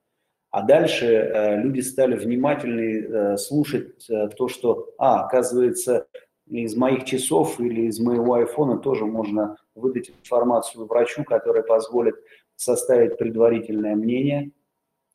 А 0.51 0.63
дальше 0.63 1.59
люди 1.63 1.81
стали 1.81 2.17
внимательно 2.17 3.37
слушать 3.37 4.07
то, 4.07 4.49
что, 4.49 4.89
а, 4.97 5.27
оказывается, 5.27 6.07
из 6.47 6.77
моих 6.77 7.05
часов 7.05 7.61
или 7.61 7.83
из 7.83 8.01
моего 8.01 8.35
айфона 8.35 8.79
тоже 8.79 9.07
можно 9.07 9.57
выдать 9.75 10.11
информацию 10.11 10.87
врачу, 10.87 11.25
которая 11.25 11.63
позволит 11.63 12.17
составить 12.57 13.19
предварительное 13.19 13.95
мнение, 13.95 14.51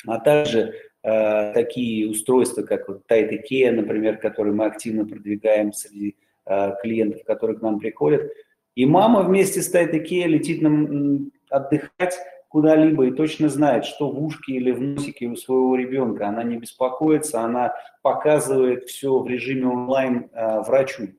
а 0.05 0.19
также 0.19 0.73
э, 1.03 1.53
такие 1.53 2.09
устройства, 2.09 2.63
как 2.63 2.88
вот 2.88 3.01
Tight 3.09 3.30
IKEA, 3.32 3.71
например, 3.71 4.17
которые 4.17 4.53
мы 4.53 4.65
активно 4.65 5.05
продвигаем 5.05 5.73
среди 5.73 6.15
э, 6.45 6.71
клиентов, 6.82 7.23
которые 7.25 7.57
к 7.57 7.61
нам 7.61 7.80
приходят. 7.80 8.32
И 8.75 8.86
мама 8.86 9.23
вместе 9.23 9.61
с 9.61 9.73
Tight 9.73 9.91
IKEA 9.91 10.28
летит 10.28 10.61
нам 10.61 11.32
отдыхать 11.49 12.17
куда-либо 12.49 13.07
и 13.07 13.11
точно 13.11 13.49
знает, 13.49 13.85
что 13.85 14.09
в 14.09 14.23
ушке 14.23 14.53
или 14.53 14.71
в 14.71 14.81
носике 14.81 15.27
у 15.27 15.35
своего 15.35 15.75
ребенка. 15.75 16.27
Она 16.27 16.43
не 16.43 16.57
беспокоится, 16.57 17.41
она 17.41 17.73
показывает 18.01 18.85
все 18.85 19.19
в 19.19 19.27
режиме 19.27 19.67
онлайн 19.67 20.29
э, 20.31 20.61
врачу 20.61 21.09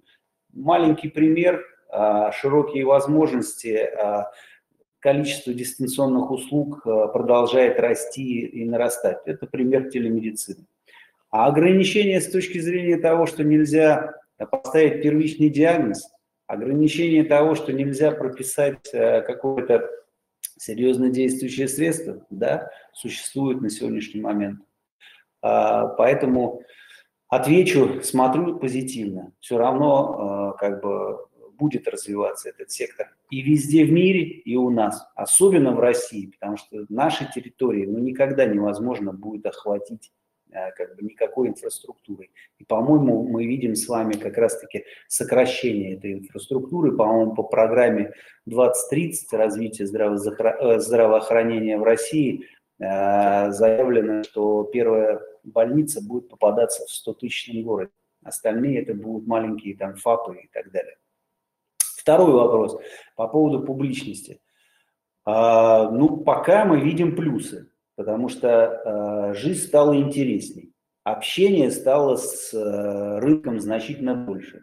маленький 0.52 1.08
пример, 1.08 1.64
а, 1.90 2.32
широкие 2.32 2.84
возможности, 2.84 3.76
а, 3.76 4.30
количество 5.00 5.54
дистанционных 5.54 6.30
услуг 6.30 6.82
а, 6.86 7.08
продолжает 7.08 7.78
расти 7.80 8.40
и 8.40 8.64
нарастать. 8.64 9.18
Это 9.26 9.46
пример 9.46 9.90
телемедицины. 9.90 10.66
А 11.30 11.46
ограничения 11.46 12.20
с 12.20 12.30
точки 12.30 12.58
зрения 12.58 12.96
того, 12.96 13.26
что 13.26 13.44
нельзя 13.44 14.14
поставить 14.50 15.02
первичный 15.02 15.50
диагноз, 15.50 16.10
ограничение 16.46 17.24
того, 17.24 17.54
что 17.54 17.72
нельзя 17.72 18.12
прописать 18.12 18.90
какое-то 18.90 19.90
серьезно 20.58 21.08
действующее 21.08 21.68
средство, 21.68 22.26
да, 22.30 22.70
существует 22.92 23.60
на 23.60 23.70
сегодняшний 23.70 24.20
момент. 24.20 24.60
Поэтому 25.40 26.62
Отвечу, 27.28 28.00
смотрю 28.02 28.58
позитивно. 28.58 29.32
Все 29.40 29.58
равно 29.58 30.54
э, 30.56 30.58
как 30.58 30.82
бы 30.82 31.18
будет 31.58 31.86
развиваться 31.86 32.48
этот 32.48 32.70
сектор 32.70 33.14
и 33.30 33.42
везде 33.42 33.84
в 33.84 33.92
мире, 33.92 34.22
и 34.22 34.56
у 34.56 34.70
нас, 34.70 35.06
особенно 35.14 35.72
в 35.72 35.80
России, 35.80 36.32
потому 36.38 36.56
что 36.56 36.86
наши 36.88 37.30
территории 37.30 37.84
ну, 37.84 37.98
никогда 37.98 38.46
невозможно 38.46 39.12
будет 39.12 39.44
охватить 39.44 40.10
как 40.50 40.96
бы 40.96 41.02
никакой 41.02 41.48
инфраструктурой. 41.48 42.30
И, 42.58 42.64
по-моему, 42.64 43.24
мы 43.28 43.46
видим 43.46 43.74
с 43.74 43.88
вами 43.88 44.14
как 44.14 44.36
раз-таки 44.38 44.84
сокращение 45.06 45.96
этой 45.96 46.14
инфраструктуры, 46.14 46.96
по-моему, 46.96 47.34
по 47.34 47.42
программе 47.42 48.12
2030 48.46 49.32
развития 49.34 49.84
э, 49.84 50.78
здравоохранения 50.80 51.78
в 51.78 51.82
России 51.82 52.46
э, 52.78 53.50
заявлено, 53.50 54.24
что 54.24 54.64
первая 54.64 55.20
больница 55.44 56.02
будет 56.02 56.28
попадаться 56.28 56.84
в 56.86 57.08
100-тысячном 57.08 57.62
городе. 57.62 57.92
Остальные 58.22 58.82
это 58.82 58.94
будут 58.94 59.26
маленькие 59.26 59.76
там 59.76 59.94
ФАПы 59.96 60.36
и 60.44 60.48
так 60.52 60.70
далее. 60.70 60.96
Второй 61.78 62.32
вопрос 62.32 62.80
по 63.16 63.28
поводу 63.28 63.64
публичности. 63.64 64.40
А, 65.24 65.90
ну, 65.90 66.16
пока 66.16 66.64
мы 66.64 66.80
видим 66.80 67.14
плюсы, 67.14 67.67
потому 67.98 68.28
что 68.28 69.28
а, 69.28 69.34
жизнь 69.34 69.66
стала 69.66 69.96
интересней, 69.96 70.72
общение 71.02 71.72
стало 71.72 72.14
с 72.14 72.54
а, 72.54 73.18
рынком 73.18 73.58
значительно 73.58 74.14
больше. 74.14 74.62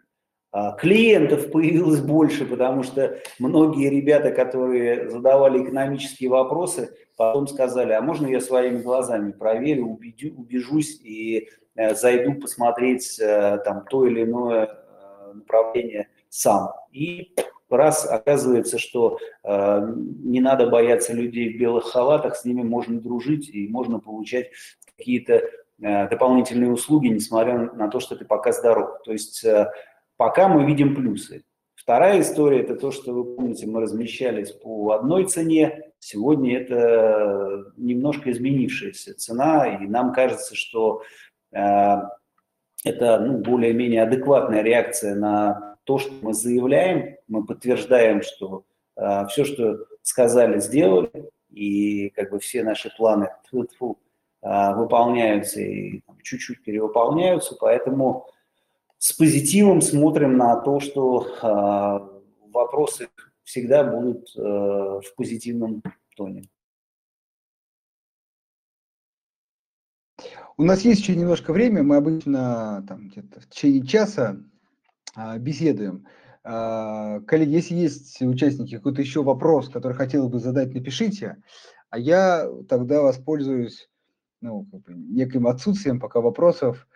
А, 0.52 0.72
клиентов 0.72 1.50
появилось 1.50 2.00
больше, 2.00 2.46
потому 2.46 2.82
что 2.82 3.18
многие 3.38 3.90
ребята, 3.90 4.30
которые 4.30 5.10
задавали 5.10 5.62
экономические 5.62 6.30
вопросы, 6.30 6.96
потом 7.18 7.46
сказали, 7.46 7.92
а 7.92 8.00
можно 8.00 8.26
я 8.26 8.40
своими 8.40 8.80
глазами 8.80 9.32
проверю, 9.32 9.84
убедю, 9.84 10.34
убежусь 10.34 10.98
и 11.02 11.50
э, 11.74 11.94
зайду 11.94 12.40
посмотреть 12.40 13.20
э, 13.20 13.58
там 13.66 13.84
то 13.84 14.06
или 14.06 14.22
иное 14.22 14.64
э, 14.64 15.32
направление 15.34 16.08
сам. 16.30 16.70
И 16.90 17.36
раз 17.68 18.06
оказывается, 18.08 18.78
что 18.78 19.18
э, 19.44 19.94
не 19.96 20.40
надо 20.40 20.68
бояться 20.68 21.12
людей 21.12 21.54
в 21.54 21.58
белых 21.58 21.84
халатах, 21.84 22.36
с 22.36 22.44
ними 22.44 22.62
можно 22.62 23.00
дружить 23.00 23.48
и 23.48 23.68
можно 23.68 23.98
получать 23.98 24.50
какие-то 24.96 25.42
э, 25.80 26.08
дополнительные 26.08 26.70
услуги, 26.70 27.08
несмотря 27.08 27.58
на 27.72 27.88
то, 27.88 28.00
что 28.00 28.16
ты 28.16 28.24
пока 28.24 28.52
здоров. 28.52 29.02
То 29.04 29.12
есть 29.12 29.44
э, 29.44 29.70
Пока 30.16 30.48
мы 30.48 30.64
видим 30.64 30.94
плюсы. 30.94 31.44
Вторая 31.74 32.20
история– 32.20 32.60
это 32.62 32.74
то, 32.74 32.90
что 32.90 33.12
вы 33.12 33.36
помните, 33.36 33.66
мы 33.66 33.80
размещались 33.80 34.50
по 34.50 34.92
одной 34.92 35.26
цене. 35.26 35.92
Сегодня 35.98 36.58
это 36.58 37.72
немножко 37.76 38.30
изменившаяся 38.30 39.14
цена, 39.14 39.66
и 39.66 39.86
нам 39.86 40.12
кажется, 40.12 40.56
что 40.56 41.02
э, 41.52 41.58
это 42.84 43.20
ну, 43.20 43.38
более-менее 43.38 44.02
адекватная 44.02 44.62
реакция 44.62 45.14
на 45.14 45.76
то, 45.84 45.98
что 45.98 46.12
мы 46.22 46.32
заявляем. 46.32 47.15
Мы 47.28 47.44
подтверждаем, 47.44 48.22
что 48.22 48.64
э, 48.96 49.26
все, 49.28 49.44
что 49.44 49.86
сказали, 50.02 50.60
сделали, 50.60 51.30
и 51.50 52.10
как 52.10 52.30
бы 52.30 52.38
все 52.38 52.62
наши 52.62 52.90
планы 52.96 53.30
тьфу 53.46 53.64
-тьфу, 53.64 53.96
э, 54.42 54.74
выполняются 54.74 55.60
и 55.60 56.02
чуть-чуть 56.22 56.62
перевыполняются, 56.62 57.56
поэтому 57.58 58.26
с 58.98 59.12
позитивом 59.12 59.80
смотрим 59.80 60.36
на 60.36 60.56
то, 60.60 60.80
что 60.80 61.26
э, 61.26 62.48
вопросы 62.52 63.08
всегда 63.42 63.84
будут 63.84 64.28
э, 64.36 64.40
в 64.40 65.14
позитивном 65.16 65.82
тоне. 66.16 66.48
У 70.58 70.62
нас 70.62 70.82
есть 70.82 71.02
еще 71.02 71.14
немножко 71.14 71.52
времени, 71.52 71.82
мы 71.82 71.96
обычно 71.96 72.84
там 72.88 73.08
где-то 73.08 73.40
в 73.40 73.48
течение 73.48 73.86
часа 73.86 74.38
беседуем. 75.38 76.06
Э, 76.48 77.20
коллеги, 77.26 77.54
если 77.54 77.74
есть 77.74 78.22
участники, 78.22 78.76
какой-то 78.76 79.00
еще 79.00 79.22
вопрос, 79.24 79.68
который 79.68 79.94
хотел 79.94 80.28
бы 80.28 80.38
задать, 80.38 80.72
напишите, 80.72 81.42
а 81.90 81.98
я 81.98 82.48
тогда 82.68 83.02
воспользуюсь 83.02 83.88
ну, 84.40 84.68
неким 84.86 85.48
отсутствием 85.48 85.98
пока 85.98 86.20
вопросов 86.20 86.86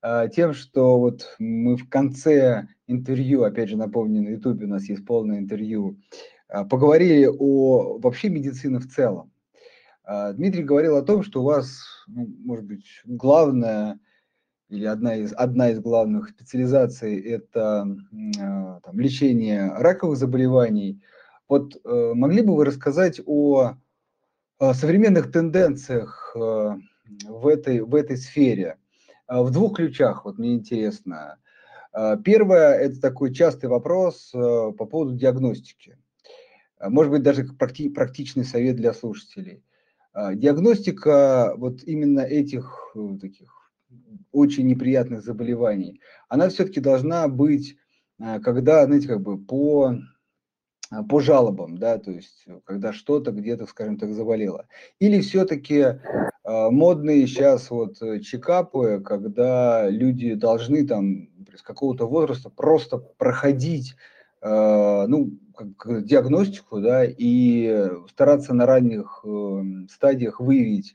а, 0.00 0.28
тем, 0.28 0.54
что 0.54 0.98
вот 0.98 1.34
мы 1.38 1.76
в 1.76 1.88
конце 1.88 2.68
интервью, 2.86 3.42
опять 3.42 3.68
же 3.68 3.76
напомню, 3.76 4.22
на 4.22 4.28
YouTube 4.28 4.62
у 4.62 4.66
нас 4.66 4.84
есть 4.84 5.04
полное 5.04 5.38
интервью, 5.38 5.98
а, 6.48 6.64
поговорили 6.64 7.26
о 7.26 7.98
вообще 7.98 8.28
медицине 8.28 8.78
в 8.78 8.88
целом. 8.88 9.32
А, 10.04 10.32
Дмитрий 10.32 10.62
говорил 10.62 10.96
о 10.96 11.02
том, 11.02 11.22
что 11.22 11.42
у 11.42 11.44
вас, 11.44 11.82
ну, 12.06 12.26
может 12.44 12.64
быть, 12.64 12.86
главная 13.04 13.98
или 14.68 14.84
одна 14.84 15.16
из, 15.16 15.32
одна 15.32 15.70
из 15.70 15.80
главных 15.80 16.30
специализаций– 16.30 17.20
это 17.22 17.86
там, 18.40 18.98
лечение 18.98 19.72
раковых 19.72 20.16
заболеваний. 20.16 21.00
Вот 21.48 21.76
э, 21.84 22.12
могли 22.14 22.42
бы 22.42 22.56
вы 22.56 22.64
рассказать 22.64 23.20
о, 23.24 23.74
о 24.58 24.74
современных 24.74 25.30
тенденциях 25.30 26.32
э, 26.34 26.76
в 27.28 27.46
этой, 27.46 27.80
в 27.80 27.94
этой 27.94 28.16
сфере? 28.16 28.78
В 29.28 29.50
двух 29.50 29.76
ключах, 29.76 30.24
вот 30.24 30.38
мне 30.38 30.54
интересно. 30.54 31.38
Первое– 32.24 32.74
это 32.78 33.00
такой 33.00 33.34
частый 33.34 33.68
вопрос 33.68 34.30
э, 34.34 34.38
по 34.38 34.84
поводу 34.84 35.14
диагностики. 35.14 35.98
Может 36.80 37.10
быть, 37.10 37.22
даже 37.22 37.44
практи 37.44 37.88
практичный 37.88 38.44
совет 38.44 38.76
для 38.76 38.92
слушателей. 38.92 39.64
Диагностика 40.14 41.54
вот 41.56 41.82
именно 41.84 42.20
этих 42.20 42.92
э, 42.94 43.18
таких 43.20 43.55
очень 44.36 44.66
неприятных 44.66 45.22
заболеваний, 45.22 46.00
она 46.28 46.48
все-таки 46.48 46.80
должна 46.80 47.28
быть, 47.28 47.76
когда, 48.18 48.84
знаете, 48.84 49.08
как 49.08 49.20
бы 49.20 49.38
по 49.38 49.96
а, 50.90 51.02
по 51.02 51.20
жалобам, 51.20 51.78
да, 51.78 51.98
то 51.98 52.12
есть 52.12 52.44
э, 52.46 52.60
когда 52.64 52.92
что-то 52.92 53.32
где-то, 53.32 53.66
скажем 53.66 53.98
так, 53.98 54.12
заболело. 54.12 54.66
Или 55.00 55.20
все-таки 55.20 55.78
э, 55.78 55.98
модные 56.44 57.26
сейчас 57.26 57.70
вот 57.70 58.00
э, 58.02 58.20
чекапы, 58.20 59.02
когда 59.04 59.88
люди 59.90 60.34
должны 60.34 60.86
там 60.86 61.28
с 61.56 61.62
какого-то 61.62 62.06
возраста 62.06 62.50
просто 62.50 62.98
проходить, 62.98 63.96
э, 64.42 65.06
ну, 65.08 65.32
диагностику, 65.84 66.80
да, 66.80 67.04
и 67.04 67.90
стараться 68.08 68.54
на 68.54 68.64
ранних 68.66 69.24
э, 69.24 69.62
стадиях 69.90 70.38
выявить 70.38 70.94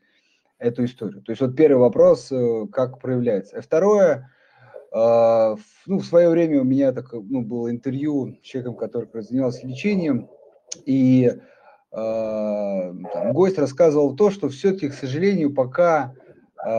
эту 0.61 0.85
историю. 0.85 1.21
То 1.23 1.31
есть 1.31 1.41
вот 1.41 1.55
первый 1.55 1.79
вопрос, 1.79 2.31
э, 2.31 2.67
как 2.71 2.99
проявляется. 2.99 3.57
А 3.57 3.61
второе, 3.61 4.29
а, 4.93 5.55
ну, 5.87 5.99
в 5.99 6.05
свое 6.05 6.29
время 6.29 6.61
у 6.61 6.63
меня 6.63 6.91
так, 6.91 7.11
ну, 7.13 7.41
было 7.41 7.71
интервью 7.71 8.35
с 8.35 8.45
человеком, 8.45 8.75
который 8.75 9.09
занимался 9.23 9.65
лечением, 9.65 10.29
и 10.85 11.31
э, 11.33 11.35
там, 11.91 13.33
гость 13.33 13.57
рассказывал 13.57 14.15
то, 14.15 14.29
что 14.29 14.49
все-таки, 14.49 14.89
к 14.89 14.93
сожалению, 14.93 15.53
пока 15.53 16.13
э, 16.63 16.69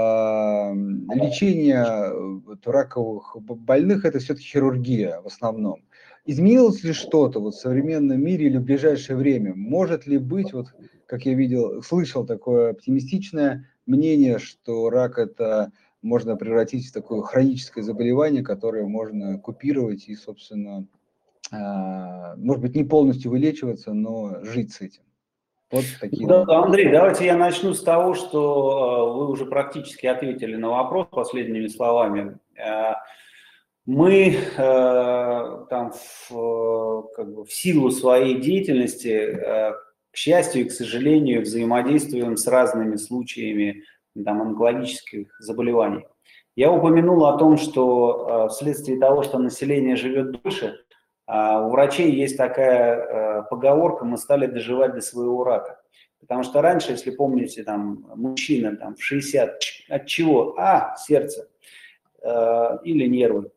лечение 1.15 2.41
вот, 2.47 2.67
раковых 2.67 3.37
больных 3.41 4.05
это 4.05 4.21
все-таки 4.21 4.47
хирургия 4.47 5.21
в 5.21 5.27
основном. 5.27 5.83
Изменилось 6.25 6.85
ли 6.85 6.93
что-то 6.93 7.41
вот 7.41 7.55
в 7.55 7.61
современном 7.61 8.23
мире 8.23 8.47
или 8.47 8.59
в 8.59 8.63
ближайшее 8.63 9.17
время? 9.17 9.55
Может 9.57 10.07
ли 10.07 10.19
быть, 10.19 10.53
вот 10.53 10.69
как 11.07 11.27
я 11.27 11.35
видел, 11.35 11.83
слышал 11.83 12.25
такое 12.25 12.71
оптимистичное 12.71 13.69
мнение, 13.93 14.39
что 14.39 14.91
рак 14.91 15.19
это 15.19 15.71
можно 16.03 16.37
превратить 16.37 16.89
в 16.89 16.93
такое 16.93 17.23
хроническое 17.23 17.85
заболевание, 17.85 18.43
которое 18.43 18.87
можно 18.87 19.39
купировать 19.39 20.09
и, 20.09 20.17
собственно, 20.17 20.87
а, 21.53 22.35
может 22.37 22.63
быть, 22.63 22.75
не 22.75 22.85
полностью 22.85 23.31
вылечиваться, 23.31 23.93
но 23.93 24.43
жить 24.43 24.73
с 24.73 24.81
этим. 24.81 25.03
Вот 25.71 25.85
такие. 26.01 26.27
Да, 26.27 26.45
Андрей, 26.49 26.91
давайте 26.91 27.25
я 27.25 27.37
начну 27.37 27.73
с 27.73 27.83
того, 27.83 28.15
что 28.15 28.79
а, 28.79 29.13
вы 29.15 29.29
уже 29.29 29.47
практически 29.47 30.07
ответили 30.07 30.57
на 30.57 30.71
вопрос 30.71 31.07
последними 31.11 31.69
словами. 31.69 32.39
А, 32.59 32.97
мы 33.85 34.37
там 34.57 35.93
в, 36.31 37.11
как 37.17 37.35
бы, 37.35 37.45
в 37.45 37.53
силу 37.53 37.91
своей 37.91 38.41
деятельности, 38.41 39.37
к 40.13 40.17
счастью 40.17 40.63
и 40.63 40.69
к 40.69 40.73
сожалению, 40.73 41.43
взаимодействуем 41.43 42.37
с 42.37 42.47
разными 42.47 42.97
случаями 42.97 43.85
там, 44.25 44.43
онкологических 44.43 45.35
заболеваний. 45.41 46.05
Я 46.55 46.71
упомянул 46.71 47.25
о 47.27 47.39
том, 47.39 47.57
что 47.57 48.47
э, 48.47 48.49
вследствие 48.51 49.01
того, 49.01 49.23
что 49.23 49.39
население 49.39 49.97
живет 49.97 50.43
дольше, 50.43 50.81
э, 51.27 51.33
у 51.33 51.71
врачей 51.71 52.13
есть 52.13 52.37
такая 52.37 52.97
э, 52.97 53.43
поговорка, 53.49 54.05
мы 54.05 54.19
стали 54.19 54.47
доживать 54.47 54.95
до 54.95 55.01
своего 55.01 55.45
рака. 55.45 55.81
Потому 56.21 56.43
что 56.43 56.61
раньше, 56.61 56.93
если 56.93 57.11
помните, 57.11 57.65
там, 57.65 58.07
мужчина 58.15 58.77
там, 58.77 58.95
в 58.95 59.03
60, 59.03 59.61
от 59.89 60.07
чего? 60.07 60.55
А, 60.59 60.95
сердце 60.97 61.49
э, 62.23 62.79
или 62.85 63.07
нервы. 63.07 63.51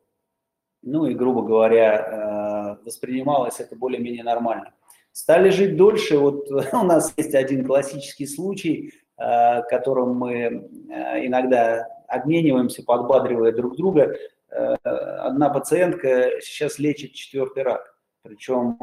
Ну 0.82 1.06
и, 1.06 1.14
грубо 1.14 1.42
говоря, 1.42 2.78
э, 2.80 2.84
воспринималось 2.84 3.60
это 3.60 3.76
более-менее 3.76 4.24
нормально. 4.24 4.72
Стали 5.16 5.50
жить 5.50 5.76
дольше. 5.76 6.18
Вот 6.18 6.50
у 6.72 6.82
нас 6.84 7.14
есть 7.16 7.34
один 7.34 7.64
классический 7.64 8.26
случай– 8.26 8.92
Э, 9.18 9.62
которым 9.62 10.14
мы 10.14 10.34
э, 10.34 11.26
иногда 11.26 11.86
обмениваемся, 12.06 12.82
подбадривая 12.84 13.50
друг 13.50 13.76
друга. 13.76 14.14
Э, 14.50 14.74
одна 14.84 15.48
пациентка 15.48 16.32
сейчас 16.42 16.78
лечит 16.78 17.14
четвертый 17.14 17.62
рак. 17.62 17.96
причем 18.20 18.76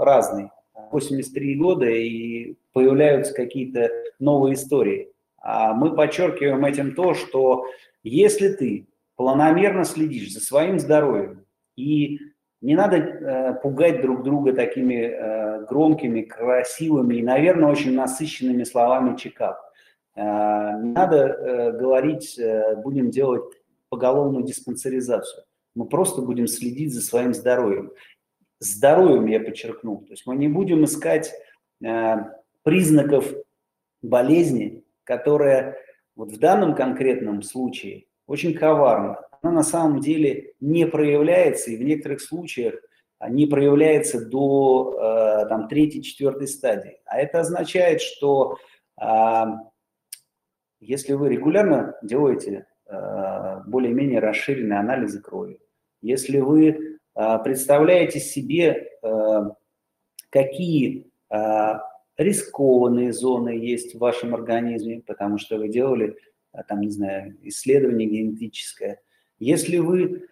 разный. 0.00 0.50
83 0.92 1.56
года 1.56 1.86
и 1.86 2.54
появляются 2.72 3.34
какие-то 3.34 3.90
новые 4.20 4.54
истории. 4.54 5.12
А 5.38 5.74
мы 5.74 5.96
подчеркиваем 5.96 6.64
этим 6.64 6.94
то, 6.94 7.14
что 7.14 7.66
если 8.04 8.48
ты 8.50 8.86
планомерно 9.16 9.84
следишь 9.84 10.32
за 10.32 10.40
своим 10.40 10.78
здоровьем 10.78 11.44
и 11.74 12.20
не 12.60 12.74
надо 12.74 12.96
э, 12.96 13.54
пугать 13.62 14.00
друг 14.00 14.24
друга 14.24 14.52
такими 14.52 14.94
э, 14.94 15.64
громкими, 15.66 16.22
красивыми 16.22 17.16
и, 17.16 17.22
наверное, 17.22 17.70
очень 17.70 17.94
насыщенными 17.94 18.64
словами 18.64 19.16
чекап. 19.16 19.60
Э, 20.16 20.80
не 20.82 20.92
надо 20.92 21.16
э, 21.16 21.72
говорить, 21.72 22.38
э, 22.38 22.74
будем 22.76 23.10
делать 23.10 23.44
поголовную 23.88 24.44
диспансеризацию. 24.44 25.44
Мы 25.76 25.86
просто 25.86 26.20
будем 26.22 26.48
следить 26.48 26.92
за 26.92 27.00
своим 27.00 27.32
здоровьем. 27.32 27.92
Здоровьем 28.58 29.26
я 29.26 29.38
подчеркнул. 29.38 30.00
То 30.00 30.12
есть 30.12 30.26
мы 30.26 30.34
не 30.34 30.48
будем 30.48 30.84
искать 30.84 31.32
э, 31.84 32.16
признаков 32.64 33.32
болезни, 34.02 34.82
которая 35.04 35.78
вот 36.16 36.32
в 36.32 36.38
данном 36.40 36.74
конкретном 36.74 37.42
случае 37.42 38.07
очень 38.28 38.54
коварна 38.54 39.18
она 39.42 39.52
на 39.52 39.62
самом 39.62 40.00
деле 40.00 40.52
не 40.60 40.86
проявляется, 40.86 41.70
и 41.70 41.76
в 41.76 41.82
некоторых 41.82 42.20
случаях 42.20 42.74
не 43.28 43.46
проявляется 43.46 44.24
до 44.24 44.94
э, 44.94 45.48
там, 45.48 45.68
третьей, 45.68 46.02
четвертой 46.02 46.46
стадии. 46.46 47.00
А 47.04 47.18
это 47.18 47.40
означает, 47.40 48.00
что 48.00 48.56
а, 48.96 49.56
если 50.80 51.14
вы 51.14 51.28
регулярно 51.30 51.96
делаете 52.02 52.66
э, 52.86 53.60
более-менее 53.66 54.20
расширенные 54.20 54.78
анализы 54.78 55.20
крови, 55.20 55.60
если 56.00 56.38
вы 56.38 56.98
э, 57.14 57.38
представляете 57.42 58.20
себе, 58.20 58.84
какие 60.30 61.06
рискованные 62.16 63.12
зоны 63.12 63.50
есть 63.50 63.94
в 63.94 63.98
вашем 63.98 64.34
организме, 64.34 65.02
потому 65.06 65.38
что 65.38 65.56
вы 65.56 65.68
делали, 65.68 66.16
там, 66.62 66.80
не 66.80 66.90
знаю, 66.90 67.36
исследование 67.42 68.08
генетическое, 68.08 69.00
если 69.38 69.78
вы 69.78 70.28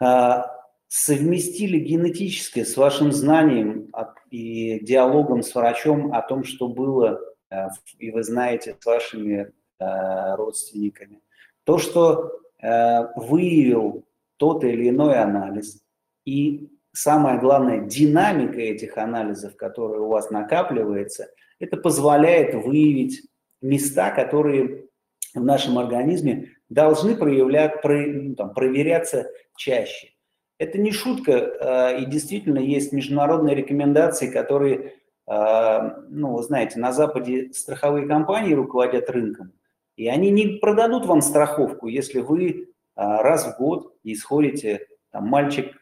а, 0.00 0.46
совместили 0.88 1.78
генетическое 1.78 2.64
с 2.64 2.76
вашим 2.76 3.12
знанием 3.12 3.92
и 4.30 4.78
диалогом 4.80 5.42
с 5.42 5.54
врачом 5.54 6.12
о 6.12 6.22
том, 6.22 6.44
что 6.44 6.68
было, 6.68 7.20
а, 7.50 7.70
и 7.98 8.10
вы 8.10 8.22
знаете 8.22 8.76
с 8.78 8.86
вашими 8.86 9.52
а, 9.78 10.36
родственниками, 10.36 11.20
то, 11.64 11.78
что 11.78 12.40
выявил 13.16 14.06
тот 14.38 14.64
или 14.64 14.88
иной 14.88 15.18
анализ, 15.18 15.82
и 16.24 16.70
самое 16.92 17.38
главное, 17.38 17.82
динамика 17.82 18.58
этих 18.58 18.96
анализов, 18.96 19.56
которая 19.56 20.00
у 20.00 20.08
вас 20.08 20.30
накапливается, 20.30 21.28
это 21.58 21.76
позволяет 21.76 22.54
выявить 22.54 23.28
места, 23.60 24.10
которые 24.10 24.86
в 25.40 25.44
нашем 25.44 25.78
организме 25.78 26.56
должны 26.68 27.16
проявлять, 27.16 27.82
про, 27.82 28.06
ну, 28.06 28.34
там, 28.34 28.54
проверяться 28.54 29.30
чаще. 29.56 30.08
Это 30.58 30.78
не 30.78 30.90
шутка, 30.90 31.32
э, 31.32 32.02
и 32.02 32.06
действительно 32.06 32.58
есть 32.58 32.92
международные 32.92 33.54
рекомендации, 33.54 34.30
которые, 34.30 34.94
э, 35.26 35.90
ну, 36.08 36.40
знаете, 36.42 36.78
на 36.78 36.92
Западе 36.92 37.52
страховые 37.52 38.06
компании 38.06 38.54
руководят 38.54 39.10
рынком, 39.10 39.52
и 39.96 40.08
они 40.08 40.30
не 40.30 40.58
продадут 40.58 41.06
вам 41.06 41.20
страховку, 41.20 41.88
если 41.88 42.20
вы 42.20 42.48
э, 42.48 42.56
раз 42.96 43.46
в 43.46 43.58
год 43.58 43.94
исходите, 44.02 44.86
там, 45.10 45.28
мальчик 45.28 45.72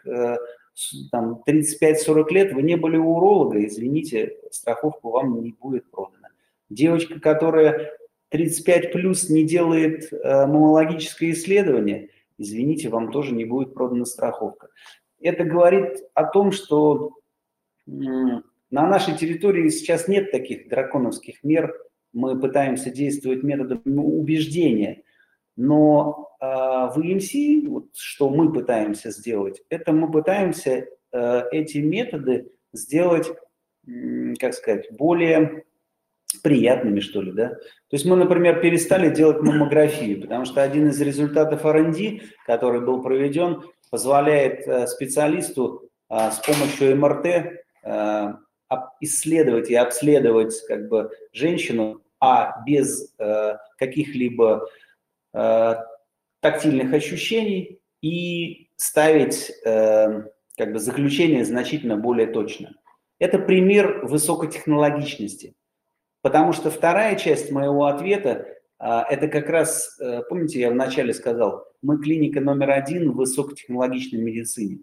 там, 1.12 1.42
35-40 1.46 2.32
лет, 2.32 2.52
вы 2.52 2.62
не 2.62 2.76
были 2.76 2.96
у 2.96 3.16
уролога, 3.16 3.64
извините, 3.64 4.36
страховку 4.50 5.10
вам 5.10 5.40
не 5.40 5.52
будет 5.52 5.90
продана. 5.90 6.28
Девочка, 6.68 7.20
которая 7.20 7.92
35 8.34 8.90
плюс 8.90 9.30
не 9.30 9.44
делает 9.44 10.12
э, 10.12 10.46
мамологическое 10.46 11.30
исследование, 11.30 12.08
извините, 12.36 12.88
вам 12.88 13.12
тоже 13.12 13.32
не 13.32 13.44
будет 13.44 13.74
продана 13.74 14.04
страховка. 14.04 14.70
Это 15.20 15.44
говорит 15.44 16.02
о 16.14 16.24
том, 16.24 16.50
что 16.50 17.12
на 17.86 18.42
нашей 18.72 19.16
территории 19.16 19.68
сейчас 19.68 20.08
нет 20.08 20.32
таких 20.32 20.68
драконовских 20.68 21.44
мер, 21.44 21.78
мы 22.12 22.36
пытаемся 22.36 22.90
действовать 22.90 23.44
методом 23.44 23.82
убеждения, 23.84 25.04
но 25.56 26.32
э, 26.40 26.44
в 26.44 26.98
EMC, 26.98 27.68
вот, 27.68 27.86
что 27.94 28.30
мы 28.30 28.52
пытаемся 28.52 29.12
сделать, 29.12 29.62
это 29.68 29.92
мы 29.92 30.10
пытаемся 30.10 30.88
э, 31.12 31.42
эти 31.52 31.78
методы 31.78 32.50
сделать, 32.72 33.28
как 34.40 34.54
сказать, 34.54 34.90
более 34.90 35.62
приятными, 36.42 37.00
что 37.00 37.22
ли, 37.22 37.32
да. 37.32 37.48
То 37.48 37.96
есть 37.96 38.04
мы, 38.04 38.16
например, 38.16 38.60
перестали 38.60 39.14
делать 39.14 39.40
маммографию, 39.40 40.20
потому 40.20 40.44
что 40.44 40.62
один 40.62 40.88
из 40.88 41.00
результатов 41.00 41.64
R&D, 41.64 42.22
который 42.46 42.80
был 42.80 43.02
проведен, 43.02 43.62
позволяет 43.90 44.66
э, 44.66 44.88
специалисту 44.88 45.88
а, 46.08 46.32
с 46.32 46.40
помощью 46.40 46.96
МРТ 46.96 47.26
э, 47.84 48.32
исследовать 49.00 49.70
и 49.70 49.76
обследовать 49.76 50.60
как 50.66 50.88
бы 50.88 51.10
женщину, 51.32 52.02
а 52.20 52.62
без 52.66 53.14
э, 53.18 53.56
каких-либо 53.78 54.68
тактильных 56.40 56.92
ощущений 56.92 57.80
и 58.00 58.68
ставить 58.76 59.50
как 59.64 60.72
бы 60.72 60.78
заключение 60.78 61.44
значительно 61.44 61.96
более 61.96 62.28
точно. 62.28 62.72
Это 63.18 63.40
пример 63.40 64.06
высокотехнологичности. 64.06 65.54
Потому 66.24 66.54
что 66.54 66.70
вторая 66.70 67.16
часть 67.16 67.52
моего 67.52 67.84
ответа 67.84 68.46
а, 68.78 69.04
это 69.10 69.28
как 69.28 69.50
раз, 69.50 70.00
э, 70.00 70.22
помните, 70.26 70.58
я 70.58 70.70
вначале 70.70 71.12
сказал, 71.12 71.66
мы 71.82 72.00
клиника 72.00 72.40
номер 72.40 72.70
один 72.70 73.12
в 73.12 73.16
высокотехнологичной 73.16 74.22
медицине. 74.22 74.78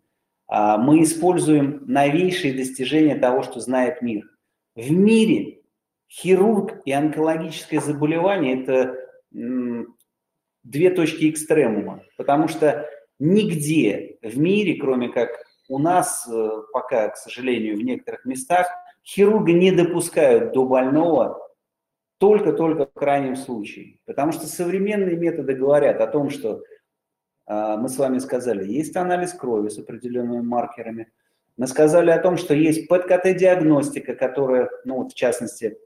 А, 0.48 0.78
мы 0.78 1.02
используем 1.02 1.84
новейшие 1.88 2.54
достижения 2.54 3.16
того, 3.16 3.42
что 3.42 3.60
знает 3.60 4.04
мир. 4.04 4.30
В 4.76 4.92
мире 4.92 5.62
хирург 6.08 6.80
и 6.86 6.92
онкологическое 6.92 7.80
заболевание– 7.80 8.62
это 8.64 9.00
две 9.32 10.92
точки 10.92 11.28
экстремума, 11.28 12.04
потому 12.18 12.50
что 12.50 12.88
нигде 13.18 14.20
в 14.22 14.38
мире, 14.38 14.76
кроме 14.76 15.10
как 15.10 15.32
у 15.70 15.80
нас 15.80 16.30
э, 16.32 16.50
пока, 16.72 17.10
к 17.10 17.18
сожалению, 17.18 17.78
в 17.78 17.82
некоторых 17.82 18.26
местах– 18.26 18.68
Хирурга 19.04 19.52
не 19.54 19.72
допускают 19.72 20.54
до 20.54 20.66
больного 20.66 21.40
только-только 22.18 22.86
в 22.86 22.94
крайнем 22.94 23.36
случае. 23.36 23.98
Потому 24.06 24.32
что 24.32 24.46
современные 24.46 25.18
методы 25.18 25.56
говорят 25.56 26.02
о 26.02 26.08
том, 26.08 26.30
что 26.30 26.62
э, 27.48 27.78
мы 27.78 27.90
с 27.90 27.98
вами 27.98 28.20
сказали, 28.20 28.72
есть 28.72 28.96
анализ 28.96 29.34
крови 29.34 29.70
с 29.70 29.80
определенными 29.80 30.42
маркерами. 30.42 31.12
Мы 31.58 31.68
сказали 31.68 32.12
о 32.12 32.20
том, 32.20 32.38
что 32.38 32.54
есть 32.54 32.88
ПЭТ-КТ-диагностика, 32.88 34.16
которая, 34.16 34.70
ну 34.86 34.98
вот 34.98 35.14
в 35.14 35.16
частности, 35.16 35.78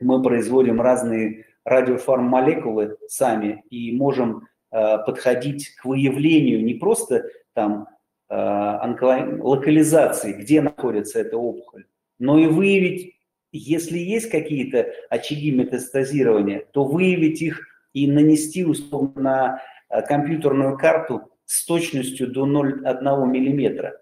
мы 0.00 0.22
производим 0.22 0.80
разные 0.80 1.46
радиофармолекулы 1.64 2.96
сами 3.08 3.64
и 3.70 3.96
можем 3.96 4.48
э, 4.70 4.98
подходить 4.98 5.74
к 5.76 5.84
выявлению 5.86 6.62
не 6.64 6.74
просто 6.74 7.24
там 7.54 7.88
э, 8.28 9.38
локализации, 9.40 10.32
где 10.32 10.60
находится 10.60 11.20
эта 11.20 11.36
опухоль, 11.36 11.86
но 12.20 12.38
и 12.38 12.46
выявить, 12.46 13.16
если 13.50 13.98
есть 13.98 14.30
какие-то 14.30 14.86
очаги 15.08 15.50
метастазирования, 15.50 16.62
то 16.72 16.84
выявить 16.84 17.42
их 17.42 17.66
и 17.92 18.06
нанести 18.06 18.64
условно 18.64 19.20
на 19.20 19.60
э, 19.88 20.02
компьютерную 20.02 20.78
карту 20.78 21.22
с 21.46 21.66
точностью 21.66 22.30
до 22.30 22.46
0,1 22.46 23.26
мм. 23.26 23.94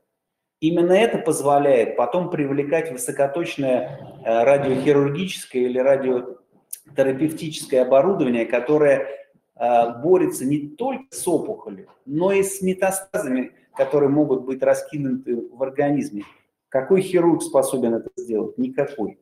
Именно 0.61 0.93
это 0.93 1.17
позволяет 1.19 1.97
потом 1.97 2.29
привлекать 2.29 2.93
высокоточное 2.93 4.21
э, 4.25 4.45
радиохирургическое 4.45 5.63
или 5.63 5.79
радиотерапевтическое 5.79 7.83
оборудование, 7.83 8.45
которое 8.45 9.07
э, 9.55 10.03
борется 10.03 10.45
не 10.45 10.71
только 10.71 11.05
с 11.11 11.27
опухолью, 11.27 11.89
но 12.05 12.33
и 12.33 12.43
с 12.43 12.61
метастазами, 12.63 13.53
которые 13.77 14.11
могут 14.11 14.45
быть 14.45 14.61
раскинуты 14.61 15.49
в 15.53 15.63
организме. 15.63 16.25
Какой 16.69 17.01
хирург 17.01 17.43
способен 17.43 17.95
это 17.95 18.11
сделать? 18.17 18.59
Никакой. 18.59 19.19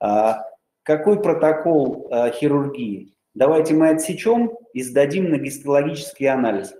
А, 0.00 0.42
какой 0.82 1.20
протокол 1.20 2.08
а, 2.10 2.30
хирургии? 2.30 3.14
Давайте 3.34 3.74
мы 3.74 3.90
отсечем 3.90 4.52
и 4.72 4.82
сдадим 4.82 5.30
на 5.30 5.38
гистологический 5.38 6.26
анализ. 6.26 6.74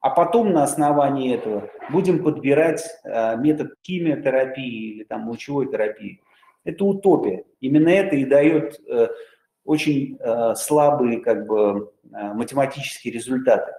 А 0.00 0.10
потом 0.10 0.52
на 0.52 0.64
основании 0.64 1.34
этого 1.34 1.70
будем 1.90 2.24
подбирать 2.24 2.84
а, 3.04 3.36
метод 3.36 3.74
химиотерапии 3.86 4.94
или 4.94 5.04
там 5.04 5.28
лучевой 5.28 5.70
терапии. 5.70 6.20
Это 6.64 6.84
утопия. 6.84 7.44
Именно 7.60 7.88
это 7.88 8.16
и 8.16 8.24
дает 8.24 8.80
а, 8.90 9.10
очень 9.64 10.18
а, 10.20 10.54
слабые 10.56 11.20
как 11.20 11.46
бы, 11.46 11.92
а, 12.12 12.34
математические 12.34 13.14
результаты. 13.14 13.72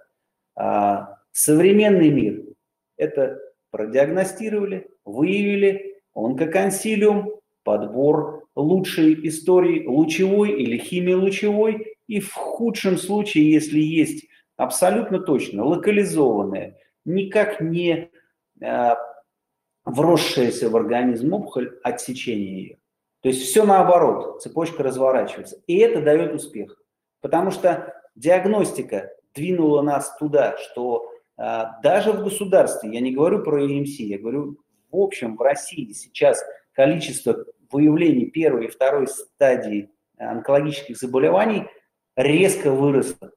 А, 0.56 1.18
современный 1.32 2.10
мир– 2.10 2.42
это 2.98 3.40
продиагностировали, 3.74 4.88
выявили 5.04 6.00
онкоконсилиум, 6.14 7.34
подбор 7.64 8.46
лучшей 8.56 9.28
истории 9.28 9.84
лучевой 9.88 10.52
или 10.52 10.78
химиолучевой, 10.78 11.96
и 12.08 12.20
в 12.20 12.34
худшем 12.34 12.98
случае, 12.98 13.52
если 13.52 13.80
есть 13.80 14.28
абсолютно 14.58 15.20
точно 15.20 15.66
локализованная, 15.66 16.78
никак 17.04 17.62
не 17.62 18.12
э, 18.62 18.90
вросшаяся 19.86 20.70
в 20.70 20.76
организм 20.76 21.34
опухоль, 21.34 21.80
отсечение 21.82 22.62
ее. 22.62 22.78
То 23.22 23.30
есть 23.30 23.42
все 23.42 23.66
наоборот, 23.66 24.44
цепочка 24.44 24.84
разворачивается. 24.84 25.58
И 25.66 25.78
это 25.78 26.00
дает 26.00 26.36
успех. 26.36 26.78
Потому 27.22 27.50
что 27.50 27.92
диагностика 28.16 29.10
двинула 29.34 29.82
нас 29.82 30.16
туда, 30.18 30.58
что 30.58 31.10
даже 31.82 32.12
в 32.12 32.24
государстве, 32.24 32.92
я 32.94 33.00
не 33.00 33.12
говорю 33.12 33.44
про 33.44 33.64
ЕМС, 33.64 34.00
я 34.00 34.18
говорю 34.18 34.58
в 34.92 34.98
общем 34.98 35.36
в 35.36 35.42
России 35.42 35.92
сейчас 35.92 36.44
количество 36.74 37.46
выявлений 37.72 38.28
первой 38.28 38.66
и 38.66 38.70
второй 38.70 39.08
стадии 39.08 39.90
онкологических 40.18 40.98
заболеваний 40.98 41.66
резко 42.16 42.72
выросло. 42.72 43.32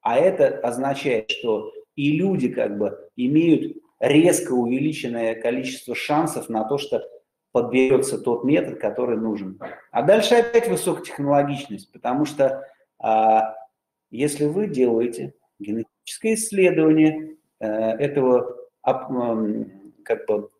А 0.00 0.16
это 0.16 0.46
означает, 0.60 1.30
что 1.30 1.72
и 1.96 2.12
люди 2.12 2.48
как 2.48 2.78
бы 2.78 3.08
имеют 3.16 3.76
резко 3.98 4.52
увеличенное 4.52 5.34
количество 5.34 5.94
шансов 5.94 6.48
на 6.48 6.64
то, 6.64 6.78
что 6.78 7.02
подберется 7.52 8.18
тот 8.18 8.44
метод, 8.44 8.78
который 8.78 9.18
нужен. 9.18 9.58
А 9.90 10.02
дальше 10.02 10.36
опять 10.36 10.68
высокотехнологичность, 10.68 11.92
потому 11.92 12.24
что 12.24 12.64
а, 12.98 13.54
если 14.10 14.46
вы 14.46 14.68
делаете 14.68 15.34
генетическое 15.58 16.34
исследование 16.34 17.18
а, 17.22 17.36
этого 17.64 18.56
а, 18.82 18.94
как 20.04 20.26
бы, 20.26 20.50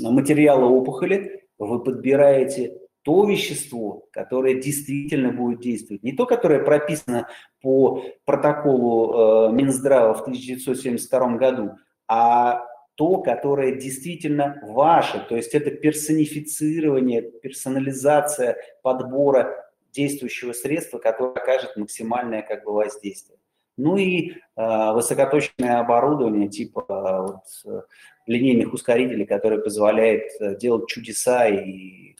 материала 0.00 0.66
опухоли, 0.66 1.44
вы 1.58 1.82
подбираете 1.82 2.78
то 3.02 3.24
вещество, 3.24 4.08
которое 4.10 4.60
действительно 4.60 5.30
будет 5.30 5.60
действовать, 5.60 6.02
не 6.02 6.12
то, 6.12 6.26
которое 6.26 6.64
прописано 6.64 7.28
по 7.62 8.02
протоколу 8.24 9.48
э, 9.48 9.52
Минздрава 9.52 10.12
в 10.12 10.22
1972 10.22 11.36
году, 11.36 11.70
а 12.08 12.66
то, 12.96 13.18
которое 13.18 13.76
действительно 13.76 14.58
ваше, 14.62 15.24
то 15.28 15.36
есть 15.36 15.54
это 15.54 15.70
персонифицирование, 15.70 17.22
персонализация 17.22 18.56
подбора 18.82 19.70
действующего 19.92 20.52
средства, 20.52 20.98
которое 20.98 21.34
окажет 21.34 21.76
максимальное 21.76 22.42
как 22.42 22.64
бы, 22.64 22.72
воздействие. 22.72 23.38
Ну 23.76 23.96
и 23.96 24.32
э, 24.56 24.92
высокоточное 24.92 25.80
оборудование 25.80 26.48
типа 26.48 26.84
э, 26.88 27.70
вот, 27.70 27.84
линейных 28.26 28.72
ускорителей, 28.72 29.26
которое 29.26 29.60
позволяет 29.60 30.24
э, 30.40 30.56
делать 30.56 30.88
чудеса 30.88 31.46
и 31.48 32.16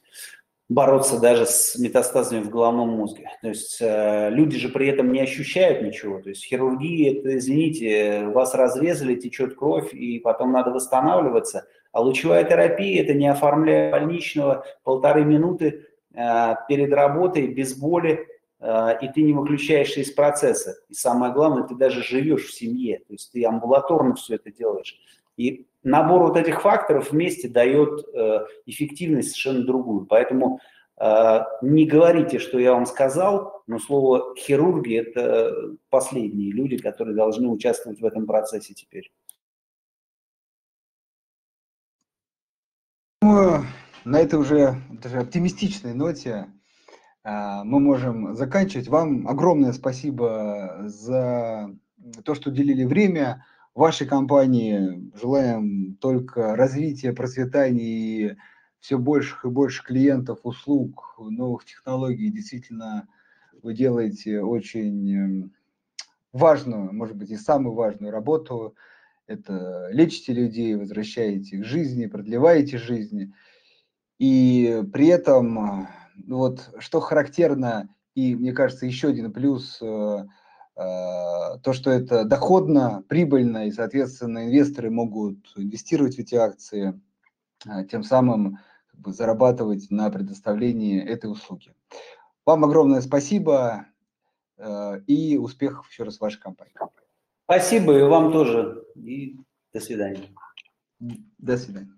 бороться 0.68 1.20
даже 1.20 1.46
с 1.46 1.78
метастазами 1.78 2.42
в 2.42 2.50
головном 2.50 2.90
мозге. 2.90 3.28
То 3.40 3.48
есть 3.48 3.78
э, 3.80 4.30
люди 4.30 4.58
же 4.58 4.68
при 4.68 4.88
этом 4.88 5.12
не 5.12 5.20
ощущают 5.20 5.82
ничего. 5.82 6.20
То 6.20 6.30
есть 6.30 6.44
хирургия, 6.44 7.18
это, 7.18 7.38
извините, 7.38 8.26
вас 8.26 8.54
разрезали, 8.54 9.14
течет 9.14 9.54
кровь, 9.54 9.94
и 9.94 10.18
потом 10.18 10.52
надо 10.52 10.70
восстанавливаться. 10.72 11.66
А 11.92 12.00
лучевая 12.00 12.44
терапия– 12.44 13.02
это 13.04 13.14
не 13.14 13.28
оформляя 13.28 13.92
больничного 13.92 14.64
полторы 14.82 15.24
минуты 15.24 15.86
э, 16.14 16.54
перед 16.68 16.92
работой, 16.92 17.46
без 17.46 17.76
боли, 17.76 18.10
э, 18.10 18.35
и 18.58 19.08
ты 19.14 19.22
не 19.22 19.34
выключаешься 19.34 20.00
из 20.00 20.10
процесса. 20.12 20.76
И 20.88 20.94
самое 20.94 21.32
главное, 21.32 21.64
ты 21.64 21.74
даже 21.74 22.02
живешь 22.02 22.46
в 22.46 22.54
семье, 22.54 23.00
то 23.06 23.12
есть 23.12 23.30
ты 23.32 23.44
амбулаторно 23.44 24.14
все 24.14 24.36
это 24.36 24.50
делаешь. 24.50 24.98
И 25.36 25.66
набор 25.82 26.22
вот 26.22 26.36
этих 26.36 26.62
факторов 26.62 27.12
вместе 27.12 27.48
дает 27.48 28.06
э, 28.12 28.46
эффективность 28.66 29.30
совершенно 29.30 29.64
другую. 29.64 30.06
Поэтому 30.06 30.60
э, 30.98 31.40
не 31.62 31.86
говорите, 31.86 32.38
что 32.38 32.58
я 32.58 32.72
вам 32.72 32.86
сказал, 32.86 33.62
но 33.66 33.78
слово 33.78 34.34
хирурги– 34.36 34.96
это 34.96 35.76
последние 35.90 36.52
люди, 36.52 36.76
которые 36.78 37.14
должны 37.14 37.48
участвовать 37.48 38.00
в 38.00 38.04
этом 38.04 38.26
процессе 38.26 38.74
теперь. 38.74 39.12
Ну, 43.22 43.62
на 44.04 44.20
этой 44.20 44.38
уже 44.38 44.76
даже 45.02 45.18
оптимистичной 45.18 45.94
ноте 45.94 46.46
мы 47.26 47.80
можем 47.80 48.34
заканчивать. 48.36 48.86
Вам 48.86 49.26
огромное 49.26 49.72
спасибо 49.72 50.82
за 50.84 51.74
то, 52.24 52.34
что 52.36 52.50
уделили 52.50 52.84
время 52.84 53.44
вашей 53.74 54.06
компании 54.06 55.10
желаем 55.14 55.96
только 56.00 56.56
развития, 56.56 57.12
процветания 57.12 57.82
и 57.82 58.36
все 58.80 58.98
больших 58.98 59.44
и 59.44 59.48
больше 59.48 59.82
клиентов, 59.82 60.40
услуг, 60.44 61.16
новых 61.18 61.64
технологий. 61.64 62.30
Действительно, 62.30 63.08
вы 63.62 63.74
делаете 63.74 64.42
очень 64.42 65.14
эм, 65.14 65.52
важную, 66.32 66.92
может 66.92 67.16
быть, 67.16 67.30
и 67.30 67.36
самую 67.36 67.74
важную 67.74 68.12
работу. 68.12 68.76
Это 69.26 69.88
лечите 69.90 70.32
людей, 70.32 70.76
возвращаете 70.76 71.56
их 71.56 71.64
жизни, 71.64 72.06
продлеваете 72.06 72.78
жизни. 72.78 73.32
И 74.18 74.84
при 74.92 75.08
этом, 75.08 75.88
вот 76.26 76.70
что 76.78 77.00
характерно, 77.00 77.88
и 78.14 78.34
мне 78.34 78.52
кажется, 78.52 78.86
еще 78.86 79.08
один 79.08 79.32
плюс 79.32 79.78
э,– 79.80 80.24
а, 80.76 81.56
то, 81.58 81.72
что 81.72 81.90
это 81.90 82.24
доходно, 82.24 83.02
прибыльно, 83.08 83.66
и, 83.66 83.72
соответственно, 83.72 84.44
инвесторы 84.44 84.90
могут 84.90 85.38
инвестировать 85.56 86.16
в 86.16 86.18
эти 86.18 86.34
акции, 86.34 87.00
а, 87.66 87.84
тем 87.84 88.02
самым 88.02 88.58
как 88.88 89.00
бы, 89.00 89.12
зарабатывать 89.12 89.90
на 89.90 90.10
предоставлении 90.10 91.02
этой 91.02 91.30
услуги. 91.30 91.72
Вам 92.44 92.64
огромное 92.64 93.00
спасибо 93.00 93.86
а, 94.58 94.96
и 95.06 95.38
успехов 95.38 95.88
еще 95.90 96.02
раз 96.02 96.18
в 96.18 96.20
вашей 96.20 96.40
компании. 96.40 96.74
Спасибо 97.44 97.98
и 97.98 98.02
вам 98.02 98.30
тоже. 98.30 98.84
И 98.96 99.38
до 99.72 99.80
свидания. 99.80 100.28
До 101.38 101.56
свидания. 101.56 101.95